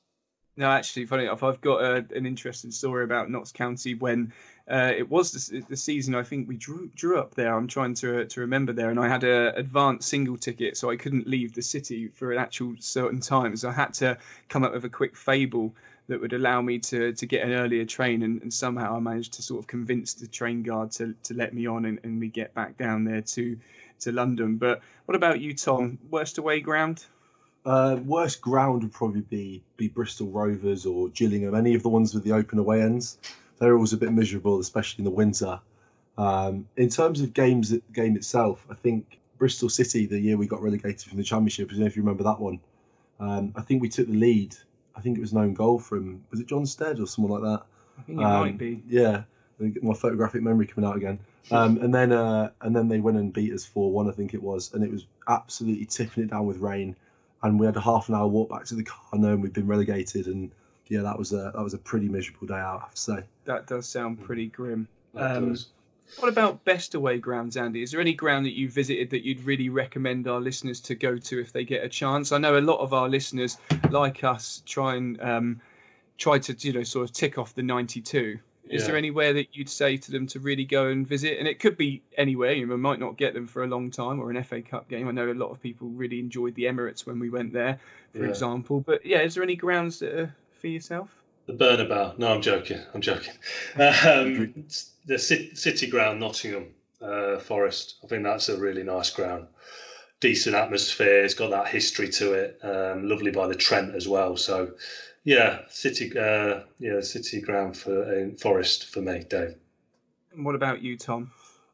No, 0.56 0.70
actually, 0.70 1.06
funny 1.06 1.24
enough, 1.24 1.42
I've 1.42 1.60
got 1.60 1.82
a, 1.82 2.06
an 2.14 2.26
interesting 2.26 2.70
story 2.70 3.02
about 3.02 3.28
Notts 3.28 3.50
County 3.50 3.94
when 3.94 4.32
uh, 4.70 4.92
it 4.96 5.10
was 5.10 5.30
the, 5.30 5.60
the, 5.68 5.76
season 5.76 6.14
I 6.14 6.22
think 6.22 6.48
we 6.48 6.56
drew 6.56 6.90
drew 6.94 7.18
up 7.18 7.34
there. 7.34 7.54
I'm 7.54 7.68
trying 7.68 7.92
to 7.94 8.24
to 8.24 8.40
remember 8.40 8.72
there, 8.72 8.88
and 8.88 8.98
I 8.98 9.08
had 9.08 9.22
a 9.22 9.54
advanced 9.56 10.08
single 10.08 10.38
ticket, 10.38 10.78
so 10.78 10.90
I 10.90 10.96
couldn't 10.96 11.26
leave 11.26 11.52
the 11.52 11.60
city 11.60 12.08
for 12.08 12.32
an 12.32 12.38
actual 12.38 12.74
certain 12.78 13.20
time. 13.20 13.56
So 13.56 13.68
I 13.68 13.72
had 13.72 13.92
to 13.94 14.16
come 14.48 14.64
up 14.64 14.72
with 14.72 14.84
a 14.86 14.88
quick 14.88 15.16
fable 15.16 15.74
that 16.06 16.18
would 16.18 16.32
allow 16.32 16.62
me 16.62 16.78
to 16.78 17.12
to 17.12 17.26
get 17.26 17.44
an 17.44 17.52
earlier 17.52 17.84
train, 17.84 18.22
and, 18.22 18.40
and 18.40 18.52
somehow 18.52 18.96
I 18.96 19.00
managed 19.00 19.34
to 19.34 19.42
sort 19.42 19.60
of 19.60 19.66
convince 19.66 20.14
the 20.14 20.26
train 20.26 20.62
guard 20.62 20.90
to 20.92 21.14
to 21.24 21.34
let 21.34 21.52
me 21.52 21.66
on, 21.66 21.84
and, 21.84 22.00
and 22.02 22.18
we 22.18 22.28
get 22.28 22.54
back 22.54 22.78
down 22.78 23.04
there 23.04 23.20
to 23.20 23.58
to 24.00 24.12
London. 24.12 24.56
But 24.56 24.80
what 25.04 25.14
about 25.14 25.40
you, 25.40 25.54
Tom? 25.54 25.98
Worst 26.10 26.38
away 26.38 26.60
ground? 26.60 27.04
Uh, 27.66 27.98
worst 28.04 28.40
ground 28.40 28.82
would 28.82 28.92
probably 28.92 29.22
be 29.22 29.62
be 29.76 29.88
Bristol 29.88 30.28
Rovers 30.28 30.86
or 30.86 31.10
Gillingham, 31.10 31.54
any 31.54 31.74
of 31.74 31.82
the 31.82 31.90
ones 31.90 32.14
with 32.14 32.24
the 32.24 32.32
open 32.32 32.58
away 32.58 32.80
ends. 32.80 33.18
They're 33.64 33.74
always 33.74 33.94
a 33.94 33.96
bit 33.96 34.12
miserable, 34.12 34.60
especially 34.60 35.02
in 35.02 35.04
the 35.04 35.10
winter. 35.10 35.58
Um, 36.18 36.68
in 36.76 36.90
terms 36.90 37.22
of 37.22 37.32
games, 37.32 37.74
game 37.92 38.14
itself, 38.14 38.66
I 38.70 38.74
think 38.74 39.20
Bristol 39.38 39.68
City, 39.68 40.06
the 40.06 40.18
year 40.18 40.36
we 40.36 40.46
got 40.46 40.62
relegated 40.62 41.02
from 41.02 41.16
the 41.16 41.24
Championship, 41.24 41.68
I 41.68 41.72
don't 41.72 41.80
know 41.80 41.86
if 41.86 41.96
you 41.96 42.02
remember 42.02 42.24
that 42.24 42.38
one. 42.38 42.60
Um, 43.20 43.52
I 43.56 43.62
think 43.62 43.80
we 43.80 43.88
took 43.88 44.06
the 44.06 44.14
lead. 44.14 44.54
I 44.94 45.00
think 45.00 45.16
it 45.16 45.20
was 45.20 45.32
known 45.32 45.54
goal 45.54 45.78
from 45.78 46.22
was 46.30 46.40
it 46.40 46.46
Jon 46.46 46.66
Stead 46.66 47.00
or 47.00 47.06
someone 47.06 47.40
like 47.40 47.52
that. 47.52 47.66
I 47.98 48.02
think 48.02 48.20
it 48.20 48.24
um, 48.24 48.40
might 48.40 48.58
be. 48.58 48.82
Yeah, 48.86 49.22
my 49.58 49.94
photographic 49.94 50.42
memory 50.42 50.66
coming 50.66 50.88
out 50.88 50.96
again. 50.96 51.18
Um, 51.50 51.78
and 51.78 51.94
then 51.94 52.12
uh, 52.12 52.50
and 52.60 52.76
then 52.76 52.88
they 52.88 53.00
went 53.00 53.16
and 53.16 53.32
beat 53.32 53.52
us 53.52 53.64
four 53.64 53.90
one, 53.90 54.08
I 54.08 54.12
think 54.12 54.34
it 54.34 54.42
was, 54.42 54.72
and 54.74 54.84
it 54.84 54.90
was 54.90 55.06
absolutely 55.28 55.86
tipping 55.86 56.24
it 56.24 56.30
down 56.30 56.46
with 56.46 56.58
rain 56.58 56.96
and 57.44 57.60
we 57.60 57.66
had 57.66 57.76
a 57.76 57.80
half 57.80 58.08
an 58.08 58.14
hour 58.14 58.26
walk 58.26 58.48
back 58.48 58.64
to 58.64 58.74
the 58.74 58.82
car, 58.82 59.18
knowing 59.18 59.40
we'd 59.40 59.52
been 59.52 59.66
relegated, 59.66 60.26
and 60.26 60.50
yeah, 60.88 61.02
that 61.02 61.18
was 61.18 61.32
a 61.32 61.52
that 61.54 61.62
was 61.62 61.74
a 61.74 61.78
pretty 61.78 62.08
miserable 62.08 62.46
day 62.46 62.54
out, 62.54 62.78
I 62.78 62.84
have 62.84 62.94
to 62.94 63.00
say. 63.00 63.18
That 63.44 63.66
does 63.66 63.88
sound 63.88 64.22
pretty 64.22 64.46
grim. 64.46 64.88
Um, 65.14 65.56
what 66.18 66.28
about 66.28 66.64
best 66.64 66.94
away 66.94 67.18
grounds, 67.18 67.56
Andy? 67.56 67.82
Is 67.82 67.90
there 67.90 68.00
any 68.00 68.12
ground 68.12 68.46
that 68.46 68.56
you 68.56 68.68
visited 68.68 69.10
that 69.10 69.24
you'd 69.24 69.42
really 69.44 69.68
recommend 69.68 70.28
our 70.28 70.40
listeners 70.40 70.80
to 70.80 70.94
go 70.94 71.16
to 71.16 71.40
if 71.40 71.52
they 71.52 71.64
get 71.64 71.82
a 71.82 71.88
chance? 71.88 72.32
I 72.32 72.38
know 72.38 72.58
a 72.58 72.60
lot 72.60 72.80
of 72.80 72.92
our 72.92 73.08
listeners, 73.08 73.56
like 73.90 74.22
us, 74.22 74.62
try 74.66 74.96
and 74.96 75.20
um, 75.20 75.60
try 76.18 76.38
to 76.38 76.54
you 76.58 76.72
know 76.72 76.82
sort 76.82 77.08
of 77.08 77.14
tick 77.14 77.38
off 77.38 77.54
the 77.54 77.62
ninety-two. 77.62 78.38
Is 78.68 78.82
yeah. 78.82 78.88
there 78.88 78.96
anywhere 78.96 79.34
that 79.34 79.48
you'd 79.52 79.68
say 79.68 79.98
to 79.98 80.10
them 80.10 80.26
to 80.28 80.40
really 80.40 80.64
go 80.64 80.86
and 80.86 81.06
visit? 81.06 81.38
And 81.38 81.46
it 81.46 81.60
could 81.60 81.76
be 81.76 82.02
anywhere. 82.16 82.52
You 82.52 82.66
know, 82.66 82.76
might 82.78 82.98
not 82.98 83.18
get 83.18 83.34
them 83.34 83.46
for 83.46 83.62
a 83.62 83.66
long 83.66 83.90
time 83.90 84.18
or 84.18 84.30
an 84.30 84.42
FA 84.42 84.62
Cup 84.62 84.88
game. 84.88 85.06
I 85.06 85.10
know 85.10 85.30
a 85.30 85.34
lot 85.34 85.50
of 85.50 85.60
people 85.62 85.88
really 85.88 86.18
enjoyed 86.18 86.54
the 86.54 86.64
Emirates 86.64 87.06
when 87.06 87.18
we 87.18 87.28
went 87.28 87.52
there, 87.52 87.78
for 88.12 88.22
yeah. 88.22 88.30
example. 88.30 88.80
But 88.80 89.04
yeah, 89.04 89.20
is 89.20 89.34
there 89.34 89.42
any 89.42 89.56
grounds 89.56 89.98
that 89.98 90.14
are 90.14 90.34
for 90.64 90.68
yourself? 90.68 91.10
The 91.46 91.52
Bernabeu. 91.52 92.16
No, 92.16 92.32
I'm 92.32 92.40
joking. 92.40 92.80
I'm 92.94 93.02
joking. 93.02 93.34
Um, 93.74 94.64
the 95.04 95.18
City 95.18 95.86
Ground, 95.88 96.20
Nottingham 96.20 96.68
uh, 97.02 97.38
Forest. 97.38 97.96
I 98.02 98.06
think 98.06 98.22
that's 98.22 98.48
a 98.48 98.56
really 98.56 98.82
nice 98.82 99.10
ground. 99.10 99.46
Decent 100.20 100.56
atmosphere. 100.56 101.22
It's 101.22 101.34
got 101.34 101.50
that 101.50 101.68
history 101.68 102.08
to 102.12 102.32
it. 102.32 102.58
Um, 102.62 103.06
lovely 103.06 103.30
by 103.30 103.46
the 103.46 103.54
Trent 103.54 103.94
as 103.94 104.08
well. 104.08 104.38
So 104.38 104.70
yeah, 105.24 105.58
City. 105.68 106.18
Uh, 106.18 106.60
yeah, 106.78 107.02
City 107.02 107.42
ground 107.42 107.76
for 107.76 108.02
uh, 108.02 108.34
Forest 108.38 108.86
for 108.86 109.02
me, 109.02 109.22
Dave. 109.28 109.54
And 110.32 110.46
what 110.46 110.54
about 110.54 110.80
you, 110.80 110.96
Tom? 110.96 111.30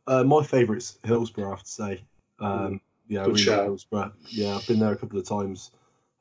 Uh, 0.09 0.25
my 0.25 0.43
favourite's 0.43 0.99
Hillsborough. 1.05 1.47
I 1.47 1.51
have 1.51 1.63
to 1.63 1.71
say. 1.71 2.03
Um, 2.41 2.81
yeah, 3.07 3.25
Good 3.25 3.39
really 3.39 3.63
Hillsborough. 3.65 4.13
Yeah, 4.31 4.57
I've 4.57 4.67
been 4.67 4.81
there 4.81 4.91
a 4.91 4.97
couple 4.97 5.21
of 5.21 5.29
times. 5.29 5.71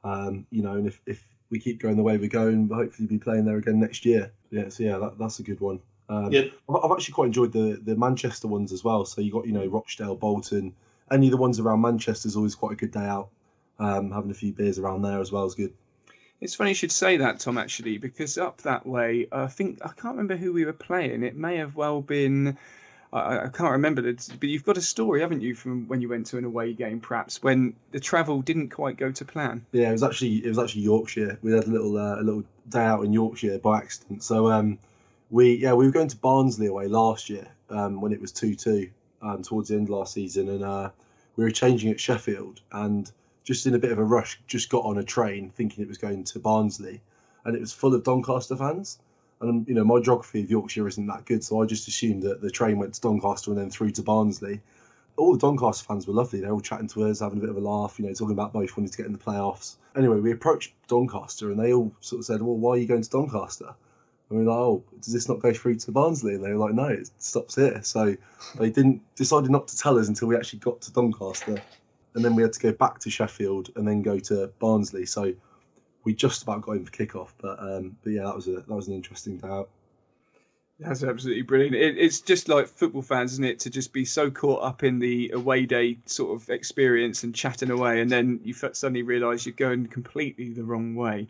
Um, 0.03 0.45
you 0.51 0.61
know, 0.61 0.73
and 0.73 0.85
if, 0.85 1.01
if 1.07 1.28
we 1.49 1.59
keep 1.59 1.79
going 1.79 1.97
the 1.97 2.03
way 2.03 2.17
we're 2.17 2.29
going, 2.29 2.67
we'll 2.67 2.79
hopefully 2.79 3.07
be 3.07 3.17
playing 3.17 3.45
there 3.45 3.57
again 3.57 3.79
next 3.79 4.05
year. 4.05 4.31
Yeah, 4.51 4.69
so 4.69 4.83
yeah, 4.83 4.97
that, 4.97 5.17
that's 5.17 5.39
a 5.39 5.43
good 5.43 5.59
one. 5.59 5.79
Um, 6.09 6.31
yeah. 6.31 6.45
I've 6.69 6.91
actually 6.91 7.13
quite 7.13 7.27
enjoyed 7.27 7.51
the 7.51 7.79
the 7.83 7.95
Manchester 7.95 8.47
ones 8.47 8.71
as 8.71 8.83
well. 8.83 9.05
So 9.05 9.21
you 9.21 9.31
got 9.31 9.45
you 9.45 9.53
know 9.53 9.65
Rochdale, 9.67 10.15
Bolton, 10.15 10.73
any 11.11 11.27
of 11.27 11.31
the 11.31 11.37
ones 11.37 11.59
around 11.59 11.81
Manchester 11.81 12.27
is 12.27 12.35
always 12.35 12.55
quite 12.55 12.73
a 12.73 12.75
good 12.75 12.91
day 12.91 13.05
out. 13.05 13.29
Um, 13.79 14.11
having 14.11 14.31
a 14.31 14.33
few 14.33 14.51
beers 14.51 14.77
around 14.77 15.03
there 15.03 15.21
as 15.21 15.31
well 15.31 15.45
is 15.45 15.55
good. 15.55 15.73
It's 16.41 16.55
funny 16.55 16.71
you 16.71 16.75
should 16.75 16.91
say 16.91 17.17
that, 17.17 17.39
Tom, 17.39 17.57
actually, 17.57 17.97
because 17.97 18.37
up 18.37 18.61
that 18.61 18.85
way, 18.85 19.27
I 19.31 19.47
think, 19.47 19.79
I 19.83 19.89
can't 19.89 20.15
remember 20.15 20.37
who 20.37 20.53
we 20.53 20.65
were 20.65 20.73
playing. 20.73 21.23
It 21.23 21.35
may 21.35 21.57
have 21.57 21.75
well 21.75 22.01
been, 22.01 22.57
I, 23.11 23.45
I 23.45 23.47
can't 23.47 23.71
remember, 23.71 24.07
it, 24.07 24.27
but 24.39 24.49
you've 24.49 24.65
got 24.65 24.77
a 24.77 24.81
story, 24.81 25.21
haven't 25.21 25.41
you, 25.41 25.55
from 25.55 25.87
when 25.87 26.01
you 26.01 26.09
went 26.09 26.27
to 26.27 26.37
an 26.37 26.45
away 26.45 26.73
game, 26.73 26.99
perhaps, 26.99 27.41
when 27.41 27.73
the 27.91 27.99
travel 27.99 28.41
didn't 28.41 28.69
quite 28.69 28.97
go 28.97 29.11
to 29.11 29.25
plan? 29.25 29.65
Yeah, 29.71 29.89
it 29.89 29.93
was 29.93 30.03
actually 30.03 30.45
it 30.45 30.47
was 30.47 30.59
actually 30.59 30.83
Yorkshire. 30.83 31.39
We 31.41 31.51
had 31.51 31.65
a 31.65 31.69
little 31.69 31.97
uh, 31.97 32.19
a 32.19 32.23
little 32.23 32.43
day 32.69 32.83
out 32.83 33.03
in 33.03 33.13
Yorkshire 33.13 33.59
by 33.59 33.77
accident. 33.77 34.23
So 34.23 34.51
um, 34.51 34.77
we 35.29 35.55
yeah 35.55 35.73
we 35.73 35.85
were 35.85 35.91
going 35.91 36.07
to 36.09 36.17
Barnsley 36.17 36.67
away 36.67 36.87
last 36.87 37.29
year 37.29 37.47
um, 37.69 38.01
when 38.01 38.11
it 38.11 38.21
was 38.21 38.31
two 38.31 38.55
two 38.55 38.89
um, 39.21 39.41
towards 39.41 39.69
the 39.69 39.75
end 39.75 39.87
of 39.87 39.91
last 39.91 40.13
season, 40.13 40.49
and 40.49 40.63
uh, 40.63 40.89
we 41.35 41.43
were 41.43 41.51
changing 41.51 41.91
at 41.91 41.99
Sheffield 41.99 42.61
and 42.71 43.11
just 43.43 43.65
in 43.65 43.73
a 43.73 43.79
bit 43.79 43.91
of 43.91 43.97
a 43.97 44.03
rush, 44.03 44.39
just 44.45 44.69
got 44.69 44.85
on 44.85 44.99
a 44.99 45.03
train 45.03 45.49
thinking 45.49 45.83
it 45.83 45.87
was 45.87 45.97
going 45.97 46.23
to 46.23 46.39
Barnsley, 46.39 47.01
and 47.45 47.55
it 47.55 47.59
was 47.59 47.73
full 47.73 47.95
of 47.95 48.03
Doncaster 48.03 48.55
fans. 48.55 48.99
And 49.41 49.67
you 49.67 49.73
know, 49.73 49.83
my 49.83 49.99
geography 50.01 50.41
of 50.41 50.49
Yorkshire 50.49 50.87
isn't 50.87 51.07
that 51.07 51.25
good, 51.25 51.43
so 51.43 51.61
I 51.61 51.65
just 51.65 51.87
assumed 51.87 52.23
that 52.23 52.41
the 52.41 52.51
train 52.51 52.77
went 52.77 52.93
to 52.95 53.01
Doncaster 53.01 53.51
and 53.51 53.59
then 53.59 53.69
through 53.69 53.91
to 53.91 54.03
Barnsley. 54.03 54.61
All 55.15 55.33
the 55.33 55.39
Doncaster 55.39 55.85
fans 55.85 56.07
were 56.07 56.13
lovely. 56.13 56.39
They 56.39 56.47
were 56.47 56.53
all 56.53 56.61
chatting 56.61 56.87
to 56.89 57.05
us, 57.05 57.19
having 57.19 57.39
a 57.39 57.41
bit 57.41 57.49
of 57.49 57.57
a 57.57 57.59
laugh, 57.59 57.99
you 57.99 58.05
know, 58.05 58.13
talking 58.13 58.33
about 58.33 58.53
both 58.53 58.75
wanting 58.75 58.89
to 58.89 58.97
get 58.97 59.05
in 59.05 59.11
the 59.11 59.17
playoffs. 59.17 59.75
Anyway, 59.95 60.19
we 60.19 60.31
approached 60.31 60.73
Doncaster 60.87 61.51
and 61.51 61.59
they 61.59 61.73
all 61.73 61.91
sort 61.99 62.19
of 62.19 62.25
said, 62.25 62.41
Well, 62.41 62.55
why 62.55 62.71
are 62.71 62.77
you 62.77 62.87
going 62.87 63.01
to 63.01 63.09
Doncaster? 63.09 63.73
And 64.29 64.39
we 64.39 64.45
were 64.45 64.51
like, 64.51 64.59
Oh, 64.59 64.83
does 65.01 65.13
this 65.13 65.27
not 65.27 65.39
go 65.39 65.53
through 65.53 65.75
to 65.75 65.91
Barnsley? 65.91 66.35
And 66.35 66.43
they 66.43 66.51
were 66.51 66.57
like, 66.57 66.73
No, 66.73 66.87
it 66.87 67.09
stops 67.17 67.55
here. 67.55 67.81
So 67.83 68.15
they 68.57 68.69
didn't 68.69 69.01
decided 69.15 69.51
not 69.51 69.67
to 69.69 69.77
tell 69.77 69.97
us 69.97 70.07
until 70.07 70.27
we 70.27 70.35
actually 70.35 70.59
got 70.59 70.79
to 70.81 70.91
Doncaster 70.93 71.61
and 72.15 72.25
then 72.25 72.35
we 72.35 72.43
had 72.43 72.53
to 72.53 72.59
go 72.59 72.71
back 72.71 72.99
to 72.99 73.09
Sheffield 73.09 73.69
and 73.75 73.87
then 73.87 74.01
go 74.01 74.19
to 74.19 74.47
Barnsley. 74.59 75.05
So 75.05 75.33
we 76.03 76.13
just 76.13 76.43
about 76.43 76.61
got 76.61 76.73
in 76.73 76.85
for 76.85 76.91
kickoff, 76.91 77.29
but 77.41 77.59
um, 77.59 77.97
but 78.03 78.11
yeah, 78.11 78.23
that 78.23 78.35
was 78.35 78.47
a 78.47 78.51
that 78.51 78.69
was 78.69 78.87
an 78.87 78.93
interesting 78.93 79.37
day. 79.37 79.63
That's 80.79 81.03
absolutely 81.03 81.41
brilliant. 81.41 81.75
It, 81.75 81.97
it's 81.97 82.21
just 82.21 82.47
like 82.47 82.67
football 82.67 83.01
fans, 83.01 83.33
isn't 83.33 83.43
it, 83.43 83.59
to 83.59 83.69
just 83.69 83.91
be 83.91 84.05
so 84.05 84.31
caught 84.31 84.63
up 84.63 84.83
in 84.83 84.99
the 84.99 85.29
away 85.33 85.65
day 85.65 85.97
sort 86.05 86.41
of 86.41 86.49
experience 86.49 87.23
and 87.23 87.35
chatting 87.35 87.69
away, 87.69 87.99
and 87.99 88.09
then 88.09 88.39
you 88.43 88.53
suddenly 88.53 89.03
realise 89.03 89.45
you're 89.45 89.55
going 89.55 89.87
completely 89.87 90.53
the 90.53 90.63
wrong 90.63 90.95
way. 90.95 91.27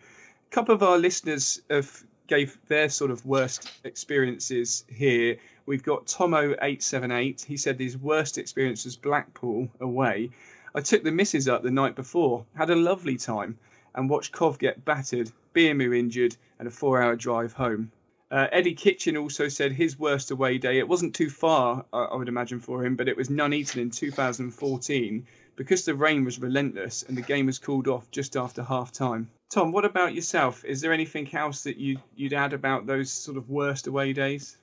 A 0.52 0.56
couple 0.56 0.76
of 0.76 0.84
our 0.84 1.00
listeners 1.00 1.62
have 1.70 2.04
gave 2.28 2.60
their 2.68 2.90
sort 2.90 3.10
of 3.10 3.26
worst 3.26 3.72
experiences 3.84 4.86
here. 4.88 5.36
We've 5.66 5.84
got 5.84 6.06
Tomo878. 6.06 7.44
He 7.44 7.58
said 7.58 7.80
his 7.80 7.98
worst 7.98 8.38
experience 8.38 8.86
was 8.86 8.96
Blackpool 8.96 9.68
away. 9.82 10.30
I 10.76 10.82
took 10.82 11.04
the 11.04 11.12
missus 11.12 11.48
up 11.48 11.64
the 11.64 11.72
night 11.72 11.96
before, 11.96 12.46
had 12.56 12.70
a 12.70 12.76
lovely 12.76 13.18
time, 13.18 13.58
and 14.00 14.10
watch 14.10 14.32
Cov 14.32 14.58
get 14.58 14.84
battered, 14.86 15.32
Biamou 15.54 15.98
injured, 15.98 16.36
and 16.58 16.68
a 16.68 16.72
four 16.72 17.02
hour 17.02 17.16
drive 17.16 17.54
home. 17.54 17.92
Uh, 18.32 18.48
Eddie 18.52 18.74
Kitchen 18.74 19.18
also 19.18 19.48
said 19.48 19.72
his 19.72 20.00
worst 20.00 20.32
away 20.32 20.58
day. 20.58 20.78
It 20.78 20.88
wasn't 20.88 21.16
too 21.16 21.30
far, 21.30 21.84
I 21.92 22.16
would 22.16 22.28
imagine, 22.28 22.60
for 22.60 22.86
him, 22.86 22.96
but 22.96 23.08
it 23.08 23.18
was 23.18 23.30
Nuneaton 23.30 23.82
in 23.82 23.90
2014 23.90 25.26
because 25.56 25.84
the 25.84 25.96
rain 25.96 26.24
was 26.24 26.40
relentless 26.40 27.04
and 27.08 27.18
the 27.18 27.22
game 27.22 27.48
was 27.48 27.60
called 27.60 27.88
off 27.88 28.10
just 28.12 28.38
after 28.38 28.64
half 28.64 28.92
time. 28.92 29.30
Tom, 29.50 29.72
what 29.72 29.84
about 29.84 30.14
yourself? 30.14 30.64
Is 30.64 30.80
there 30.80 30.94
anything 30.94 31.34
else 31.36 31.64
that 31.64 31.78
you, 31.78 31.98
you'd 32.16 32.34
add 32.34 32.54
about 32.54 32.86
those 32.86 33.12
sort 33.12 33.36
of 33.36 33.50
worst 33.50 33.88
away 33.88 34.14
days? 34.14 34.58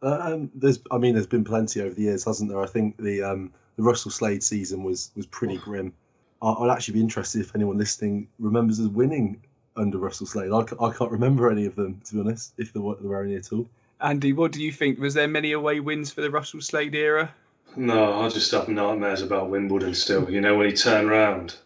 Um, 0.00 0.50
there's, 0.54 0.78
I 0.92 0.98
mean, 0.98 1.14
there's 1.14 1.26
been 1.26 1.44
plenty 1.44 1.82
over 1.82 1.94
the 1.94 2.02
years, 2.02 2.24
hasn't 2.24 2.48
there? 2.48 2.60
I 2.60 2.66
think 2.66 2.96
the 2.98 3.22
um, 3.22 3.52
the 3.76 3.82
Russell 3.82 4.12
Slade 4.12 4.44
season 4.44 4.84
was 4.84 5.10
was 5.16 5.26
pretty 5.26 5.56
grim. 5.56 5.92
I, 6.40 6.60
would 6.60 6.70
actually 6.70 6.94
be 6.94 7.00
interested 7.00 7.40
if 7.40 7.54
anyone 7.54 7.78
listening 7.78 8.28
remembers 8.38 8.80
us 8.80 8.88
winning 8.88 9.42
under 9.76 9.98
Russell 9.98 10.26
Slade. 10.26 10.52
I, 10.52 10.60
I 10.84 10.92
can't 10.92 11.10
remember 11.10 11.50
any 11.50 11.66
of 11.66 11.74
them 11.76 12.00
to 12.04 12.14
be 12.14 12.20
honest, 12.20 12.54
if 12.58 12.72
there 12.72 12.82
were, 12.82 12.96
there 12.96 13.10
were 13.10 13.22
any 13.22 13.36
at 13.36 13.52
all. 13.52 13.68
Andy, 14.00 14.32
what 14.32 14.52
do 14.52 14.62
you 14.62 14.72
think? 14.72 14.98
Was 14.98 15.14
there 15.14 15.26
many 15.26 15.52
away 15.52 15.80
wins 15.80 16.12
for 16.12 16.20
the 16.20 16.30
Russell 16.30 16.60
Slade 16.60 16.94
era? 16.94 17.34
No, 17.76 18.22
I 18.22 18.28
just 18.28 18.50
have 18.52 18.68
nightmares 18.68 19.22
about 19.22 19.50
Wimbledon 19.50 19.94
still. 19.94 20.30
You 20.30 20.40
know 20.40 20.56
when 20.56 20.68
he 20.68 20.74
turned 20.74 21.08
round. 21.08 21.56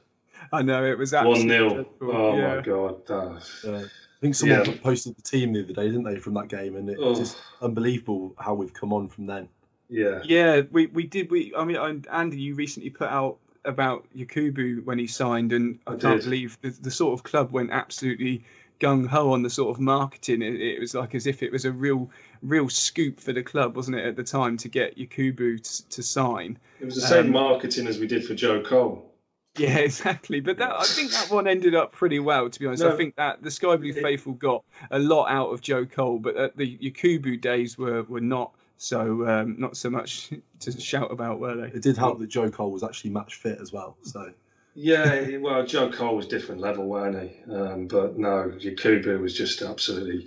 I 0.52 0.62
know 0.62 0.84
it 0.84 0.98
was 0.98 1.12
one 1.12 1.48
0 1.48 1.86
Oh 2.00 2.36
yeah. 2.36 2.56
my 2.56 2.62
god! 2.62 3.10
Uh, 3.10 3.38
I 3.64 3.84
think 4.20 4.34
someone 4.34 4.64
yeah. 4.64 4.74
posted 4.82 5.16
the 5.16 5.22
team 5.22 5.52
the 5.52 5.62
other 5.62 5.72
day, 5.72 5.86
didn't 5.86 6.04
they, 6.04 6.16
from 6.16 6.34
that 6.34 6.48
game? 6.48 6.76
And 6.76 6.88
it's 6.88 7.00
oh. 7.00 7.14
just 7.14 7.38
unbelievable 7.60 8.34
how 8.38 8.54
we've 8.54 8.72
come 8.72 8.92
on 8.92 9.08
from 9.08 9.26
then. 9.26 9.48
Yeah. 9.88 10.20
Yeah, 10.24 10.62
we, 10.70 10.86
we 10.86 11.04
did. 11.04 11.30
We 11.30 11.52
I 11.56 11.64
mean, 11.64 12.04
Andy, 12.10 12.38
you 12.38 12.54
recently 12.54 12.90
put 12.90 13.08
out 13.08 13.38
about 13.64 14.06
Yakubu 14.16 14.84
when 14.84 14.98
he 14.98 15.06
signed, 15.06 15.52
and 15.52 15.78
I, 15.86 15.92
I 15.92 15.96
can't 15.96 16.20
did. 16.20 16.24
believe 16.24 16.58
the, 16.62 16.70
the 16.70 16.90
sort 16.90 17.18
of 17.18 17.22
club 17.22 17.52
went 17.52 17.70
absolutely 17.70 18.44
gung 18.80 19.06
ho 19.06 19.32
on 19.32 19.42
the 19.42 19.50
sort 19.50 19.74
of 19.74 19.80
marketing. 19.80 20.42
It, 20.42 20.60
it, 20.60 20.80
was 20.80 20.94
like 20.94 21.14
as 21.14 21.26
if 21.26 21.42
it 21.42 21.52
was 21.52 21.64
a 21.64 21.72
real 21.72 22.10
real 22.42 22.68
scoop 22.68 23.20
for 23.20 23.32
the 23.32 23.42
club, 23.42 23.76
wasn't 23.76 23.96
it, 23.96 24.04
at 24.04 24.16
the 24.16 24.24
time 24.24 24.56
to 24.58 24.68
get 24.68 24.98
Yakubu 24.98 25.62
to, 25.62 25.88
to 25.88 26.02
sign. 26.02 26.58
It 26.80 26.86
was 26.86 26.96
the 26.96 27.02
same 27.02 27.26
um, 27.26 27.32
marketing 27.32 27.86
as 27.86 27.98
we 27.98 28.06
did 28.06 28.24
for 28.24 28.34
Joe 28.34 28.60
Cole. 28.62 29.08
Yeah, 29.56 29.76
exactly. 29.78 30.40
But 30.40 30.58
that 30.58 30.72
I 30.72 30.84
think 30.84 31.12
that 31.12 31.30
one 31.30 31.46
ended 31.46 31.74
up 31.74 31.92
pretty 31.92 32.18
well, 32.18 32.50
to 32.50 32.60
be 32.60 32.66
honest. 32.66 32.82
No, 32.82 32.92
I 32.92 32.96
think 32.96 33.16
that 33.16 33.42
the 33.42 33.50
Sky 33.50 33.76
Blue 33.76 33.92
faithful 33.92 34.32
got 34.32 34.64
a 34.90 34.98
lot 34.98 35.26
out 35.30 35.50
of 35.50 35.60
Joe 35.60 35.86
Cole, 35.86 36.18
but 36.18 36.36
uh, 36.36 36.48
the 36.56 36.76
Yakubu 36.78 37.40
days 37.40 37.78
were 37.78 38.02
were 38.04 38.20
not 38.20 38.52
so 38.82 39.28
um, 39.28 39.54
not 39.58 39.76
so 39.76 39.88
much 39.88 40.30
to 40.60 40.80
shout 40.80 41.12
about, 41.12 41.38
were 41.38 41.54
they? 41.54 41.68
It 41.68 41.82
did 41.82 41.96
help 41.96 42.18
that 42.18 42.28
Joe 42.28 42.50
Cole 42.50 42.72
was 42.72 42.82
actually 42.82 43.10
match 43.10 43.36
fit 43.36 43.58
as 43.60 43.72
well. 43.72 43.96
So 44.02 44.32
yeah, 44.74 45.36
well, 45.36 45.64
Joe 45.64 45.90
Cole 45.90 46.16
was 46.16 46.26
different 46.26 46.60
level, 46.60 46.86
weren't 46.86 47.30
he? 47.30 47.52
Um, 47.52 47.86
but 47.86 48.18
no, 48.18 48.52
Yakubu 48.58 49.20
was 49.20 49.36
just 49.36 49.62
absolutely. 49.62 50.26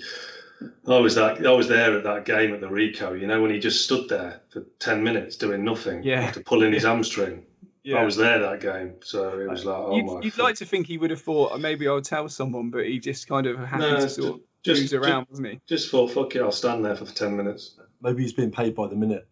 I 0.87 0.97
was 0.99 1.15
that 1.15 1.45
I 1.45 1.51
was 1.51 1.67
there 1.67 1.97
at 1.97 2.05
that 2.05 2.23
game 2.23 2.53
at 2.53 2.61
the 2.61 2.67
Ricoh. 2.67 3.19
You 3.19 3.27
know 3.27 3.41
when 3.41 3.51
he 3.51 3.59
just 3.59 3.83
stood 3.83 4.07
there 4.07 4.41
for 4.49 4.61
ten 4.79 5.03
minutes 5.03 5.35
doing 5.35 5.65
nothing 5.65 6.03
yeah. 6.03 6.21
after 6.21 6.39
pulling 6.39 6.71
his 6.71 6.83
hamstring. 6.83 7.43
Yeah. 7.83 7.97
I 7.97 8.03
was 8.03 8.15
there 8.15 8.39
that 8.39 8.61
game, 8.61 8.95
so 9.03 9.37
it 9.37 9.47
was 9.47 9.63
like, 9.63 9.77
oh 9.77 9.95
you'd, 9.95 10.05
my. 10.05 10.21
You'd 10.21 10.37
like 10.39 10.55
to 10.55 10.65
think 10.65 10.87
he 10.87 10.97
would 10.97 11.11
have 11.11 11.21
thought 11.21 11.59
maybe 11.59 11.87
I'll 11.87 12.01
tell 12.01 12.29
someone, 12.29 12.71
but 12.71 12.85
he 12.85 12.99
just 12.99 13.27
kind 13.27 13.45
of 13.45 13.59
happy 13.59 13.83
no, 13.83 13.99
to 13.99 14.09
sort 14.09 14.35
of 14.35 14.41
just, 14.63 14.93
around, 14.93 15.23
just, 15.23 15.29
wasn't 15.29 15.47
he? 15.49 15.61
Just 15.67 15.91
thought, 15.91 16.09
fuck 16.09 16.35
it, 16.35 16.41
I'll 16.41 16.51
stand 16.51 16.83
there 16.83 16.95
for 16.95 17.05
ten 17.05 17.37
minutes. 17.37 17.75
Maybe 18.01 18.23
he's 18.23 18.33
being 18.33 18.51
paid 18.51 18.75
by 18.75 18.87
the 18.87 18.95
minute. 18.95 19.27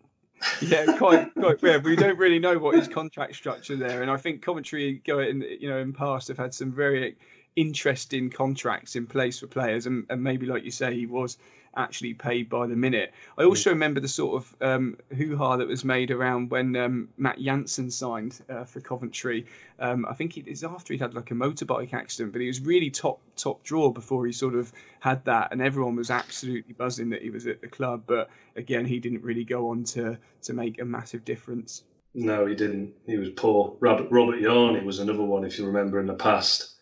yeah, 0.61 0.97
quite, 0.97 1.33
quite. 1.39 1.61
Yeah, 1.61 1.77
we 1.77 1.95
don't 1.95 2.17
really 2.17 2.39
know 2.39 2.57
what 2.57 2.75
his 2.75 2.87
contract 2.87 3.35
structure 3.35 3.75
there, 3.75 4.01
and 4.01 4.11
I 4.11 4.17
think 4.17 4.41
Coventry, 4.41 5.01
go 5.05 5.19
in, 5.19 5.41
you 5.41 5.69
know, 5.69 5.77
in 5.77 5.93
past 5.93 6.27
have 6.27 6.37
had 6.37 6.53
some 6.53 6.71
very 6.71 7.15
interesting 7.55 8.29
contracts 8.29 8.95
in 8.95 9.05
place 9.05 9.39
for 9.39 9.47
players, 9.47 9.85
and, 9.85 10.05
and 10.09 10.23
maybe 10.23 10.45
like 10.45 10.63
you 10.63 10.71
say, 10.71 10.93
he 10.95 11.05
was 11.05 11.37
actually 11.75 12.13
paid 12.13 12.49
by 12.49 12.67
the 12.67 12.75
minute. 12.75 13.13
I 13.37 13.43
also 13.43 13.69
remember 13.69 13.99
the 13.99 14.07
sort 14.07 14.43
of 14.43 14.55
um, 14.61 14.97
hoo 15.15 15.35
ha 15.35 15.57
that 15.57 15.67
was 15.67 15.83
made 15.83 16.11
around 16.11 16.51
when 16.51 16.75
um, 16.75 17.09
Matt 17.17 17.39
Jansen 17.39 17.89
signed 17.89 18.41
uh, 18.49 18.63
for 18.63 18.79
Coventry. 18.81 19.45
Um, 19.79 20.05
I 20.09 20.13
think 20.13 20.37
it 20.37 20.47
is 20.47 20.63
after 20.63 20.93
he'd 20.93 21.01
had 21.01 21.13
like 21.13 21.31
a 21.31 21.35
motorbike 21.35 21.93
accident, 21.93 22.31
but 22.31 22.41
he 22.41 22.47
was 22.47 22.61
really 22.61 22.89
top 22.89 23.19
top 23.35 23.63
draw 23.63 23.89
before 23.89 24.25
he 24.25 24.31
sort 24.31 24.55
of 24.55 24.71
had 24.99 25.23
that, 25.25 25.49
and 25.51 25.61
everyone 25.61 25.95
was 25.95 26.11
absolutely 26.11 26.73
buzzing 26.73 27.09
that 27.09 27.21
he 27.21 27.29
was 27.29 27.47
at 27.47 27.61
the 27.61 27.67
club. 27.67 28.03
But 28.05 28.29
again, 28.55 28.85
he 28.85 28.99
didn't 28.99 29.23
really 29.23 29.43
go 29.43 29.69
on 29.69 29.83
to 29.85 30.17
to 30.43 30.53
make 30.53 30.79
a 30.79 30.85
massive 30.85 31.25
difference. 31.25 31.83
No, 32.15 32.45
he 32.45 32.53
didn't. 32.53 32.93
He 33.07 33.17
was 33.17 33.29
poor. 33.29 33.75
Robert 33.79 34.07
Robert 34.11 34.39
Jarni 34.39 34.83
was 34.83 34.99
another 34.99 35.23
one, 35.23 35.43
if 35.43 35.57
you 35.57 35.65
remember 35.65 35.99
in 35.99 36.07
the 36.07 36.13
past. 36.13 36.75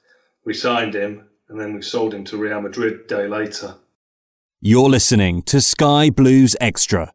We 0.44 0.54
signed 0.54 0.96
him 0.96 1.30
and 1.52 1.60
then 1.60 1.74
we 1.74 1.82
sold 1.82 2.14
him 2.14 2.24
to 2.26 2.38
Real 2.38 2.62
Madrid 2.62 3.02
a 3.02 3.08
day 3.08 3.28
later. 3.28 3.76
You're 4.64 4.92
listening 4.92 5.42
to 5.44 5.60
Sky 5.60 6.12
Blues 6.12 6.56
Extra. 6.62 7.12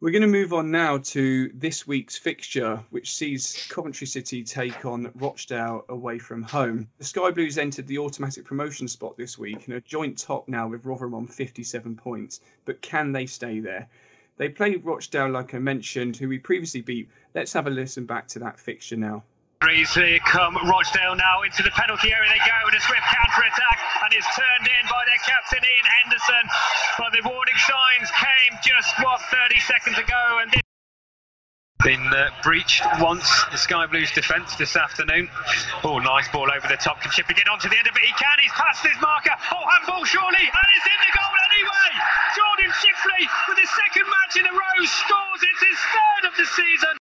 We're 0.00 0.10
going 0.10 0.22
to 0.22 0.26
move 0.26 0.54
on 0.54 0.70
now 0.70 0.96
to 0.96 1.50
this 1.52 1.86
week's 1.86 2.16
fixture, 2.16 2.82
which 2.88 3.12
sees 3.12 3.66
Coventry 3.68 4.06
City 4.06 4.42
take 4.42 4.86
on 4.86 5.12
Rochdale 5.16 5.84
away 5.90 6.18
from 6.18 6.42
home. 6.42 6.88
The 6.96 7.04
Sky 7.04 7.30
Blues 7.30 7.58
entered 7.58 7.86
the 7.88 7.98
automatic 7.98 8.46
promotion 8.46 8.88
spot 8.88 9.18
this 9.18 9.36
week 9.36 9.66
and 9.66 9.74
are 9.74 9.80
joint 9.80 10.16
top 10.16 10.48
now 10.48 10.66
with 10.66 10.86
Rotherham 10.86 11.12
on 11.12 11.26
57 11.26 11.94
points. 11.94 12.40
But 12.64 12.80
can 12.80 13.12
they 13.12 13.26
stay 13.26 13.60
there? 13.60 13.86
They 14.38 14.48
play 14.48 14.76
Rochdale, 14.76 15.28
like 15.28 15.52
I 15.52 15.58
mentioned, 15.58 16.16
who 16.16 16.26
we 16.30 16.38
previously 16.38 16.80
beat. 16.80 17.10
Let's 17.34 17.52
have 17.52 17.66
a 17.66 17.70
listen 17.70 18.06
back 18.06 18.28
to 18.28 18.38
that 18.38 18.58
fixture 18.58 18.96
now. 18.96 19.24
Here 19.98 20.22
come 20.22 20.54
Rochdale 20.54 21.18
now 21.18 21.42
into 21.42 21.66
the 21.66 21.74
penalty 21.74 22.14
area. 22.14 22.30
They 22.30 22.38
go 22.46 22.54
with 22.70 22.78
a 22.78 22.82
swift 22.86 23.02
counter 23.02 23.42
attack, 23.42 23.78
and 24.06 24.10
it's 24.14 24.30
turned 24.30 24.66
in 24.70 24.84
by 24.86 25.02
their 25.02 25.22
captain 25.26 25.58
Ian 25.58 25.86
Henderson. 25.98 26.44
But 26.94 27.10
the 27.10 27.22
warning 27.26 27.58
signs 27.58 28.08
came 28.14 28.52
just 28.62 28.94
what 29.02 29.18
30 29.26 29.58
seconds 29.66 29.98
ago, 29.98 30.22
and 30.42 30.52
this 30.54 30.62
been 31.82 32.06
uh, 32.14 32.30
breached 32.42 32.86
once 33.00 33.26
the 33.50 33.58
Sky 33.58 33.86
Blues 33.86 34.10
defence 34.12 34.54
this 34.56 34.76
afternoon. 34.76 35.30
Oh, 35.82 35.98
nice 35.98 36.28
ball 36.30 36.50
over 36.50 36.66
the 36.66 36.78
top. 36.78 37.00
Can 37.02 37.10
Chippy 37.10 37.34
get 37.34 37.48
onto 37.48 37.68
the 37.68 37.78
end 37.78 37.86
of 37.86 37.94
it? 37.98 38.02
He 38.02 38.14
can. 38.14 38.36
He's 38.42 38.54
passed 38.54 38.86
his 38.86 38.98
marker. 39.00 39.34
Oh, 39.50 39.64
handball 39.74 40.04
surely, 40.04 40.46
and 40.46 40.68
it's 40.74 40.86
in 40.86 41.00
the 41.02 41.12
goal 41.16 41.34
anyway. 41.54 41.90
Jordan 42.34 42.70
Shipley 42.78 43.22
with 43.50 43.58
his 43.58 43.70
second 43.74 44.06
match 44.06 44.34
in 44.38 44.46
a 44.46 44.54
row 44.54 44.78
scores. 44.86 45.40
It's 45.42 45.62
his 45.66 45.78
third 45.82 46.22
of 46.30 46.34
the 46.38 46.46
season. 46.46 46.97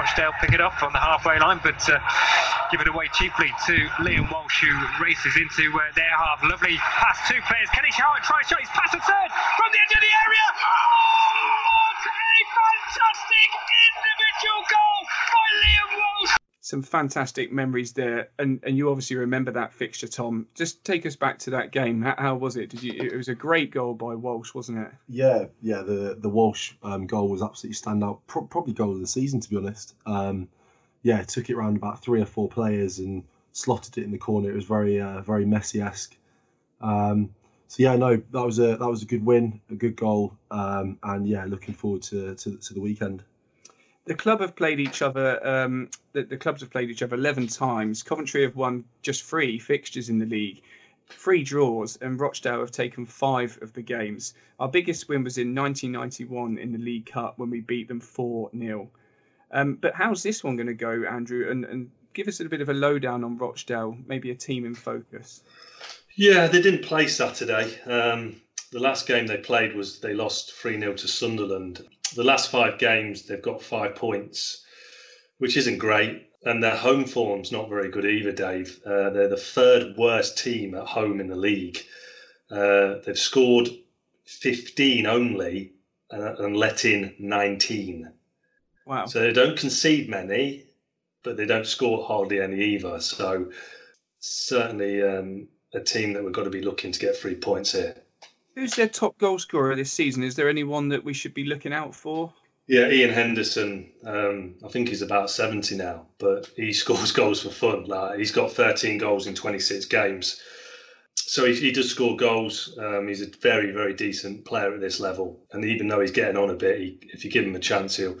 Rochdale 0.00 0.32
pick 0.40 0.56
it 0.56 0.62
up 0.64 0.82
on 0.82 0.96
the 0.96 0.98
halfway 0.98 1.38
line, 1.38 1.60
but 1.62 1.76
uh, 1.84 2.00
give 2.72 2.80
it 2.80 2.88
away 2.88 3.12
cheaply 3.12 3.52
to 3.68 3.76
Liam 4.00 4.32
Walsh, 4.32 4.64
who 4.64 4.72
races 4.96 5.36
into 5.36 5.68
uh, 5.76 5.92
their 5.92 6.08
half. 6.08 6.40
Lovely 6.40 6.80
pass, 6.80 7.20
two 7.28 7.36
players. 7.44 7.68
Kenny 7.76 7.92
Howard 7.92 8.24
tries 8.24 8.48
shot. 8.48 8.64
He's 8.64 8.72
passed 8.72 8.96
a 8.96 9.00
third 9.04 9.30
from 9.60 9.68
the 9.68 9.76
edge 9.76 9.92
of 9.92 10.00
the 10.00 10.08
area. 10.24 10.46
Oh, 10.56 11.92
a 12.00 12.40
fantastic 12.48 13.50
individual 13.92 14.60
goal 14.72 15.00
by 15.36 15.46
Liam 15.60 15.90
Walsh 16.00 16.49
some 16.70 16.82
fantastic 16.82 17.52
memories 17.52 17.92
there, 17.92 18.28
and 18.38 18.60
and 18.62 18.76
you 18.76 18.90
obviously 18.90 19.16
remember 19.16 19.50
that 19.50 19.72
fixture, 19.72 20.06
Tom. 20.06 20.46
Just 20.54 20.84
take 20.84 21.04
us 21.04 21.16
back 21.16 21.38
to 21.40 21.50
that 21.50 21.72
game. 21.72 22.00
How, 22.00 22.14
how 22.16 22.34
was 22.36 22.56
it? 22.56 22.70
Did 22.70 22.82
you? 22.82 22.92
It 22.92 23.16
was 23.16 23.28
a 23.28 23.34
great 23.34 23.72
goal 23.72 23.94
by 23.94 24.14
Walsh, 24.14 24.54
wasn't 24.54 24.78
it? 24.78 24.92
Yeah, 25.08 25.46
yeah. 25.60 25.82
The 25.82 26.16
the 26.18 26.28
Walsh 26.28 26.72
um, 26.84 27.06
goal 27.06 27.28
was 27.28 27.42
absolutely 27.42 27.74
standout. 27.74 28.20
Pro- 28.28 28.44
probably 28.46 28.72
goal 28.72 28.92
of 28.92 29.00
the 29.00 29.06
season, 29.06 29.40
to 29.40 29.50
be 29.50 29.56
honest. 29.56 29.94
Um, 30.06 30.48
yeah, 31.02 31.22
took 31.22 31.50
it 31.50 31.54
around 31.54 31.76
about 31.76 32.00
three 32.02 32.20
or 32.20 32.26
four 32.26 32.48
players 32.48 33.00
and 33.00 33.24
slotted 33.52 33.98
it 33.98 34.04
in 34.04 34.12
the 34.12 34.18
corner. 34.18 34.48
It 34.50 34.54
was 34.54 34.64
very 34.64 35.00
uh, 35.00 35.22
very 35.22 35.44
Messi 35.44 35.84
esque. 35.84 36.16
Um, 36.80 37.30
so 37.66 37.82
yeah, 37.82 37.96
no, 37.96 38.16
that 38.16 38.44
was 38.44 38.60
a 38.60 38.76
that 38.76 38.88
was 38.88 39.02
a 39.02 39.06
good 39.06 39.26
win, 39.26 39.60
a 39.70 39.74
good 39.74 39.96
goal, 39.96 40.36
um, 40.52 40.98
and 41.02 41.26
yeah, 41.26 41.44
looking 41.46 41.74
forward 41.74 42.02
to, 42.02 42.36
to 42.36 42.56
to 42.56 42.74
the 42.74 42.80
weekend 42.80 43.24
the 44.06 44.14
club 44.14 44.40
have 44.40 44.56
played 44.56 44.80
each 44.80 45.02
other. 45.02 45.46
Um, 45.46 45.90
the, 46.12 46.22
the, 46.22 46.36
clubs 46.36 46.60
have 46.62 46.70
played 46.70 46.90
each 46.90 47.02
other 47.02 47.16
eleven 47.16 47.46
times. 47.46 48.02
Coventry 48.02 48.42
have 48.42 48.56
won 48.56 48.84
just 49.02 49.24
three 49.24 49.58
fixtures 49.58 50.08
in 50.08 50.18
the 50.18 50.26
league, 50.26 50.62
three 51.08 51.42
draws, 51.42 51.96
and 51.96 52.18
Rochdale 52.18 52.60
have 52.60 52.70
taken 52.70 53.06
five 53.06 53.58
of 53.62 53.72
the 53.72 53.82
games. 53.82 54.34
Our 54.58 54.68
biggest 54.68 55.08
win 55.08 55.24
was 55.24 55.38
in 55.38 55.54
1991 55.54 56.58
in 56.58 56.72
the 56.72 56.78
League 56.78 57.06
Cup 57.06 57.38
when 57.38 57.50
we 57.50 57.60
beat 57.60 57.88
them 57.88 58.00
four 58.00 58.50
0 58.56 58.90
um, 59.52 59.74
But 59.74 59.94
how's 59.94 60.22
this 60.22 60.42
one 60.42 60.56
going 60.56 60.66
to 60.66 60.74
go, 60.74 61.04
Andrew? 61.08 61.50
And, 61.50 61.64
and 61.64 61.90
give 62.14 62.28
us 62.28 62.40
a 62.40 62.44
bit 62.46 62.60
of 62.60 62.68
a 62.68 62.74
lowdown 62.74 63.24
on 63.24 63.38
Rochdale, 63.38 63.96
maybe 64.06 64.30
a 64.30 64.34
team 64.34 64.64
in 64.64 64.74
focus. 64.74 65.42
Yeah, 66.16 66.46
they 66.48 66.60
didn't 66.60 66.82
play 66.84 67.06
Saturday. 67.06 67.80
Um, 67.82 68.40
the 68.72 68.80
last 68.80 69.06
game 69.06 69.26
they 69.26 69.38
played 69.38 69.74
was 69.74 70.00
they 70.00 70.14
lost 70.14 70.54
3 70.54 70.78
0 70.78 70.94
to 70.94 71.08
Sunderland 71.08 71.86
the 72.16 72.24
last 72.24 72.50
five 72.50 72.78
games, 72.78 73.22
they've 73.22 73.42
got 73.42 73.62
five 73.62 73.94
points, 73.94 74.64
which 75.38 75.56
isn't 75.56 75.78
great. 75.78 76.26
And 76.42 76.62
their 76.62 76.76
home 76.76 77.04
form's 77.04 77.52
not 77.52 77.68
very 77.68 77.90
good 77.90 78.06
either, 78.06 78.32
Dave. 78.32 78.80
Uh, 78.84 79.10
they're 79.10 79.28
the 79.28 79.36
third 79.36 79.96
worst 79.98 80.38
team 80.38 80.74
at 80.74 80.86
home 80.86 81.20
in 81.20 81.28
the 81.28 81.36
league. 81.36 81.78
Uh, 82.50 82.94
they've 83.04 83.18
scored 83.18 83.68
15 84.24 85.06
only 85.06 85.72
and, 86.10 86.22
and 86.22 86.56
let 86.56 86.84
in 86.84 87.14
19. 87.18 88.10
Wow. 88.86 89.06
So 89.06 89.20
they 89.20 89.32
don't 89.32 89.58
concede 89.58 90.08
many, 90.08 90.64
but 91.22 91.36
they 91.36 91.46
don't 91.46 91.66
score 91.66 92.04
hardly 92.04 92.40
any 92.40 92.60
either. 92.60 93.00
So 93.00 93.50
certainly 94.18 95.02
um, 95.02 95.48
a 95.74 95.80
team 95.80 96.14
that 96.14 96.24
we've 96.24 96.32
got 96.32 96.44
to 96.44 96.50
be 96.50 96.62
looking 96.62 96.92
to 96.92 96.98
get 96.98 97.16
three 97.16 97.34
points 97.34 97.72
here. 97.72 97.96
Who's 98.54 98.74
their 98.74 98.88
top 98.88 99.16
goal 99.18 99.38
scorer 99.38 99.76
this 99.76 99.92
season? 99.92 100.22
Is 100.22 100.34
there 100.34 100.48
anyone 100.48 100.88
that 100.88 101.04
we 101.04 101.14
should 101.14 101.34
be 101.34 101.44
looking 101.44 101.72
out 101.72 101.94
for? 101.94 102.32
Yeah, 102.66 102.88
Ian 102.88 103.10
Henderson. 103.10 103.90
Um, 104.04 104.54
I 104.64 104.68
think 104.68 104.88
he's 104.88 105.02
about 105.02 105.30
seventy 105.30 105.76
now, 105.76 106.06
but 106.18 106.48
he 106.56 106.72
scores 106.82 107.12
goals 107.12 107.42
for 107.42 107.50
fun. 107.50 107.84
Like 107.84 108.18
he's 108.18 108.30
got 108.30 108.52
thirteen 108.52 108.98
goals 108.98 109.26
in 109.26 109.34
twenty 109.34 109.58
six 109.58 109.84
games, 109.84 110.40
so 111.16 111.46
he, 111.46 111.54
he, 111.54 111.72
does 111.72 111.90
score 111.90 112.16
goals. 112.16 112.76
Um, 112.78 113.08
he's 113.08 113.22
a 113.22 113.30
very 113.42 113.72
very 113.72 113.94
decent 113.94 114.44
player 114.44 114.72
at 114.72 114.80
this 114.80 115.00
level, 115.00 115.40
and 115.52 115.64
even 115.64 115.88
though 115.88 116.00
he's 116.00 116.12
getting 116.12 116.36
on 116.36 116.50
a 116.50 116.54
bit, 116.54 116.78
he, 116.78 116.98
if 117.12 117.24
you 117.24 117.30
give 117.30 117.44
him 117.44 117.56
a 117.56 117.60
chance, 117.60 117.96
he'll 117.96 118.18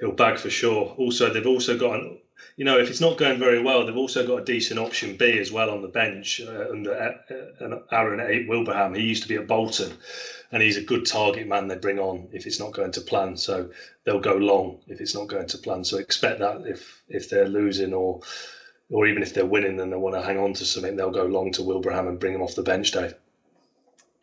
he'll 0.00 0.12
bag 0.12 0.38
for 0.38 0.50
sure. 0.50 0.86
Also, 0.98 1.32
they've 1.32 1.46
also 1.46 1.78
got 1.78 1.94
an 1.94 2.18
you 2.56 2.64
know, 2.64 2.78
if 2.78 2.90
it's 2.90 3.00
not 3.00 3.18
going 3.18 3.38
very 3.38 3.62
well, 3.62 3.84
they've 3.84 3.96
also 3.96 4.26
got 4.26 4.42
a 4.42 4.44
decent 4.44 4.78
option 4.78 5.16
B 5.16 5.38
as 5.38 5.50
well 5.50 5.70
on 5.70 5.82
the 5.82 5.88
bench 5.88 6.40
uh, 6.40 6.66
under 6.70 6.94
uh, 6.94 7.78
Aaron 7.90 8.20
A. 8.20 8.46
Wilbraham. 8.46 8.94
He 8.94 9.02
used 9.02 9.22
to 9.22 9.28
be 9.28 9.36
at 9.36 9.46
Bolton, 9.46 9.92
and 10.52 10.62
he's 10.62 10.76
a 10.76 10.82
good 10.82 11.06
target 11.06 11.46
man 11.46 11.68
they 11.68 11.76
bring 11.76 11.98
on 11.98 12.28
if 12.32 12.46
it's 12.46 12.60
not 12.60 12.72
going 12.72 12.92
to 12.92 13.00
plan. 13.00 13.36
So 13.36 13.70
they'll 14.04 14.20
go 14.20 14.36
long 14.36 14.80
if 14.86 15.00
it's 15.00 15.14
not 15.14 15.28
going 15.28 15.48
to 15.48 15.58
plan. 15.58 15.84
So 15.84 15.98
expect 15.98 16.40
that 16.40 16.66
if 16.66 17.02
if 17.08 17.28
they're 17.28 17.48
losing 17.48 17.92
or 17.92 18.20
or 18.90 19.06
even 19.06 19.22
if 19.22 19.34
they're 19.34 19.46
winning 19.46 19.80
and 19.80 19.92
they 19.92 19.96
want 19.96 20.14
to 20.14 20.22
hang 20.22 20.38
on 20.38 20.52
to 20.54 20.64
something, 20.64 20.96
they'll 20.96 21.10
go 21.10 21.26
long 21.26 21.52
to 21.52 21.62
Wilbraham 21.62 22.08
and 22.08 22.20
bring 22.20 22.34
him 22.34 22.42
off 22.42 22.54
the 22.54 22.62
bench, 22.62 22.92
Dave. 22.92 23.14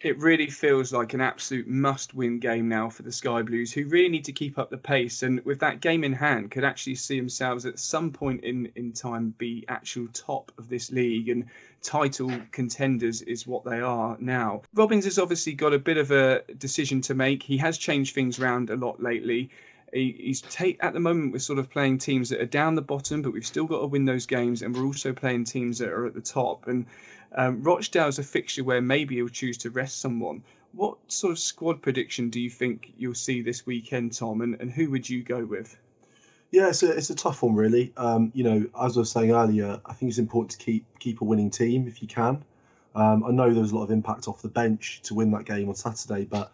It 0.03 0.17
really 0.17 0.49
feels 0.49 0.91
like 0.91 1.13
an 1.13 1.21
absolute 1.21 1.67
must-win 1.67 2.39
game 2.39 2.67
now 2.67 2.89
for 2.89 3.03
the 3.03 3.11
Sky 3.11 3.43
Blues, 3.43 3.71
who 3.71 3.85
really 3.85 4.09
need 4.09 4.25
to 4.25 4.31
keep 4.31 4.57
up 4.57 4.71
the 4.71 4.77
pace, 4.77 5.21
and 5.21 5.45
with 5.45 5.59
that 5.59 5.79
game 5.79 6.03
in 6.03 6.13
hand, 6.13 6.49
could 6.49 6.63
actually 6.63 6.95
see 6.95 7.19
themselves 7.19 7.67
at 7.67 7.77
some 7.77 8.11
point 8.11 8.43
in 8.43 8.71
in 8.75 8.93
time 8.93 9.35
be 9.37 9.63
actual 9.67 10.07
top 10.11 10.51
of 10.57 10.69
this 10.69 10.91
league 10.91 11.29
and 11.29 11.45
title 11.83 12.31
contenders 12.51 13.21
is 13.21 13.45
what 13.45 13.63
they 13.63 13.79
are 13.79 14.17
now. 14.19 14.63
Robins 14.73 15.05
has 15.05 15.19
obviously 15.19 15.53
got 15.53 15.71
a 15.71 15.79
bit 15.79 15.97
of 15.97 16.09
a 16.09 16.41
decision 16.57 17.01
to 17.01 17.13
make. 17.13 17.43
He 17.43 17.57
has 17.57 17.77
changed 17.77 18.15
things 18.15 18.39
around 18.39 18.71
a 18.71 18.75
lot 18.75 19.03
lately. 19.03 19.51
He, 19.93 20.15
he's 20.17 20.41
at 20.79 20.93
the 20.93 20.99
moment 20.99 21.33
we're 21.33 21.39
sort 21.39 21.59
of 21.59 21.69
playing 21.69 21.99
teams 21.99 22.29
that 22.29 22.41
are 22.41 22.45
down 22.45 22.73
the 22.73 22.81
bottom, 22.81 23.21
but 23.21 23.33
we've 23.33 23.45
still 23.45 23.65
got 23.65 23.81
to 23.81 23.87
win 23.87 24.05
those 24.05 24.25
games, 24.25 24.63
and 24.63 24.75
we're 24.75 24.85
also 24.85 25.13
playing 25.13 25.43
teams 25.43 25.77
that 25.77 25.89
are 25.89 26.07
at 26.07 26.15
the 26.15 26.21
top. 26.21 26.67
And 26.67 26.87
um, 27.35 27.61
Rochdale's 27.63 28.19
a 28.19 28.23
fixture 28.23 28.63
where 28.63 28.81
maybe 28.81 29.15
he'll 29.15 29.29
choose 29.29 29.57
to 29.59 29.69
rest 29.69 29.99
someone. 29.99 30.43
What 30.73 30.97
sort 31.07 31.31
of 31.31 31.39
squad 31.39 31.81
prediction 31.81 32.29
do 32.29 32.39
you 32.39 32.49
think 32.49 32.93
you'll 32.97 33.15
see 33.15 33.41
this 33.41 33.65
weekend, 33.65 34.13
Tom? 34.13 34.41
And, 34.41 34.55
and 34.59 34.71
who 34.71 34.89
would 34.91 35.09
you 35.09 35.23
go 35.23 35.45
with? 35.45 35.77
Yeah, 36.51 36.67
it's 36.67 36.83
a, 36.83 36.91
it's 36.91 37.09
a 37.09 37.15
tough 37.15 37.43
one, 37.43 37.55
really. 37.55 37.93
Um, 37.95 38.31
you 38.35 38.43
know, 38.43 38.65
as 38.81 38.97
I 38.97 39.01
was 39.01 39.11
saying 39.11 39.31
earlier, 39.31 39.79
I 39.85 39.93
think 39.93 40.09
it's 40.09 40.19
important 40.19 40.51
to 40.51 40.57
keep 40.57 40.85
keep 40.99 41.21
a 41.21 41.23
winning 41.23 41.49
team 41.49 41.87
if 41.87 42.01
you 42.01 42.07
can. 42.07 42.43
Um, 42.93 43.23
I 43.23 43.31
know 43.31 43.51
there 43.53 43.61
was 43.61 43.71
a 43.71 43.75
lot 43.75 43.83
of 43.83 43.91
impact 43.91 44.27
off 44.27 44.41
the 44.41 44.49
bench 44.49 45.01
to 45.03 45.13
win 45.13 45.31
that 45.31 45.45
game 45.45 45.69
on 45.69 45.75
Saturday, 45.75 46.25
but 46.25 46.51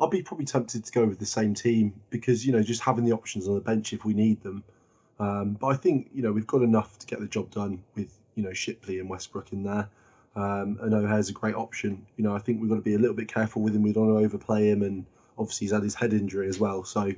I'd 0.00 0.10
be 0.10 0.22
probably 0.22 0.46
tempted 0.46 0.84
to 0.84 0.92
go 0.92 1.04
with 1.04 1.18
the 1.18 1.26
same 1.26 1.52
team 1.52 1.92
because 2.10 2.46
you 2.46 2.52
know 2.52 2.62
just 2.62 2.80
having 2.80 3.04
the 3.04 3.12
options 3.12 3.48
on 3.48 3.54
the 3.54 3.60
bench 3.60 3.92
if 3.92 4.04
we 4.04 4.14
need 4.14 4.40
them. 4.42 4.62
Um, 5.18 5.56
but 5.60 5.66
I 5.68 5.74
think 5.74 6.10
you 6.14 6.22
know 6.22 6.30
we've 6.32 6.46
got 6.46 6.62
enough 6.62 6.98
to 7.00 7.06
get 7.06 7.18
the 7.18 7.26
job 7.26 7.50
done 7.50 7.82
with 7.96 8.16
you 8.36 8.44
know 8.44 8.52
Shipley 8.52 9.00
and 9.00 9.10
Westbrooke 9.10 9.52
in 9.52 9.64
there. 9.64 9.88
Um, 10.36 10.78
and 10.80 10.94
O'Hare's 10.94 11.28
a 11.28 11.32
great 11.32 11.54
option. 11.54 12.06
You 12.16 12.24
know, 12.24 12.34
I 12.34 12.38
think 12.38 12.60
we've 12.60 12.70
got 12.70 12.76
to 12.76 12.82
be 12.82 12.94
a 12.94 12.98
little 12.98 13.16
bit 13.16 13.28
careful 13.28 13.62
with 13.62 13.74
him. 13.74 13.82
We 13.82 13.92
don't 13.92 14.06
want 14.06 14.20
to 14.20 14.24
overplay 14.24 14.70
him, 14.70 14.82
and 14.82 15.04
obviously 15.38 15.66
he's 15.66 15.72
had 15.72 15.82
his 15.82 15.94
head 15.94 16.12
injury 16.12 16.48
as 16.48 16.60
well. 16.60 16.84
So, 16.84 17.12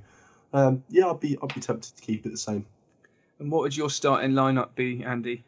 um, 0.53 0.83
yeah, 0.89 1.11
I'd 1.11 1.21
be 1.21 1.37
I'd 1.43 1.55
be 1.55 1.61
tempted 1.61 1.97
to 1.97 2.03
keep 2.03 2.25
it 2.25 2.31
the 2.31 2.39
same. 2.39 2.65
And 3.39 3.51
what 3.51 3.63
would 3.63 3.77
your 3.77 3.91
starting 3.91 4.33
lineup 4.33 4.75
be, 4.75 5.05
Andy? 5.05 5.45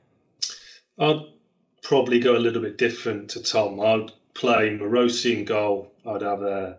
I'd 0.99 1.23
probably 1.83 2.19
go 2.19 2.37
a 2.37 2.39
little 2.39 2.62
bit 2.62 2.79
different 2.79 3.31
to 3.31 3.43
Tom. 3.43 3.81
I'd 3.81 4.12
play 4.35 4.77
Marosi 4.77 5.39
in 5.39 5.45
goal. 5.45 5.93
I'd 6.07 6.23
have 6.23 6.43
uh, 6.43 6.75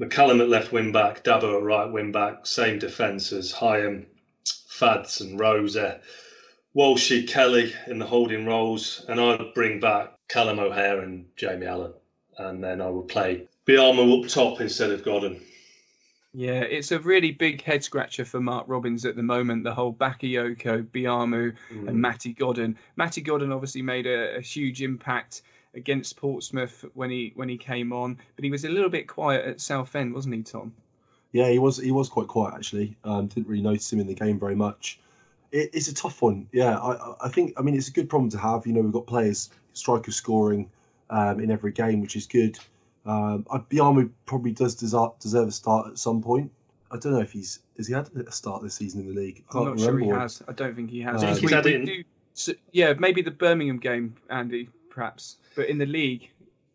McCallum 0.00 0.40
at 0.40 0.48
left 0.48 0.72
wing 0.72 0.92
back, 0.92 1.24
Dabo 1.24 1.56
at 1.56 1.62
right 1.62 1.90
wing 1.90 2.12
back, 2.12 2.46
same 2.46 2.78
defence 2.78 3.32
as 3.32 3.52
Hyam, 3.52 4.06
Fads 4.68 5.20
and 5.20 5.38
Rosa. 5.38 6.00
Walshy, 6.78 7.26
Kelly 7.26 7.72
in 7.88 7.98
the 7.98 8.06
holding 8.06 8.46
roles, 8.46 9.04
and 9.08 9.20
I'd 9.20 9.52
bring 9.52 9.80
back 9.80 10.14
Callum 10.28 10.60
O'Hare 10.60 11.00
and 11.00 11.26
Jamie 11.34 11.66
Allen, 11.66 11.92
and 12.38 12.62
then 12.62 12.80
I 12.80 12.88
would 12.88 13.08
play 13.08 13.48
Biamou 13.66 14.22
up 14.22 14.30
top 14.30 14.60
instead 14.60 14.92
of 14.92 15.04
Godden. 15.04 15.40
Yeah, 16.32 16.60
it's 16.60 16.92
a 16.92 17.00
really 17.00 17.32
big 17.32 17.62
head 17.62 17.82
scratcher 17.82 18.24
for 18.24 18.40
Mark 18.40 18.66
Robins 18.68 19.04
at 19.04 19.16
the 19.16 19.24
moment. 19.24 19.64
The 19.64 19.74
whole 19.74 19.92
Bakayoko, 19.92 20.86
Biamou, 20.86 21.52
mm. 21.72 21.88
and 21.88 22.00
Matty 22.00 22.32
Godden. 22.32 22.78
Matty 22.94 23.22
Godden 23.22 23.50
obviously 23.50 23.82
made 23.82 24.06
a, 24.06 24.36
a, 24.36 24.40
huge 24.40 24.80
impact 24.80 25.42
against 25.74 26.16
Portsmouth 26.16 26.84
when 26.94 27.10
he 27.10 27.32
when 27.34 27.48
he 27.48 27.58
came 27.58 27.92
on, 27.92 28.16
but 28.36 28.44
he 28.44 28.52
was 28.52 28.64
a 28.64 28.68
little 28.68 28.90
bit 28.90 29.08
quiet 29.08 29.44
at 29.46 29.60
Southend, 29.60 30.14
wasn't 30.14 30.36
he, 30.36 30.42
Tom? 30.44 30.72
Yeah, 31.32 31.48
he 31.48 31.58
was. 31.58 31.78
He 31.78 31.90
was 31.90 32.08
quite 32.08 32.28
quiet 32.28 32.54
actually. 32.54 32.96
Um, 33.02 33.26
didn't 33.26 33.48
really 33.48 33.62
notice 33.62 33.92
him 33.92 33.98
in 33.98 34.06
the 34.06 34.14
game 34.14 34.38
very 34.38 34.54
much 34.54 35.00
it, 35.52 35.70
it's 35.72 35.88
a 35.88 35.94
tough 35.94 36.22
one. 36.22 36.48
Yeah, 36.52 36.78
I, 36.78 37.26
I 37.26 37.28
think. 37.28 37.54
I 37.56 37.62
mean, 37.62 37.74
it's 37.74 37.88
a 37.88 37.92
good 37.92 38.08
problem 38.08 38.30
to 38.30 38.38
have. 38.38 38.66
You 38.66 38.72
know, 38.72 38.80
we've 38.80 38.92
got 38.92 39.06
players, 39.06 39.50
strikers 39.72 40.16
scoring 40.16 40.70
um, 41.10 41.40
in 41.40 41.50
every 41.50 41.72
game, 41.72 42.00
which 42.00 42.16
is 42.16 42.26
good. 42.26 42.58
Um, 43.06 43.44
Biamou 43.70 44.10
probably 44.26 44.52
does 44.52 44.74
deserve, 44.74 45.18
deserve 45.18 45.48
a 45.48 45.52
start 45.52 45.88
at 45.88 45.98
some 45.98 46.22
point. 46.22 46.50
I 46.90 46.98
don't 46.98 47.12
know 47.12 47.20
if 47.20 47.32
he's 47.32 47.60
has 47.76 47.86
he 47.86 47.94
had 47.94 48.08
a 48.14 48.32
start 48.32 48.62
this 48.62 48.74
season 48.74 49.00
in 49.00 49.14
the 49.14 49.20
league. 49.20 49.44
I 49.54 49.58
am 49.58 49.64
not 49.64 49.80
sure 49.80 49.98
he 49.98 50.08
has. 50.08 50.42
I 50.48 50.52
don't 50.52 50.74
think 50.74 50.90
he 50.90 51.00
has. 51.02 51.22
I 51.22 51.28
think 51.28 51.40
he's 51.40 51.50
had 51.52 51.66
it. 51.66 51.84
Do, 51.84 52.04
so, 52.34 52.52
yeah, 52.72 52.94
maybe 52.98 53.22
the 53.22 53.30
Birmingham 53.30 53.78
game, 53.78 54.14
Andy, 54.30 54.68
perhaps, 54.90 55.36
but 55.54 55.68
in 55.68 55.78
the 55.78 55.86
league. 55.86 56.30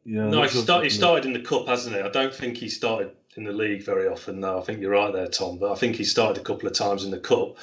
Yeah. 0.05 0.27
No, 0.27 0.41
he, 0.41 0.49
start, 0.49 0.83
he 0.83 0.89
started 0.89 1.25
in 1.25 1.31
the 1.31 1.39
cup, 1.39 1.65
hasn't 1.67 1.95
he? 1.95 2.01
I 2.01 2.09
don't 2.09 2.33
think 2.35 2.57
he 2.57 2.67
started 2.67 3.11
in 3.37 3.45
the 3.45 3.53
league 3.53 3.85
very 3.85 4.05
often. 4.07 4.41
No, 4.41 4.59
I 4.59 4.61
think 4.61 4.81
you're 4.81 4.91
right 4.91 5.13
there, 5.13 5.27
Tom. 5.27 5.57
But 5.57 5.71
I 5.71 5.75
think 5.75 5.95
he 5.95 6.03
started 6.03 6.41
a 6.41 6.43
couple 6.43 6.67
of 6.67 6.73
times 6.73 7.05
in 7.05 7.11
the 7.11 7.19
cup 7.19 7.55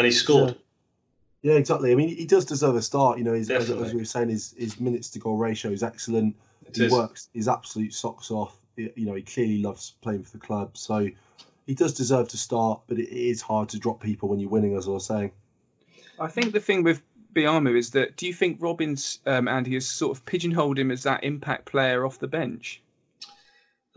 and 0.00 0.06
he 0.06 0.12
scored. 0.12 0.56
Yeah. 1.42 1.52
yeah, 1.52 1.58
exactly. 1.58 1.92
I 1.92 1.94
mean, 1.94 2.08
he 2.08 2.26
does 2.26 2.44
deserve 2.44 2.76
a 2.76 2.82
start. 2.82 3.18
You 3.18 3.24
know, 3.24 3.34
his, 3.34 3.50
as, 3.50 3.70
as, 3.70 3.92
we 3.92 4.00
were 4.00 4.04
saying, 4.04 4.28
his, 4.28 4.54
his 4.58 4.80
minutes 4.80 5.08
to 5.10 5.18
goal 5.18 5.36
ratio 5.36 5.70
is 5.70 5.82
excellent. 5.82 6.36
It 6.66 6.76
he 6.76 6.84
is. 6.84 6.92
works 6.92 7.28
his 7.34 7.48
absolute 7.48 7.94
socks 7.94 8.30
off. 8.30 8.56
You 8.76 9.06
know, 9.06 9.14
he 9.14 9.22
clearly 9.22 9.62
loves 9.62 9.94
playing 10.00 10.24
for 10.24 10.32
the 10.32 10.38
club. 10.38 10.76
So 10.76 11.08
he 11.66 11.74
does 11.74 11.94
deserve 11.94 12.28
to 12.28 12.36
start, 12.38 12.80
but 12.86 12.98
it 12.98 13.08
is 13.08 13.42
hard 13.42 13.68
to 13.70 13.78
drop 13.78 14.00
people 14.00 14.28
when 14.28 14.40
you're 14.40 14.50
winning, 14.50 14.76
as 14.76 14.88
I 14.88 14.92
was 14.92 15.06
saying. 15.06 15.32
I 16.18 16.28
think 16.28 16.52
the 16.52 16.60
thing 16.60 16.82
with 16.82 17.02
Biamou 17.34 17.76
is 17.76 17.90
that 17.90 18.16
do 18.16 18.26
you 18.26 18.34
think 18.34 18.58
Robins, 18.60 19.20
um, 19.26 19.48
Andy, 19.48 19.74
has 19.74 19.86
sort 19.86 20.16
of 20.16 20.24
pigeonholed 20.26 20.78
him 20.78 20.90
as 20.90 21.02
that 21.04 21.22
impact 21.24 21.66
player 21.66 22.04
off 22.04 22.18
the 22.18 22.28
bench? 22.28 22.82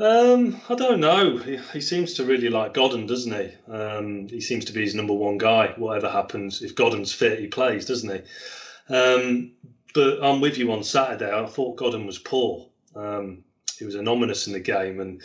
Um, 0.03 0.57
I 0.67 0.75
don't 0.75 0.99
know. 0.99 1.37
He, 1.37 1.55
he, 1.71 1.79
seems 1.79 2.13
to 2.15 2.25
really 2.25 2.49
like 2.49 2.73
Godden, 2.73 3.05
doesn't 3.05 3.31
he? 3.31 3.71
Um, 3.71 4.27
he 4.27 4.41
seems 4.41 4.65
to 4.65 4.73
be 4.73 4.81
his 4.81 4.95
number 4.95 5.13
one 5.13 5.37
guy. 5.37 5.73
Whatever 5.77 6.09
happens, 6.09 6.61
if 6.61 6.75
Godden's 6.75 7.13
fit, 7.13 7.39
he 7.39 7.47
plays, 7.47 7.85
doesn't 7.85 8.09
he? 8.09 8.93
Um, 8.93 9.53
but 9.93 10.21
I'm 10.21 10.41
with 10.41 10.57
you 10.57 10.73
on 10.73 10.83
Saturday. 10.83 11.33
I 11.33 11.45
thought 11.45 11.77
Godden 11.77 12.05
was 12.05 12.17
poor. 12.17 12.67
Um, 12.93 13.45
he 13.79 13.85
was 13.85 13.95
anomalous 13.95 14.45
in 14.45 14.51
the 14.51 14.59
game, 14.59 14.99
and 14.99 15.21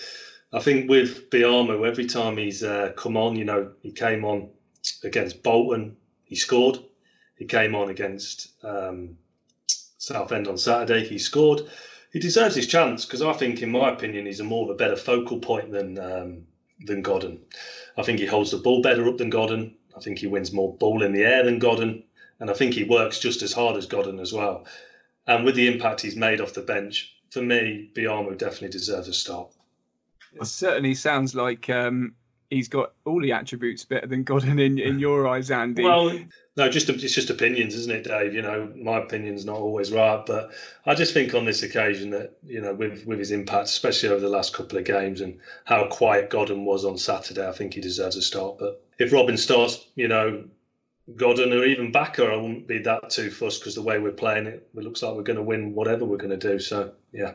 I 0.53 0.61
think 0.61 0.89
with 0.89 1.29
Biamou, 1.29 1.85
every 1.85 2.07
time 2.07 2.37
he's 2.37 2.63
uh, 2.63 2.93
come 2.97 3.17
on, 3.17 3.35
you 3.35 3.45
know, 3.45 3.73
he 3.81 3.91
came 3.91 4.25
on 4.25 4.49
against 5.03 5.43
Bolton, 5.43 5.97
he 6.23 6.37
scored. 6.37 6.79
He 7.35 7.47
came 7.47 7.75
on 7.75 7.89
against 7.89 8.53
um, 8.63 9.17
Southend 9.67 10.47
on 10.47 10.57
Saturday, 10.57 11.05
he 11.05 11.19
scored 11.19 11.63
he 12.13 12.19
deserves 12.19 12.55
his 12.55 12.67
chance 12.67 13.05
because 13.05 13.23
I 13.23 13.33
think, 13.33 13.63
in 13.63 13.71
my 13.71 13.91
opinion, 13.91 14.27
he's 14.27 14.41
a 14.41 14.45
more 14.45 14.65
of 14.65 14.71
a 14.71 14.79
better 14.79 14.97
focal 14.97 15.39
point 15.39 15.73
than 15.73 15.99
um, 15.99 16.47
than 16.81 17.03
Godden. 17.03 17.41
I 17.97 18.03
think 18.03 18.21
he 18.21 18.27
holds 18.27 18.51
the 18.51 18.59
ball 18.59 18.83
better 18.83 19.07
up 19.09 19.19
than 19.19 19.31
Godden. 19.31 19.75
I 19.97 20.01
think 20.01 20.19
he 20.19 20.27
wins 20.27 20.53
more 20.53 20.75
ball 20.77 21.03
in 21.03 21.13
the 21.13 21.25
air 21.25 21.45
than 21.45 21.59
Godden, 21.59 22.05
and 22.41 22.51
I 22.51 22.55
think 22.55 22.75
he 22.75 22.85
works 22.85 23.19
just 23.19 23.43
as 23.43 23.53
hard 23.53 23.77
as 23.77 23.87
Godden 23.87 24.21
as 24.21 24.33
well. 24.33 24.67
And 25.27 25.45
with 25.45 25.57
the 25.57 25.67
impact 25.67 26.01
he's 26.01 26.17
made 26.17 26.41
off 26.41 26.55
the 26.55 26.63
bench, 26.63 27.15
for 27.31 27.43
me, 27.43 27.91
Biamou 27.95 28.39
definitely 28.39 28.71
deserves 28.71 29.09
a 29.09 29.13
start. 29.13 29.53
It 30.33 30.47
certainly 30.47 30.95
sounds 30.95 31.35
like 31.35 31.69
um, 31.69 32.15
he's 32.51 32.69
got 32.69 32.93
all 33.05 33.21
the 33.21 33.33
attributes 33.33 33.85
better 33.85 34.07
than 34.07 34.25
Godden 34.25 34.59
in 34.59 34.79
in 34.79 34.99
your 35.07 35.27
eyes, 35.29 35.51
Andy. 35.51 35.85
Well, 35.85 36.19
no, 36.57 36.69
just 36.69 36.89
it's 36.89 37.15
just 37.15 37.31
opinions, 37.31 37.75
isn't 37.75 37.93
it, 37.93 38.05
Dave? 38.05 38.35
You 38.35 38.43
know, 38.43 38.73
my 38.77 38.99
opinion's 38.99 39.45
not 39.45 39.57
always 39.57 39.93
right, 39.93 40.25
but 40.27 40.51
I 40.87 40.95
just 40.95 41.15
think 41.15 41.35
on 41.35 41.45
this 41.45 41.63
occasion 41.63 42.11
that 42.11 42.37
you 42.45 42.61
know, 42.61 42.75
with 42.75 43.07
with 43.07 43.19
his 43.19 43.31
impact, 43.31 43.69
especially 43.69 44.09
over 44.09 44.21
the 44.21 44.29
last 44.29 44.55
couple 44.55 44.79
of 44.79 44.85
games, 44.85 45.21
and 45.21 45.39
how 45.65 45.87
quiet 45.87 46.31
Godden 46.31 46.65
was 46.65 46.85
on 46.85 46.99
Saturday, 46.99 47.47
I 47.47 47.53
think 47.53 47.75
he 47.75 47.81
deserves 47.81 48.17
a 48.17 48.23
start. 48.23 48.59
But 48.59 48.85
if 48.99 49.13
Robin 49.13 49.37
starts, 49.37 49.87
you 49.95 50.09
know, 50.09 50.45
Godden 51.17 51.53
or 51.53 51.65
even 51.65 51.93
Backer, 51.93 52.31
I 52.31 52.37
wouldn't 52.37 52.67
be 52.67 52.79
that 52.81 53.11
too 53.11 53.31
fussed 53.31 53.61
because 53.61 53.75
the 53.75 53.83
way 53.83 53.99
we're 53.99 54.13
playing 54.13 54.47
it, 54.47 54.69
it 54.75 54.83
looks 54.83 55.03
like 55.03 55.15
we're 55.15 55.23
going 55.23 55.37
to 55.37 55.43
win 55.43 55.75
whatever 55.75 56.05
we're 56.05 56.17
going 56.17 56.39
to 56.39 56.51
do. 56.51 56.59
So 56.59 56.93
yeah. 57.13 57.35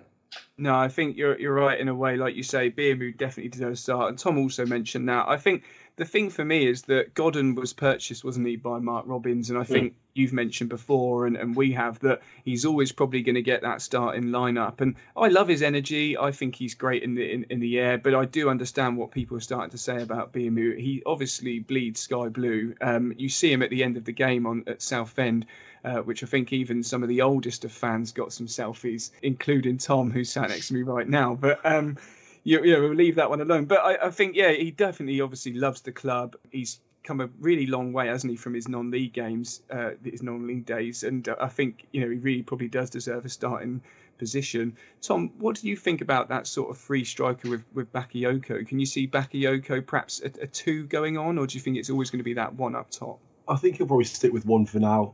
No, 0.57 0.75
I 0.75 0.87
think 0.87 1.17
you're 1.17 1.39
you're 1.39 1.53
right 1.53 1.79
in 1.79 1.87
a 1.87 1.95
way. 1.95 2.15
Like 2.15 2.35
you 2.35 2.43
say, 2.43 2.69
Biamou 2.69 3.17
definitely 3.17 3.49
deserves 3.49 3.79
a 3.79 3.83
start, 3.83 4.09
and 4.09 4.19
Tom 4.19 4.37
also 4.37 4.65
mentioned 4.65 5.09
that. 5.09 5.27
I 5.27 5.37
think 5.37 5.63
the 5.95 6.05
thing 6.05 6.29
for 6.29 6.43
me 6.43 6.67
is 6.67 6.83
that 6.83 7.13
Godden 7.13 7.53
was 7.55 7.73
purchased, 7.73 8.23
wasn't 8.23 8.47
he, 8.47 8.55
by 8.55 8.79
Mark 8.79 9.05
Robins? 9.07 9.49
And 9.49 9.59
I 9.59 9.63
think 9.63 9.93
you've 10.15 10.33
mentioned 10.33 10.69
before, 10.69 11.27
and, 11.27 11.35
and 11.37 11.55
we 11.55 11.71
have, 11.73 11.99
that 11.99 12.21
he's 12.45 12.65
always 12.65 12.91
probably 12.91 13.21
going 13.21 13.35
to 13.35 13.43
get 13.43 13.61
that 13.61 13.81
starting 13.81 14.25
lineup. 14.25 14.81
And 14.81 14.95
I 15.15 15.27
love 15.27 15.47
his 15.47 15.61
energy. 15.61 16.17
I 16.17 16.31
think 16.31 16.55
he's 16.55 16.73
great 16.73 17.03
in 17.03 17.13
the 17.13 17.31
in, 17.31 17.45
in 17.49 17.59
the 17.59 17.79
air, 17.79 17.97
but 17.97 18.15
I 18.15 18.25
do 18.25 18.49
understand 18.49 18.97
what 18.97 19.11
people 19.11 19.37
are 19.37 19.41
starting 19.41 19.69
to 19.71 19.77
say 19.77 20.01
about 20.01 20.33
Biamou. 20.33 20.79
He 20.79 21.03
obviously 21.05 21.59
bleeds 21.59 21.99
sky 21.99 22.27
blue. 22.27 22.73
Um, 22.81 23.13
you 23.17 23.29
see 23.29 23.51
him 23.51 23.61
at 23.61 23.69
the 23.69 23.83
end 23.83 23.97
of 23.97 24.05
the 24.05 24.11
game 24.11 24.47
on 24.47 24.63
at 24.67 24.81
Southend. 24.81 25.45
Uh, 25.83 25.97
which 25.97 26.23
I 26.23 26.27
think 26.27 26.53
even 26.53 26.81
some 26.81 27.03
of 27.03 27.09
the 27.09 27.21
oldest 27.21 27.65
of 27.65 27.71
fans 27.73 28.13
got 28.13 28.31
some 28.31 28.47
selfies, 28.47 29.11
including 29.21 29.77
Tom, 29.77 30.11
who's 30.11 30.31
sat 30.31 30.47
next 30.47 30.69
to 30.69 30.75
me 30.75 30.81
right 30.81 31.09
now. 31.09 31.35
But 31.35 31.59
um, 31.65 31.97
you, 32.45 32.63
you 32.63 32.71
know, 32.71 32.81
we'll 32.81 32.95
leave 32.95 33.15
that 33.15 33.29
one 33.29 33.41
alone. 33.41 33.65
But 33.65 33.79
I, 33.79 34.07
I 34.07 34.09
think, 34.09 34.35
yeah, 34.35 34.51
he 34.51 34.71
definitely 34.71 35.19
obviously 35.19 35.53
loves 35.53 35.81
the 35.81 35.91
club. 35.91 36.37
He's 36.51 36.79
come 37.03 37.21
a 37.21 37.29
really 37.39 37.65
long 37.67 37.93
way, 37.93 38.07
hasn't 38.07 38.31
he, 38.31 38.37
from 38.37 38.53
his 38.53 38.67
non-league 38.67 39.13
games, 39.13 39.61
uh, 39.71 39.91
his 40.03 40.23
non-league 40.23 40.65
days, 40.65 41.03
and 41.03 41.27
uh, 41.27 41.35
I 41.39 41.47
think 41.47 41.85
you 41.91 42.01
know 42.01 42.09
he 42.09 42.17
really 42.17 42.41
probably 42.43 42.67
does 42.67 42.89
deserve 42.89 43.25
a 43.25 43.29
starting 43.29 43.81
position. 44.17 44.75
Tom, 45.01 45.31
what 45.37 45.59
do 45.59 45.67
you 45.67 45.75
think 45.75 46.01
about 46.01 46.29
that 46.29 46.47
sort 46.47 46.69
of 46.69 46.77
free 46.77 47.03
striker 47.03 47.49
with 47.49 47.63
with 47.73 47.91
Bakayoko? 47.91 48.65
Can 48.67 48.79
you 48.79 48.85
see 48.85 49.07
Bakayoko 49.07 49.85
perhaps 49.85 50.21
a, 50.21 50.27
a 50.41 50.47
two 50.47 50.87
going 50.87 51.17
on, 51.17 51.37
or 51.37 51.45
do 51.45 51.55
you 51.55 51.61
think 51.61 51.77
it's 51.77 51.89
always 51.89 52.09
going 52.09 52.19
to 52.19 52.23
be 52.23 52.33
that 52.33 52.53
one 52.55 52.75
up 52.75 52.89
top? 52.89 53.19
I 53.47 53.57
think 53.57 53.77
he'll 53.77 53.87
probably 53.87 54.05
stick 54.05 54.31
with 54.31 54.45
one 54.45 54.65
for 54.65 54.79
now. 54.79 55.13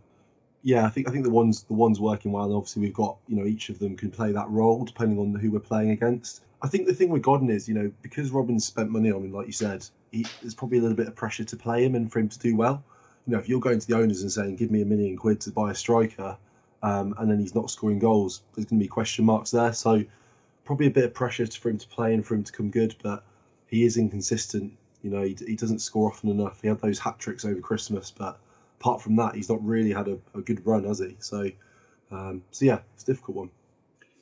Yeah, 0.62 0.86
I 0.86 0.90
think 0.90 1.08
I 1.08 1.12
think 1.12 1.24
the 1.24 1.30
ones 1.30 1.64
the 1.64 1.74
ones 1.74 2.00
working 2.00 2.32
well. 2.32 2.54
Obviously, 2.56 2.82
we've 2.82 2.94
got 2.94 3.18
you 3.28 3.36
know 3.36 3.46
each 3.46 3.70
of 3.70 3.80
them 3.80 3.96
can 3.96 4.12
play 4.12 4.32
that 4.34 4.50
role 4.50 4.84
depending 4.84 5.18
on 5.20 5.34
who 5.36 5.52
we're 5.52 5.60
playing 5.60 5.92
against. 5.92 6.44
I 6.62 6.68
think 6.68 6.86
the 6.86 6.94
thing 6.94 7.10
with 7.10 7.22
Godden 7.22 7.50
is 7.50 7.68
you 7.68 7.74
know 7.76 7.92
because 8.02 8.32
Robin's 8.32 8.66
spent 8.66 8.90
money 8.92 9.12
on 9.12 9.24
him, 9.24 9.32
like 9.32 9.48
you 9.48 9.54
said, 9.54 9.86
he, 10.12 10.30
there's 10.42 10.56
probably 10.56 10.80
a 10.80 10.82
little 10.82 10.98
bit 10.98 11.08
of 11.08 11.16
pressure 11.16 11.46
to 11.46 11.56
play 11.56 11.86
him 11.86 11.96
and 11.96 12.12
for 12.12 12.20
him 12.20 12.28
to 12.30 12.40
do 12.40 12.56
well. 12.56 12.84
You 13.26 13.34
know, 13.34 13.40
if 13.40 13.48
you're 13.48 13.62
going 13.62 13.80
to 13.80 13.88
the 13.88 13.96
owners 13.96 14.22
and 14.22 14.32
saying, 14.32 14.58
"Give 14.58 14.72
me 14.72 14.82
a 14.82 14.86
million 14.86 15.16
quid 15.16 15.40
to 15.42 15.52
buy 15.52 15.72
a 15.72 15.76
striker," 15.76 16.38
um, 16.84 17.16
and 17.18 17.32
then 17.32 17.40
he's 17.40 17.56
not 17.56 17.72
scoring 17.72 18.00
goals, 18.00 18.42
there's 18.54 18.66
going 18.66 18.80
to 18.80 18.84
be 18.84 18.88
question 18.90 19.24
marks 19.26 19.52
there. 19.52 19.74
So 19.74 20.04
probably 20.66 20.88
a 20.88 20.92
bit 20.92 21.06
of 21.06 21.14
pressure 21.14 21.48
for 21.48 21.70
him 21.70 21.78
to 21.78 21.88
play 21.88 22.14
and 22.14 22.26
for 22.26 22.36
him 22.36 22.44
to 22.44 22.52
come 22.52 22.70
good, 22.70 22.96
but 23.02 23.24
he 23.68 23.86
is 23.86 23.98
inconsistent. 23.98 24.74
You 25.04 25.10
know, 25.12 25.24
he, 25.24 25.38
he 25.48 25.56
doesn't 25.56 25.80
score 25.80 26.10
often 26.10 26.30
enough. 26.30 26.62
He 26.62 26.68
had 26.68 26.82
those 26.82 27.00
hat 27.00 27.18
tricks 27.18 27.46
over 27.46 27.62
Christmas, 27.62 28.12
but 28.12 28.40
apart 28.80 29.02
from 29.02 29.16
that, 29.18 29.36
he's 29.36 29.50
not 29.50 29.64
really 29.64 29.92
had 29.92 30.08
a, 30.08 30.18
a 30.34 30.42
good 30.42 30.66
run, 30.66 30.86
has 30.86 31.00
he? 31.00 31.16
So, 31.20 31.50
um, 32.12 32.44
so 32.52 32.66
yeah, 32.66 32.80
it's 32.94 33.04
a 33.04 33.08
difficult 33.08 33.38
one. 33.38 33.50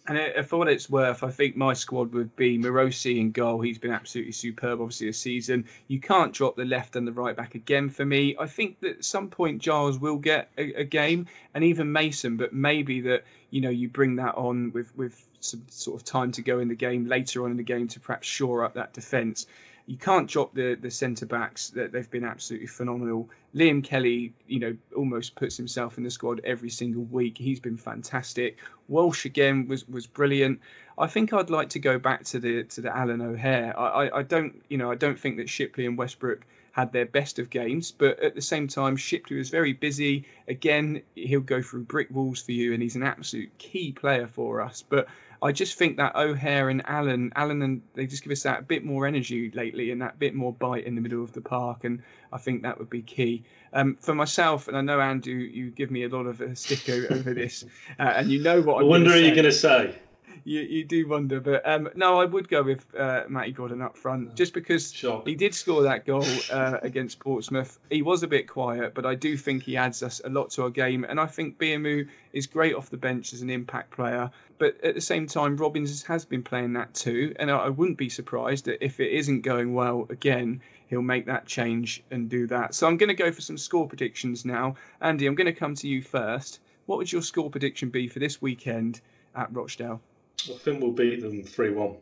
And 0.07 0.17
uh, 0.17 0.41
for 0.43 0.57
what 0.57 0.69
it's 0.69 0.89
worth, 0.89 1.21
I 1.21 1.29
think 1.29 1.57
my 1.57 1.73
squad 1.73 2.13
would 2.13 2.33
be 2.37 2.57
Marosi 2.57 3.19
in 3.19 3.31
goal. 3.31 3.59
He's 3.59 3.77
been 3.77 3.91
absolutely 3.91 4.31
superb, 4.31 4.79
obviously, 4.79 5.07
this 5.07 5.19
season. 5.19 5.65
You 5.89 5.99
can't 5.99 6.33
drop 6.33 6.55
the 6.55 6.63
left 6.63 6.95
and 6.95 7.05
the 7.05 7.11
right 7.11 7.35
back 7.35 7.55
again 7.55 7.89
for 7.89 8.05
me. 8.05 8.35
I 8.39 8.47
think 8.47 8.79
that 8.79 8.97
at 8.97 9.05
some 9.05 9.29
point 9.29 9.61
Giles 9.61 9.99
will 9.99 10.17
get 10.17 10.49
a, 10.57 10.73
a 10.73 10.83
game, 10.85 11.27
and 11.53 11.63
even 11.63 11.91
Mason, 11.91 12.37
but 12.37 12.53
maybe 12.53 13.01
that 13.01 13.25
you 13.49 13.61
know 13.61 13.69
you 13.69 13.89
bring 13.89 14.15
that 14.15 14.35
on 14.35 14.71
with 14.71 14.95
with 14.95 15.27
some 15.39 15.63
sort 15.69 15.99
of 15.99 16.05
time 16.05 16.31
to 16.31 16.41
go 16.41 16.59
in 16.59 16.67
the 16.67 16.75
game 16.75 17.05
later 17.05 17.43
on 17.43 17.51
in 17.51 17.57
the 17.57 17.63
game 17.63 17.87
to 17.87 17.99
perhaps 17.99 18.27
shore 18.27 18.63
up 18.63 18.73
that 18.73 18.93
defence 18.93 19.45
you 19.87 19.97
can't 19.97 20.29
drop 20.29 20.53
the 20.53 20.75
the 20.75 20.91
centre 20.91 21.25
backs. 21.25 21.69
That 21.69 21.91
they've 21.91 22.09
been 22.11 22.25
absolutely 22.25 22.67
phenomenal. 22.67 23.29
Liam 23.55 23.83
Kelly, 23.83 24.33
you 24.45 24.59
know, 24.59 24.77
almost 24.95 25.35
puts 25.35 25.57
himself 25.57 25.97
in 25.97 26.03
the 26.03 26.11
squad 26.11 26.41
every 26.43 26.69
single 26.69 27.03
week. 27.03 27.37
He's 27.37 27.59
been 27.59 27.77
fantastic. 27.77 28.57
Walsh 28.89 29.25
again 29.25 29.67
was 29.67 29.87
was 29.87 30.05
brilliant. 30.05 30.59
I 30.97 31.07
think 31.07 31.31
I'd 31.31 31.49
like 31.49 31.69
to 31.69 31.79
go 31.79 31.97
back 31.97 32.25
to 32.25 32.39
the 32.39 32.63
to 32.65 32.81
the 32.81 32.95
Alan 32.95 33.21
O'Hare. 33.21 33.77
I, 33.79 34.07
I, 34.07 34.19
I 34.19 34.23
don't 34.23 34.61
you 34.69 34.77
know 34.77 34.91
I 34.91 34.95
don't 34.95 35.17
think 35.17 35.37
that 35.37 35.49
Shipley 35.49 35.85
and 35.85 35.97
Westbrooke 35.97 36.41
had 36.77 36.93
their 36.93 37.07
best 37.07 37.39
of 37.39 37.49
games, 37.49 37.91
but 37.91 38.19
at 38.19 38.35
the 38.35 38.41
same 38.41 38.67
time 38.67 38.95
Shipley 38.95 39.35
was 39.35 39.49
very 39.49 39.73
busy. 39.73 40.23
Again, 40.47 41.01
he'll 41.15 41.39
go 41.39 41.59
through 41.59 41.83
brick 41.85 42.07
walls 42.11 42.39
for 42.39 42.51
you, 42.51 42.71
and 42.71 42.83
he's 42.83 42.95
an 42.95 43.01
absolute 43.01 43.49
key 43.57 43.91
player 43.91 44.27
for 44.27 44.61
us. 44.61 44.83
But 44.87 45.07
I 45.41 45.51
just 45.51 45.79
think 45.79 45.97
that 45.97 46.15
O'Hare 46.15 46.69
and 46.69 46.87
Allen, 46.87 47.33
Allen 47.35 47.63
and 47.63 47.81
they 47.95 48.05
just 48.05 48.21
give 48.21 48.31
us 48.31 48.43
that 48.43 48.67
bit 48.67 48.85
more 48.85 49.07
energy 49.07 49.49
lately 49.55 49.89
and 49.89 49.99
that 50.03 50.19
bit 50.19 50.35
more 50.35 50.53
bite 50.53 50.85
in 50.85 50.93
the 50.93 51.01
middle 51.01 51.23
of 51.23 51.33
the 51.33 51.41
park, 51.41 51.83
and 51.83 52.03
I 52.31 52.37
think 52.37 52.61
that 52.61 52.77
would 52.77 52.91
be 52.91 53.01
key. 53.01 53.43
Um, 53.73 53.97
for 53.99 54.13
myself, 54.13 54.67
and 54.67 54.77
I 54.77 54.81
know 54.81 55.01
Andrew, 55.01 55.33
you 55.33 55.71
give 55.71 55.89
me 55.89 56.03
a 56.03 56.09
lot 56.09 56.27
of 56.27 56.41
a 56.41 56.55
stick 56.55 56.87
over 57.11 57.33
this, 57.33 57.65
uh, 57.99 58.13
and 58.17 58.29
you 58.29 58.39
know 58.39 58.61
what 58.61 58.81
I 58.81 58.83
wonder 58.83 59.11
are 59.11 59.17
you 59.17 59.31
going 59.31 59.45
to 59.45 59.51
say 59.51 59.95
you, 60.43 60.61
you 60.61 60.83
do 60.85 61.07
wonder. 61.07 61.39
But 61.39 61.67
um, 61.67 61.89
no, 61.95 62.19
I 62.19 62.25
would 62.25 62.47
go 62.49 62.63
with 62.63 62.85
uh, 62.95 63.23
Matty 63.27 63.51
Godden 63.51 63.81
up 63.81 63.97
front 63.97 64.35
just 64.35 64.53
because 64.53 64.91
he 65.25 65.35
did 65.35 65.53
score 65.53 65.81
that 65.83 66.05
goal 66.05 66.25
uh, 66.51 66.77
against 66.81 67.19
Portsmouth. 67.19 67.79
He 67.89 68.01
was 68.01 68.23
a 68.23 68.27
bit 68.27 68.47
quiet, 68.47 68.93
but 68.93 69.05
I 69.05 69.15
do 69.15 69.37
think 69.37 69.63
he 69.63 69.77
adds 69.77 70.03
us 70.03 70.21
a 70.23 70.29
lot 70.29 70.49
to 70.51 70.63
our 70.63 70.69
game. 70.69 71.03
And 71.03 71.19
I 71.19 71.25
think 71.25 71.57
Biamou 71.57 72.07
is 72.33 72.47
great 72.47 72.75
off 72.75 72.89
the 72.89 72.97
bench 72.97 73.33
as 73.33 73.41
an 73.41 73.49
impact 73.49 73.91
player. 73.91 74.29
But 74.57 74.83
at 74.83 74.95
the 74.95 75.01
same 75.01 75.27
time, 75.27 75.57
Robins 75.57 76.03
has 76.03 76.25
been 76.25 76.43
playing 76.43 76.73
that 76.73 76.93
too. 76.93 77.33
And 77.39 77.51
I, 77.51 77.57
I 77.57 77.69
wouldn't 77.69 77.97
be 77.97 78.09
surprised 78.09 78.65
that 78.65 78.83
if 78.83 78.99
it 78.99 79.11
isn't 79.11 79.41
going 79.41 79.73
well 79.73 80.07
again, 80.09 80.61
he'll 80.87 81.01
make 81.01 81.25
that 81.25 81.45
change 81.45 82.03
and 82.11 82.29
do 82.29 82.47
that. 82.47 82.73
So 82.73 82.87
I'm 82.87 82.97
going 82.97 83.09
to 83.09 83.13
go 83.13 83.31
for 83.31 83.41
some 83.41 83.57
score 83.57 83.87
predictions 83.87 84.45
now. 84.45 84.75
Andy, 85.01 85.25
I'm 85.25 85.35
going 85.35 85.45
to 85.45 85.53
come 85.53 85.75
to 85.75 85.87
you 85.87 86.01
first. 86.01 86.59
What 86.85 86.97
would 86.97 87.11
your 87.11 87.21
score 87.21 87.49
prediction 87.49 87.89
be 87.89 88.07
for 88.07 88.19
this 88.19 88.41
weekend 88.41 89.01
at 89.35 89.53
Rochdale? 89.53 90.01
I 90.45 90.57
think 90.57 90.81
we'll 90.81 90.91
beat 90.91 91.21
them 91.21 91.43
3 91.43 91.71
1. 91.71 91.95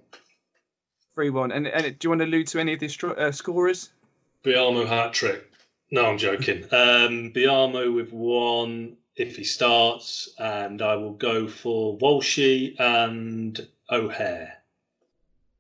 3 1.15 1.29
1. 1.29 1.51
And, 1.51 1.67
and 1.67 1.99
do 1.99 2.05
you 2.05 2.09
want 2.09 2.21
to 2.21 2.25
allude 2.25 2.47
to 2.47 2.59
any 2.59 2.73
of 2.73 2.79
the 2.79 3.15
uh, 3.17 3.31
scorers? 3.31 3.91
Biamou 4.43 4.87
hat 4.87 5.13
trick. 5.13 5.51
No, 5.91 6.05
I'm 6.05 6.17
joking. 6.17 6.63
um, 6.71 7.31
Biamou 7.33 7.95
with 7.95 8.11
one 8.11 8.97
if 9.15 9.37
he 9.37 9.43
starts, 9.43 10.33
and 10.39 10.81
I 10.81 10.95
will 10.95 11.13
go 11.13 11.47
for 11.47 11.97
Walshy 11.97 12.79
and 12.79 13.65
O'Hare. 13.89 14.53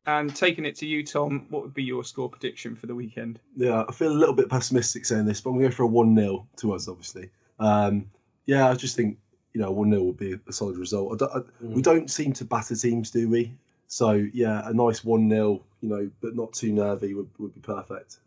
And 0.07 0.35
taking 0.35 0.65
it 0.65 0.75
to 0.77 0.85
you, 0.85 1.03
Tom, 1.03 1.47
what 1.49 1.63
would 1.63 1.73
be 1.73 1.83
your 1.83 2.03
score 2.03 2.29
prediction 2.29 2.75
for 2.75 2.85
the 2.85 2.93
weekend? 2.93 3.39
Yeah, 3.55 3.85
I 3.87 3.91
feel 3.91 4.11
a 4.11 4.13
little 4.13 4.35
bit 4.35 4.49
pessimistic 4.49 5.03
saying 5.05 5.25
this, 5.25 5.41
but 5.41 5.49
I'm 5.49 5.55
going 5.55 5.65
to 5.65 5.69
go 5.69 5.75
for 5.75 5.83
a 5.83 5.87
1 5.87 6.15
0 6.15 6.47
to 6.57 6.73
us, 6.73 6.87
obviously. 6.87 7.29
Um, 7.59 8.11
yeah, 8.45 8.69
I 8.69 8.75
just 8.75 8.95
think 8.95 9.17
you 9.55 9.61
know, 9.61 9.71
1 9.71 9.89
0 9.89 10.03
would 10.03 10.17
be 10.17 10.37
a 10.47 10.53
solid 10.53 10.77
result. 10.77 11.21
I 11.21 11.25
I, 11.25 11.39
mm. 11.39 11.47
We 11.61 11.81
don't 11.81 12.11
seem 12.11 12.33
to 12.33 12.45
batter 12.45 12.75
teams, 12.75 13.09
do 13.09 13.29
we? 13.29 13.53
So, 13.87 14.11
yeah, 14.33 14.67
a 14.67 14.73
nice 14.73 15.05
1 15.05 15.29
0, 15.29 15.63
you 15.79 15.89
know, 15.89 16.11
but 16.21 16.35
not 16.35 16.51
too 16.51 16.73
nervy 16.73 17.13
would, 17.13 17.29
would 17.39 17.53
be 17.53 17.61
perfect. 17.61 18.17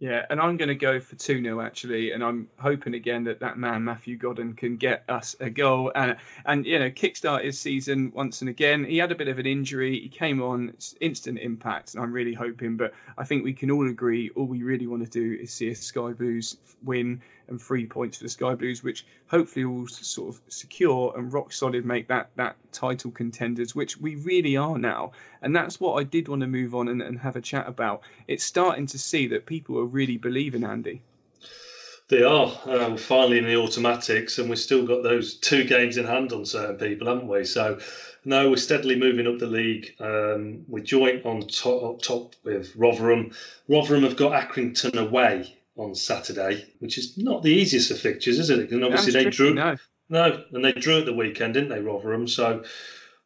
Yeah, 0.00 0.26
and 0.28 0.40
I'm 0.40 0.56
going 0.56 0.68
to 0.68 0.74
go 0.74 0.98
for 0.98 1.14
2 1.14 1.42
0 1.42 1.60
actually. 1.60 2.10
And 2.10 2.24
I'm 2.24 2.48
hoping 2.58 2.94
again 2.94 3.22
that 3.24 3.38
that 3.38 3.56
man, 3.56 3.84
Matthew 3.84 4.16
Godden, 4.16 4.54
can 4.54 4.76
get 4.76 5.04
us 5.08 5.36
a 5.38 5.48
goal 5.48 5.92
and, 5.94 6.16
and 6.44 6.66
you 6.66 6.80
know, 6.80 6.90
kickstart 6.90 7.44
his 7.44 7.58
season 7.58 8.10
once 8.12 8.40
and 8.40 8.50
again. 8.50 8.84
He 8.84 8.98
had 8.98 9.12
a 9.12 9.14
bit 9.14 9.28
of 9.28 9.38
an 9.38 9.46
injury. 9.46 10.00
He 10.00 10.08
came 10.08 10.42
on, 10.42 10.74
instant 11.00 11.38
impact. 11.38 11.94
And 11.94 12.02
I'm 12.02 12.12
really 12.12 12.34
hoping, 12.34 12.76
but 12.76 12.92
I 13.16 13.24
think 13.24 13.44
we 13.44 13.54
can 13.54 13.70
all 13.70 13.88
agree 13.88 14.30
all 14.30 14.46
we 14.46 14.64
really 14.64 14.88
want 14.88 15.04
to 15.04 15.08
do 15.08 15.40
is 15.40 15.52
see 15.52 15.68
a 15.68 15.74
Sky 15.74 16.12
Blues 16.12 16.56
win 16.84 17.22
and 17.48 17.60
three 17.60 17.86
points 17.86 18.18
for 18.18 18.24
the 18.24 18.30
Sky 18.30 18.54
Blues, 18.54 18.82
which 18.82 19.04
hopefully 19.28 19.64
will 19.64 19.86
sort 19.88 20.34
of 20.34 20.40
secure 20.48 21.12
and 21.16 21.32
rock 21.32 21.52
solid 21.52 21.84
make 21.84 22.08
that 22.08 22.30
that 22.36 22.56
title 22.72 23.10
contenders, 23.10 23.74
which 23.74 23.98
we 23.98 24.16
really 24.16 24.56
are 24.56 24.78
now. 24.78 25.12
And 25.42 25.54
that's 25.54 25.80
what 25.80 25.94
I 25.94 26.04
did 26.04 26.28
want 26.28 26.40
to 26.42 26.46
move 26.46 26.74
on 26.74 26.88
and, 26.88 27.02
and 27.02 27.18
have 27.20 27.36
a 27.36 27.40
chat 27.40 27.68
about. 27.68 28.02
It's 28.26 28.44
starting 28.44 28.86
to 28.86 28.98
see 28.98 29.26
that 29.28 29.46
people 29.46 29.78
are 29.78 29.84
really 29.84 30.16
believing 30.16 30.64
Andy. 30.64 31.02
They 32.08 32.22
are 32.22 32.52
um, 32.66 32.96
finally 32.96 33.38
in 33.38 33.46
the 33.46 33.56
automatics, 33.56 34.38
and 34.38 34.48
we've 34.48 34.60
still 34.60 34.86
got 34.86 35.02
those 35.02 35.34
two 35.34 35.64
games 35.64 35.96
in 35.96 36.06
hand 36.06 36.32
on 36.32 36.46
certain 36.46 36.76
people, 36.76 37.08
haven't 37.08 37.26
we? 37.26 37.44
So, 37.44 37.80
no, 38.24 38.48
we're 38.50 38.58
steadily 38.58 38.94
moving 38.96 39.26
up 39.26 39.38
the 39.40 39.48
league. 39.48 39.92
Um, 39.98 40.64
we're 40.68 40.84
joint 40.84 41.26
on 41.26 41.48
top, 41.48 42.02
top 42.02 42.36
with 42.44 42.76
Rotherham. 42.76 43.32
Rotherham 43.66 44.04
have 44.04 44.16
got 44.16 44.32
Accrington 44.32 44.96
away 45.00 45.55
on 45.76 45.94
Saturday, 45.94 46.66
which 46.78 46.98
is 46.98 47.16
not 47.18 47.42
the 47.42 47.52
easiest 47.52 47.90
of 47.90 47.98
fixtures, 47.98 48.38
is 48.38 48.50
it? 48.50 48.70
And 48.70 48.84
obviously 48.84 49.12
they 49.12 49.30
drew 49.30 49.54
no. 49.54 49.76
no, 50.08 50.44
and 50.52 50.64
they 50.64 50.72
drew 50.72 50.98
at 50.98 51.06
the 51.06 51.12
weekend, 51.12 51.54
didn't 51.54 51.68
they, 51.68 51.80
Rotherham? 51.80 52.26
So 52.26 52.64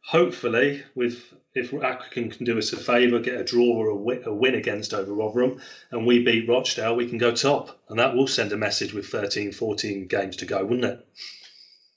hopefully, 0.01 0.83
with 0.95 1.33
if 1.53 1.71
Accrington 1.71 2.37
can 2.37 2.45
do 2.45 2.57
us 2.57 2.71
a 2.71 2.77
favour, 2.77 3.19
get 3.19 3.39
a 3.39 3.43
draw 3.43 3.65
or 3.65 3.87
a 3.87 3.95
win, 3.95 4.23
a 4.25 4.33
win 4.33 4.55
against 4.55 4.93
over 4.93 5.13
Rotherham, 5.13 5.59
and 5.91 6.07
we 6.07 6.23
beat 6.23 6.47
Rochdale, 6.47 6.95
we 6.95 7.09
can 7.09 7.17
go 7.17 7.33
top, 7.33 7.77
and 7.89 7.99
that 7.99 8.15
will 8.15 8.27
send 8.27 8.53
a 8.53 8.57
message 8.57 8.93
with 8.93 9.07
13, 9.07 9.51
14 9.51 10.07
games 10.07 10.37
to 10.37 10.45
go, 10.45 10.63
wouldn't 10.63 10.85
it? 10.85 11.07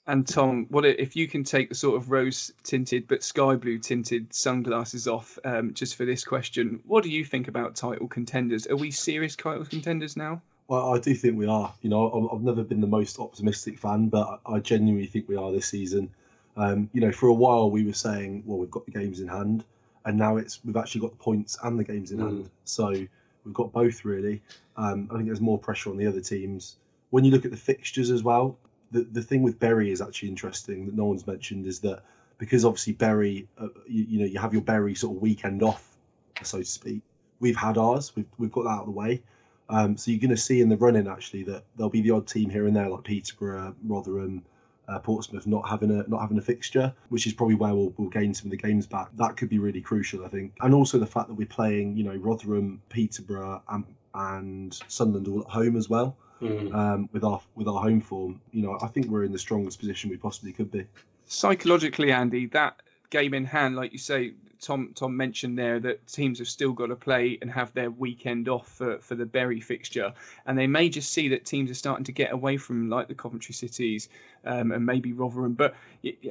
And 0.07 0.27
Tom, 0.27 0.67
what 0.69 0.85
if 0.85 1.15
you 1.15 1.27
can 1.27 1.43
take 1.43 1.69
the 1.69 1.75
sort 1.75 1.95
of 1.95 2.11
rose 2.11 2.51
tinted 2.63 3.07
but 3.07 3.23
sky 3.23 3.55
blue 3.55 3.79
tinted 3.79 4.31
sunglasses 4.31 5.07
off 5.07 5.39
um, 5.43 5.73
just 5.73 5.95
for 5.95 6.05
this 6.05 6.23
question? 6.23 6.79
What 6.85 7.03
do 7.03 7.09
you 7.09 7.25
think 7.25 7.47
about 7.47 7.75
title 7.75 8.07
contenders? 8.07 8.67
Are 8.67 8.75
we 8.75 8.91
serious 8.91 9.35
title 9.35 9.65
contenders 9.65 10.15
now? 10.15 10.41
Well, 10.67 10.93
I 10.93 10.99
do 10.99 11.15
think 11.15 11.37
we 11.37 11.47
are. 11.47 11.73
You 11.81 11.89
know, 11.89 12.29
I've 12.31 12.41
never 12.41 12.63
been 12.63 12.81
the 12.81 12.87
most 12.87 13.19
optimistic 13.19 13.79
fan, 13.79 14.09
but 14.09 14.39
I 14.45 14.59
genuinely 14.59 15.07
think 15.07 15.27
we 15.27 15.35
are 15.35 15.51
this 15.51 15.67
season. 15.67 16.11
Um, 16.57 16.89
you 16.93 17.01
know, 17.01 17.11
for 17.11 17.27
a 17.27 17.33
while 17.33 17.71
we 17.71 17.83
were 17.83 17.93
saying, 17.93 18.43
well, 18.45 18.59
we've 18.59 18.71
got 18.71 18.85
the 18.85 18.91
games 18.91 19.19
in 19.19 19.27
hand, 19.27 19.63
and 20.05 20.17
now 20.17 20.37
it's 20.37 20.63
we've 20.63 20.77
actually 20.77 21.01
got 21.01 21.11
the 21.11 21.17
points 21.17 21.57
and 21.63 21.79
the 21.79 21.83
games 21.83 22.11
in 22.11 22.19
mm. 22.19 22.23
hand. 22.23 22.49
So 22.63 22.89
we've 22.89 23.53
got 23.53 23.71
both 23.73 24.05
really. 24.05 24.41
Um, 24.77 25.07
I 25.11 25.15
think 25.15 25.25
there's 25.25 25.41
more 25.41 25.57
pressure 25.57 25.89
on 25.89 25.97
the 25.97 26.05
other 26.05 26.21
teams. 26.21 26.77
When 27.09 27.23
you 27.23 27.31
look 27.31 27.45
at 27.45 27.51
the 27.51 27.57
fixtures 27.57 28.11
as 28.11 28.23
well, 28.23 28.57
the, 28.95 29.03
the 29.11 29.21
thing 29.21 29.43
with 29.43 29.59
Bury 29.59 29.91
is 29.91 30.01
actually 30.01 30.29
interesting 30.29 30.85
that 30.85 30.95
no 30.95 31.05
one's 31.05 31.27
mentioned 31.27 31.67
is 31.67 31.79
that 31.81 32.01
because 32.37 32.63
obviously 32.63 32.93
Bury, 32.93 33.47
uh, 33.57 33.67
you, 33.87 34.05
you, 34.09 34.19
know, 34.19 34.25
you 34.25 34.39
have 34.39 34.53
your 34.53 34.61
Bury 34.61 34.95
sort 34.95 35.17
of 35.17 35.21
weekend 35.21 35.61
off, 35.61 35.97
so 36.43 36.59
to 36.59 36.65
speak. 36.65 37.01
We've 37.41 37.57
had 37.57 37.77
ours. 37.77 38.15
We've, 38.15 38.25
we've 38.37 38.51
got 38.51 38.63
that 38.63 38.69
out 38.69 38.79
of 38.81 38.85
the 38.85 38.91
way. 38.91 39.21
Um, 39.67 39.97
so 39.97 40.11
you're 40.11 40.21
going 40.21 40.29
to 40.29 40.37
see 40.37 40.61
in 40.61 40.69
the 40.69 40.77
running 40.77 41.07
actually 41.07 41.43
that 41.43 41.65
there'll 41.75 41.89
be 41.89 42.01
the 42.01 42.11
odd 42.11 42.25
team 42.25 42.49
here 42.49 42.67
and 42.67 42.75
there 42.75 42.87
like 42.87 43.03
Peterborough, 43.03 43.75
Rotherham, 43.83 44.43
uh, 44.87 44.99
Portsmouth 44.99 45.47
not 45.47 45.67
having 45.67 45.89
a 45.89 46.07
not 46.07 46.21
having 46.21 46.37
a 46.37 46.41
fixture, 46.41 46.93
which 47.09 47.25
is 47.25 47.33
probably 47.33 47.55
where 47.55 47.73
we'll, 47.73 47.91
we'll 47.97 48.09
gain 48.09 48.33
some 48.33 48.47
of 48.47 48.51
the 48.51 48.57
games 48.57 48.85
back. 48.85 49.09
That 49.15 49.35
could 49.35 49.49
be 49.49 49.57
really 49.57 49.81
crucial, 49.81 50.23
I 50.23 50.29
think, 50.29 50.53
and 50.61 50.73
also 50.75 50.99
the 50.99 51.07
fact 51.07 51.27
that 51.27 51.33
we're 51.33 51.47
playing, 51.47 51.97
you 51.97 52.03
know, 52.03 52.15
Rotherham, 52.15 52.81
Peterborough, 52.89 53.63
and 53.69 53.83
and 54.13 54.79
Sunderland 54.87 55.27
all 55.27 55.41
at 55.41 55.47
home 55.47 55.75
as 55.75 55.89
well 55.89 56.15
mm. 56.41 56.73
um, 56.73 57.09
with 57.11 57.23
our 57.23 57.41
with 57.55 57.67
our 57.67 57.81
home 57.81 58.01
form. 58.01 58.41
You 58.51 58.63
know, 58.63 58.77
I 58.81 58.87
think 58.87 59.07
we're 59.07 59.23
in 59.23 59.31
the 59.31 59.39
strongest 59.39 59.79
position 59.79 60.09
we 60.09 60.17
possibly 60.17 60.53
could 60.53 60.71
be. 60.71 60.85
Psychologically, 61.25 62.11
Andy, 62.11 62.45
that 62.47 62.81
game 63.09 63.33
in 63.33 63.45
hand, 63.45 63.75
like 63.75 63.91
you 63.91 63.97
say, 63.97 64.33
Tom 64.59 64.91
Tom 64.95 65.15
mentioned 65.15 65.57
there 65.57 65.79
that 65.79 66.07
teams 66.07 66.39
have 66.39 66.47
still 66.47 66.71
got 66.71 66.87
to 66.87 66.95
play 66.95 67.37
and 67.41 67.51
have 67.51 67.73
their 67.73 67.91
weekend 67.91 68.49
off 68.49 68.67
for, 68.67 68.97
for 68.99 69.15
the 69.15 69.25
Bury 69.25 69.59
fixture, 69.59 70.13
and 70.45 70.57
they 70.57 70.67
may 70.67 70.89
just 70.89 71.11
see 71.11 71.29
that 71.29 71.45
teams 71.45 71.69
are 71.71 71.75
starting 71.75 72.05
to 72.05 72.11
get 72.11 72.31
away 72.31 72.57
from 72.57 72.89
like 72.89 73.07
the 73.07 73.15
Coventry 73.15 73.53
Cities 73.53 74.09
um, 74.45 74.71
and 74.71 74.85
maybe 74.85 75.13
Rotherham. 75.13 75.53
But 75.53 75.75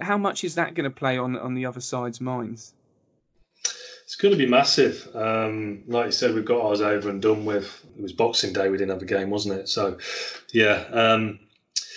how 0.01 0.19
much 0.19 0.45
is 0.45 0.55
that 0.57 0.75
going 0.75 0.85
to 0.85 0.95
play 0.95 1.19
on 1.19 1.37
on 1.39 1.55
the 1.55 1.67
other 1.67 1.81
side's 1.81 2.21
minds? 2.21 2.75
It's 4.05 4.17
going 4.17 4.33
to 4.33 4.39
be 4.39 4.47
massive. 4.47 5.09
Um, 5.15 5.83
like 5.87 6.07
you 6.07 6.13
said, 6.13 6.35
we've 6.35 6.45
got 6.45 6.61
ours 6.61 6.81
over 6.81 7.09
and 7.09 7.23
done 7.23 7.45
with. 7.45 7.85
It 7.97 8.03
was 8.03 8.13
Boxing 8.13 8.53
Day. 8.53 8.69
We 8.69 8.77
didn't 8.77 8.93
have 8.93 9.03
a 9.03 9.07
game, 9.07 9.31
wasn't 9.31 9.61
it? 9.61 9.69
So, 9.69 9.99
yeah. 10.53 10.85
Um, 10.93 11.41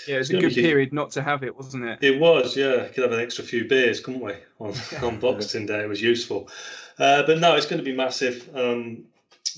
yeah, 0.07 0.15
it 0.15 0.19
was 0.19 0.29
a 0.29 0.39
good 0.39 0.53
period 0.53 0.93
not 0.93 1.11
to 1.11 1.21
have 1.21 1.43
it, 1.43 1.55
wasn't 1.55 1.83
it? 1.83 1.99
It 2.01 2.19
was, 2.19 2.55
yeah. 2.55 2.87
Could 2.87 3.03
have 3.03 3.11
an 3.11 3.19
extra 3.19 3.43
few 3.43 3.67
beers, 3.67 3.99
couldn't 3.99 4.21
we? 4.21 4.33
On, 4.59 4.73
on 5.03 5.19
Boxing 5.19 5.65
Day, 5.65 5.83
it 5.83 5.89
was 5.89 6.01
useful. 6.01 6.49
Uh, 6.97 7.23
but 7.23 7.39
no, 7.39 7.55
it's 7.55 7.65
going 7.65 7.79
to 7.79 7.83
be 7.83 7.95
massive. 7.95 8.49
Um, 8.55 9.03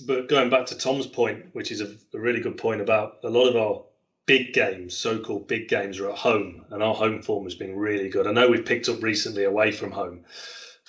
but 0.07 0.27
going 0.27 0.49
back 0.49 0.65
to 0.67 0.77
Tom's 0.77 1.07
point, 1.07 1.45
which 1.53 1.71
is 1.71 1.81
a, 1.81 1.95
a, 2.13 2.19
really 2.19 2.39
good 2.39 2.57
point 2.57 2.81
about 2.81 3.17
a 3.23 3.29
lot 3.29 3.47
of 3.47 3.55
our 3.55 3.83
big 4.25 4.53
games, 4.53 4.95
so-called 4.95 5.47
big 5.47 5.67
games, 5.67 5.99
are 5.99 6.09
at 6.09 6.17
home, 6.17 6.65
and 6.71 6.81
our 6.81 6.95
home 6.95 7.21
form 7.21 7.43
has 7.43 7.55
been 7.55 7.75
really 7.75 8.09
good. 8.09 8.27
I 8.27 8.31
know 8.31 8.49
we've 8.49 8.65
picked 8.65 8.89
up 8.89 9.01
recently 9.01 9.43
away 9.43 9.71
from 9.71 9.91
home, 9.91 10.25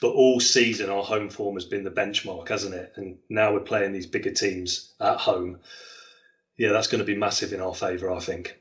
but 0.01 0.11
all 0.11 0.41
season 0.41 0.91
our 0.91 1.03
home 1.03 1.29
form 1.29 1.57
has 1.57 1.65
been 1.65 1.85
the 1.85 1.91
benchmark, 1.91 2.49
hasn't 2.49 2.75
it? 2.75 2.93
And 2.97 3.19
now 3.29 3.53
we're 3.53 3.61
playing 3.61 3.93
these 3.93 4.07
bigger 4.07 4.33
teams 4.33 4.95
at 5.01 5.19
home. 5.19 5.61
Yeah, 6.57 6.73
that's 6.73 6.89
going 6.89 7.01
to 7.01 7.05
be 7.05 7.17
massive 7.17 7.53
in 7.53 7.61
our 7.61 7.75
favour, 7.75 8.11
I 8.11 8.21
think. 8.21 8.59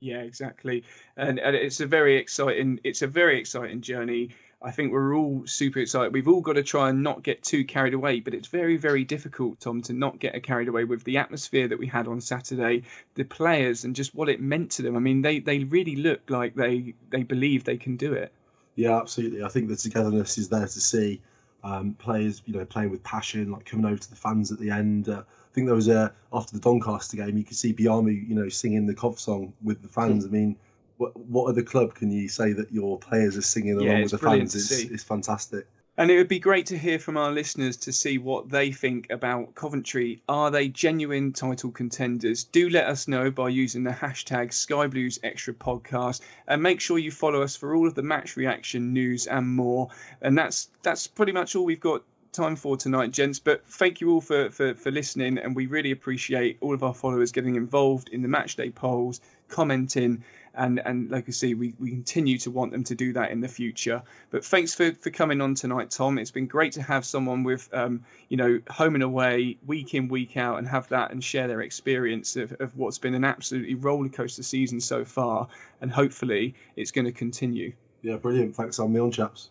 Yeah, 0.00 0.20
exactly. 0.20 0.84
And, 1.16 1.38
and 1.38 1.56
it's 1.56 1.80
a 1.80 1.86
very 1.86 2.16
exciting 2.16 2.78
it's 2.84 3.02
a 3.02 3.06
very 3.06 3.38
exciting 3.38 3.80
journey. 3.80 4.30
I 4.62 4.70
think 4.70 4.92
we're 4.92 5.14
all 5.14 5.42
super 5.46 5.80
excited. 5.80 6.14
We've 6.14 6.28
all 6.28 6.40
got 6.40 6.54
to 6.54 6.62
try 6.62 6.88
and 6.88 7.02
not 7.02 7.22
get 7.22 7.42
too 7.42 7.64
carried 7.64 7.92
away, 7.92 8.20
but 8.20 8.32
it's 8.32 8.48
very, 8.48 8.78
very 8.78 9.04
difficult, 9.04 9.60
Tom, 9.60 9.82
to 9.82 9.92
not 9.92 10.20
get 10.20 10.42
carried 10.42 10.68
away 10.68 10.84
with 10.84 11.04
the 11.04 11.18
atmosphere 11.18 11.68
that 11.68 11.78
we 11.78 11.86
had 11.86 12.08
on 12.08 12.18
Saturday, 12.20 12.84
the 13.14 13.24
players, 13.24 13.84
and 13.84 13.94
just 13.94 14.14
what 14.14 14.30
it 14.30 14.40
meant 14.40 14.70
to 14.72 14.82
them. 14.82 14.96
I 14.96 15.00
mean, 15.00 15.20
they, 15.20 15.38
they 15.38 15.64
really 15.64 15.96
look 15.96 16.30
like 16.30 16.54
they 16.54 16.94
they 17.10 17.24
believe 17.24 17.64
they 17.64 17.76
can 17.76 17.96
do 17.96 18.14
it. 18.14 18.32
Yeah, 18.76 18.98
absolutely. 18.98 19.42
I 19.42 19.48
think 19.48 19.68
the 19.68 19.76
togetherness 19.76 20.38
is 20.38 20.48
there 20.48 20.66
to 20.66 20.80
see. 20.80 21.20
Um, 21.62 21.94
players, 21.94 22.42
you 22.44 22.52
know, 22.52 22.64
playing 22.66 22.90
with 22.90 23.02
passion, 23.04 23.50
like 23.50 23.64
coming 23.64 23.86
over 23.86 23.96
to 23.96 24.10
the 24.10 24.16
fans 24.16 24.52
at 24.52 24.58
the 24.58 24.68
end. 24.68 25.08
Uh, 25.08 25.22
I 25.22 25.54
think 25.54 25.66
there 25.66 25.74
was 25.74 25.88
a 25.88 26.12
after 26.30 26.52
the 26.52 26.60
Doncaster 26.60 27.16
game, 27.16 27.38
you 27.38 27.44
could 27.44 27.56
see 27.56 27.72
Biamou, 27.72 28.28
you 28.28 28.34
know, 28.34 28.50
singing 28.50 28.86
the 28.86 28.92
Cov 28.92 29.18
song 29.18 29.54
with 29.62 29.80
the 29.80 29.88
fans. 29.88 30.26
I 30.26 30.28
mean, 30.28 30.56
what 30.98 31.16
what 31.16 31.48
other 31.48 31.62
club 31.62 31.94
can 31.94 32.10
you 32.10 32.28
say 32.28 32.52
that 32.52 32.70
your 32.70 32.98
players 32.98 33.38
are 33.38 33.42
singing 33.42 33.74
along 33.74 33.86
yeah, 33.86 34.02
with 34.02 34.10
the 34.10 34.18
fans? 34.18 34.54
It's, 34.54 34.70
it's 34.72 35.04
fantastic. 35.04 35.66
And 35.96 36.10
it 36.10 36.16
would 36.16 36.26
be 36.26 36.40
great 36.40 36.66
to 36.66 36.78
hear 36.78 36.98
from 36.98 37.16
our 37.16 37.30
listeners 37.30 37.76
to 37.76 37.92
see 37.92 38.18
what 38.18 38.50
they 38.50 38.72
think 38.72 39.08
about 39.10 39.54
Coventry. 39.54 40.20
Are 40.28 40.50
they 40.50 40.66
genuine 40.66 41.32
title 41.32 41.70
contenders? 41.70 42.42
Do 42.42 42.68
let 42.68 42.86
us 42.86 43.06
know 43.06 43.30
by 43.30 43.50
using 43.50 43.84
the 43.84 43.92
hashtag 43.92 44.52
Sky 44.52 44.88
Blues 44.88 45.20
Extra 45.22 45.54
Podcast, 45.54 46.20
and 46.48 46.60
make 46.60 46.80
sure 46.80 46.98
you 46.98 47.12
follow 47.12 47.42
us 47.42 47.54
for 47.54 47.76
all 47.76 47.86
of 47.86 47.94
the 47.94 48.02
match 48.02 48.36
reaction 48.36 48.92
news 48.92 49.28
and 49.28 49.46
more. 49.46 49.88
And 50.20 50.36
that's 50.36 50.68
that's 50.82 51.06
pretty 51.06 51.30
much 51.30 51.54
all 51.54 51.64
we've 51.64 51.78
got 51.78 52.02
time 52.34 52.56
for 52.56 52.76
tonight, 52.76 53.12
gents. 53.12 53.38
But 53.38 53.66
thank 53.66 54.00
you 54.00 54.10
all 54.10 54.20
for, 54.20 54.50
for, 54.50 54.74
for 54.74 54.90
listening, 54.90 55.38
and 55.38 55.54
we 55.54 55.66
really 55.66 55.92
appreciate 55.92 56.58
all 56.60 56.74
of 56.74 56.82
our 56.82 56.92
followers 56.92 57.32
getting 57.32 57.54
involved 57.54 58.08
in 58.10 58.20
the 58.20 58.28
matchday 58.28 58.74
polls, 58.74 59.20
commenting, 59.48 60.22
and 60.56 60.80
and 60.84 61.10
like 61.10 61.28
I 61.28 61.32
see, 61.32 61.54
we, 61.54 61.74
we 61.78 61.90
continue 61.90 62.38
to 62.38 62.50
want 62.50 62.72
them 62.72 62.84
to 62.84 62.94
do 62.94 63.12
that 63.14 63.30
in 63.30 63.40
the 63.40 63.48
future. 63.48 64.02
But 64.30 64.44
thanks 64.44 64.74
for, 64.74 64.92
for 64.92 65.10
coming 65.10 65.40
on 65.40 65.54
tonight, 65.54 65.90
Tom. 65.90 66.18
It's 66.18 66.30
been 66.30 66.46
great 66.46 66.72
to 66.72 66.82
have 66.82 67.04
someone 67.04 67.42
with 67.42 67.68
um, 67.72 68.04
you 68.28 68.36
know 68.36 68.60
home 68.70 68.94
and 68.94 69.02
away, 69.02 69.56
week 69.66 69.94
in 69.94 70.08
week 70.08 70.36
out, 70.36 70.58
and 70.58 70.68
have 70.68 70.88
that 70.88 71.12
and 71.12 71.22
share 71.22 71.48
their 71.48 71.62
experience 71.62 72.36
of, 72.36 72.52
of 72.60 72.76
what's 72.76 72.98
been 72.98 73.14
an 73.14 73.24
absolutely 73.24 73.74
roller 73.74 74.08
coaster 74.08 74.42
season 74.42 74.80
so 74.80 75.04
far, 75.04 75.48
and 75.80 75.90
hopefully 75.90 76.54
it's 76.76 76.90
going 76.90 77.06
to 77.06 77.12
continue. 77.12 77.72
Yeah, 78.02 78.16
brilliant. 78.16 78.54
Thanks 78.54 78.78
on 78.78 78.92
me 78.92 79.00
on, 79.00 79.10
chaps. 79.10 79.50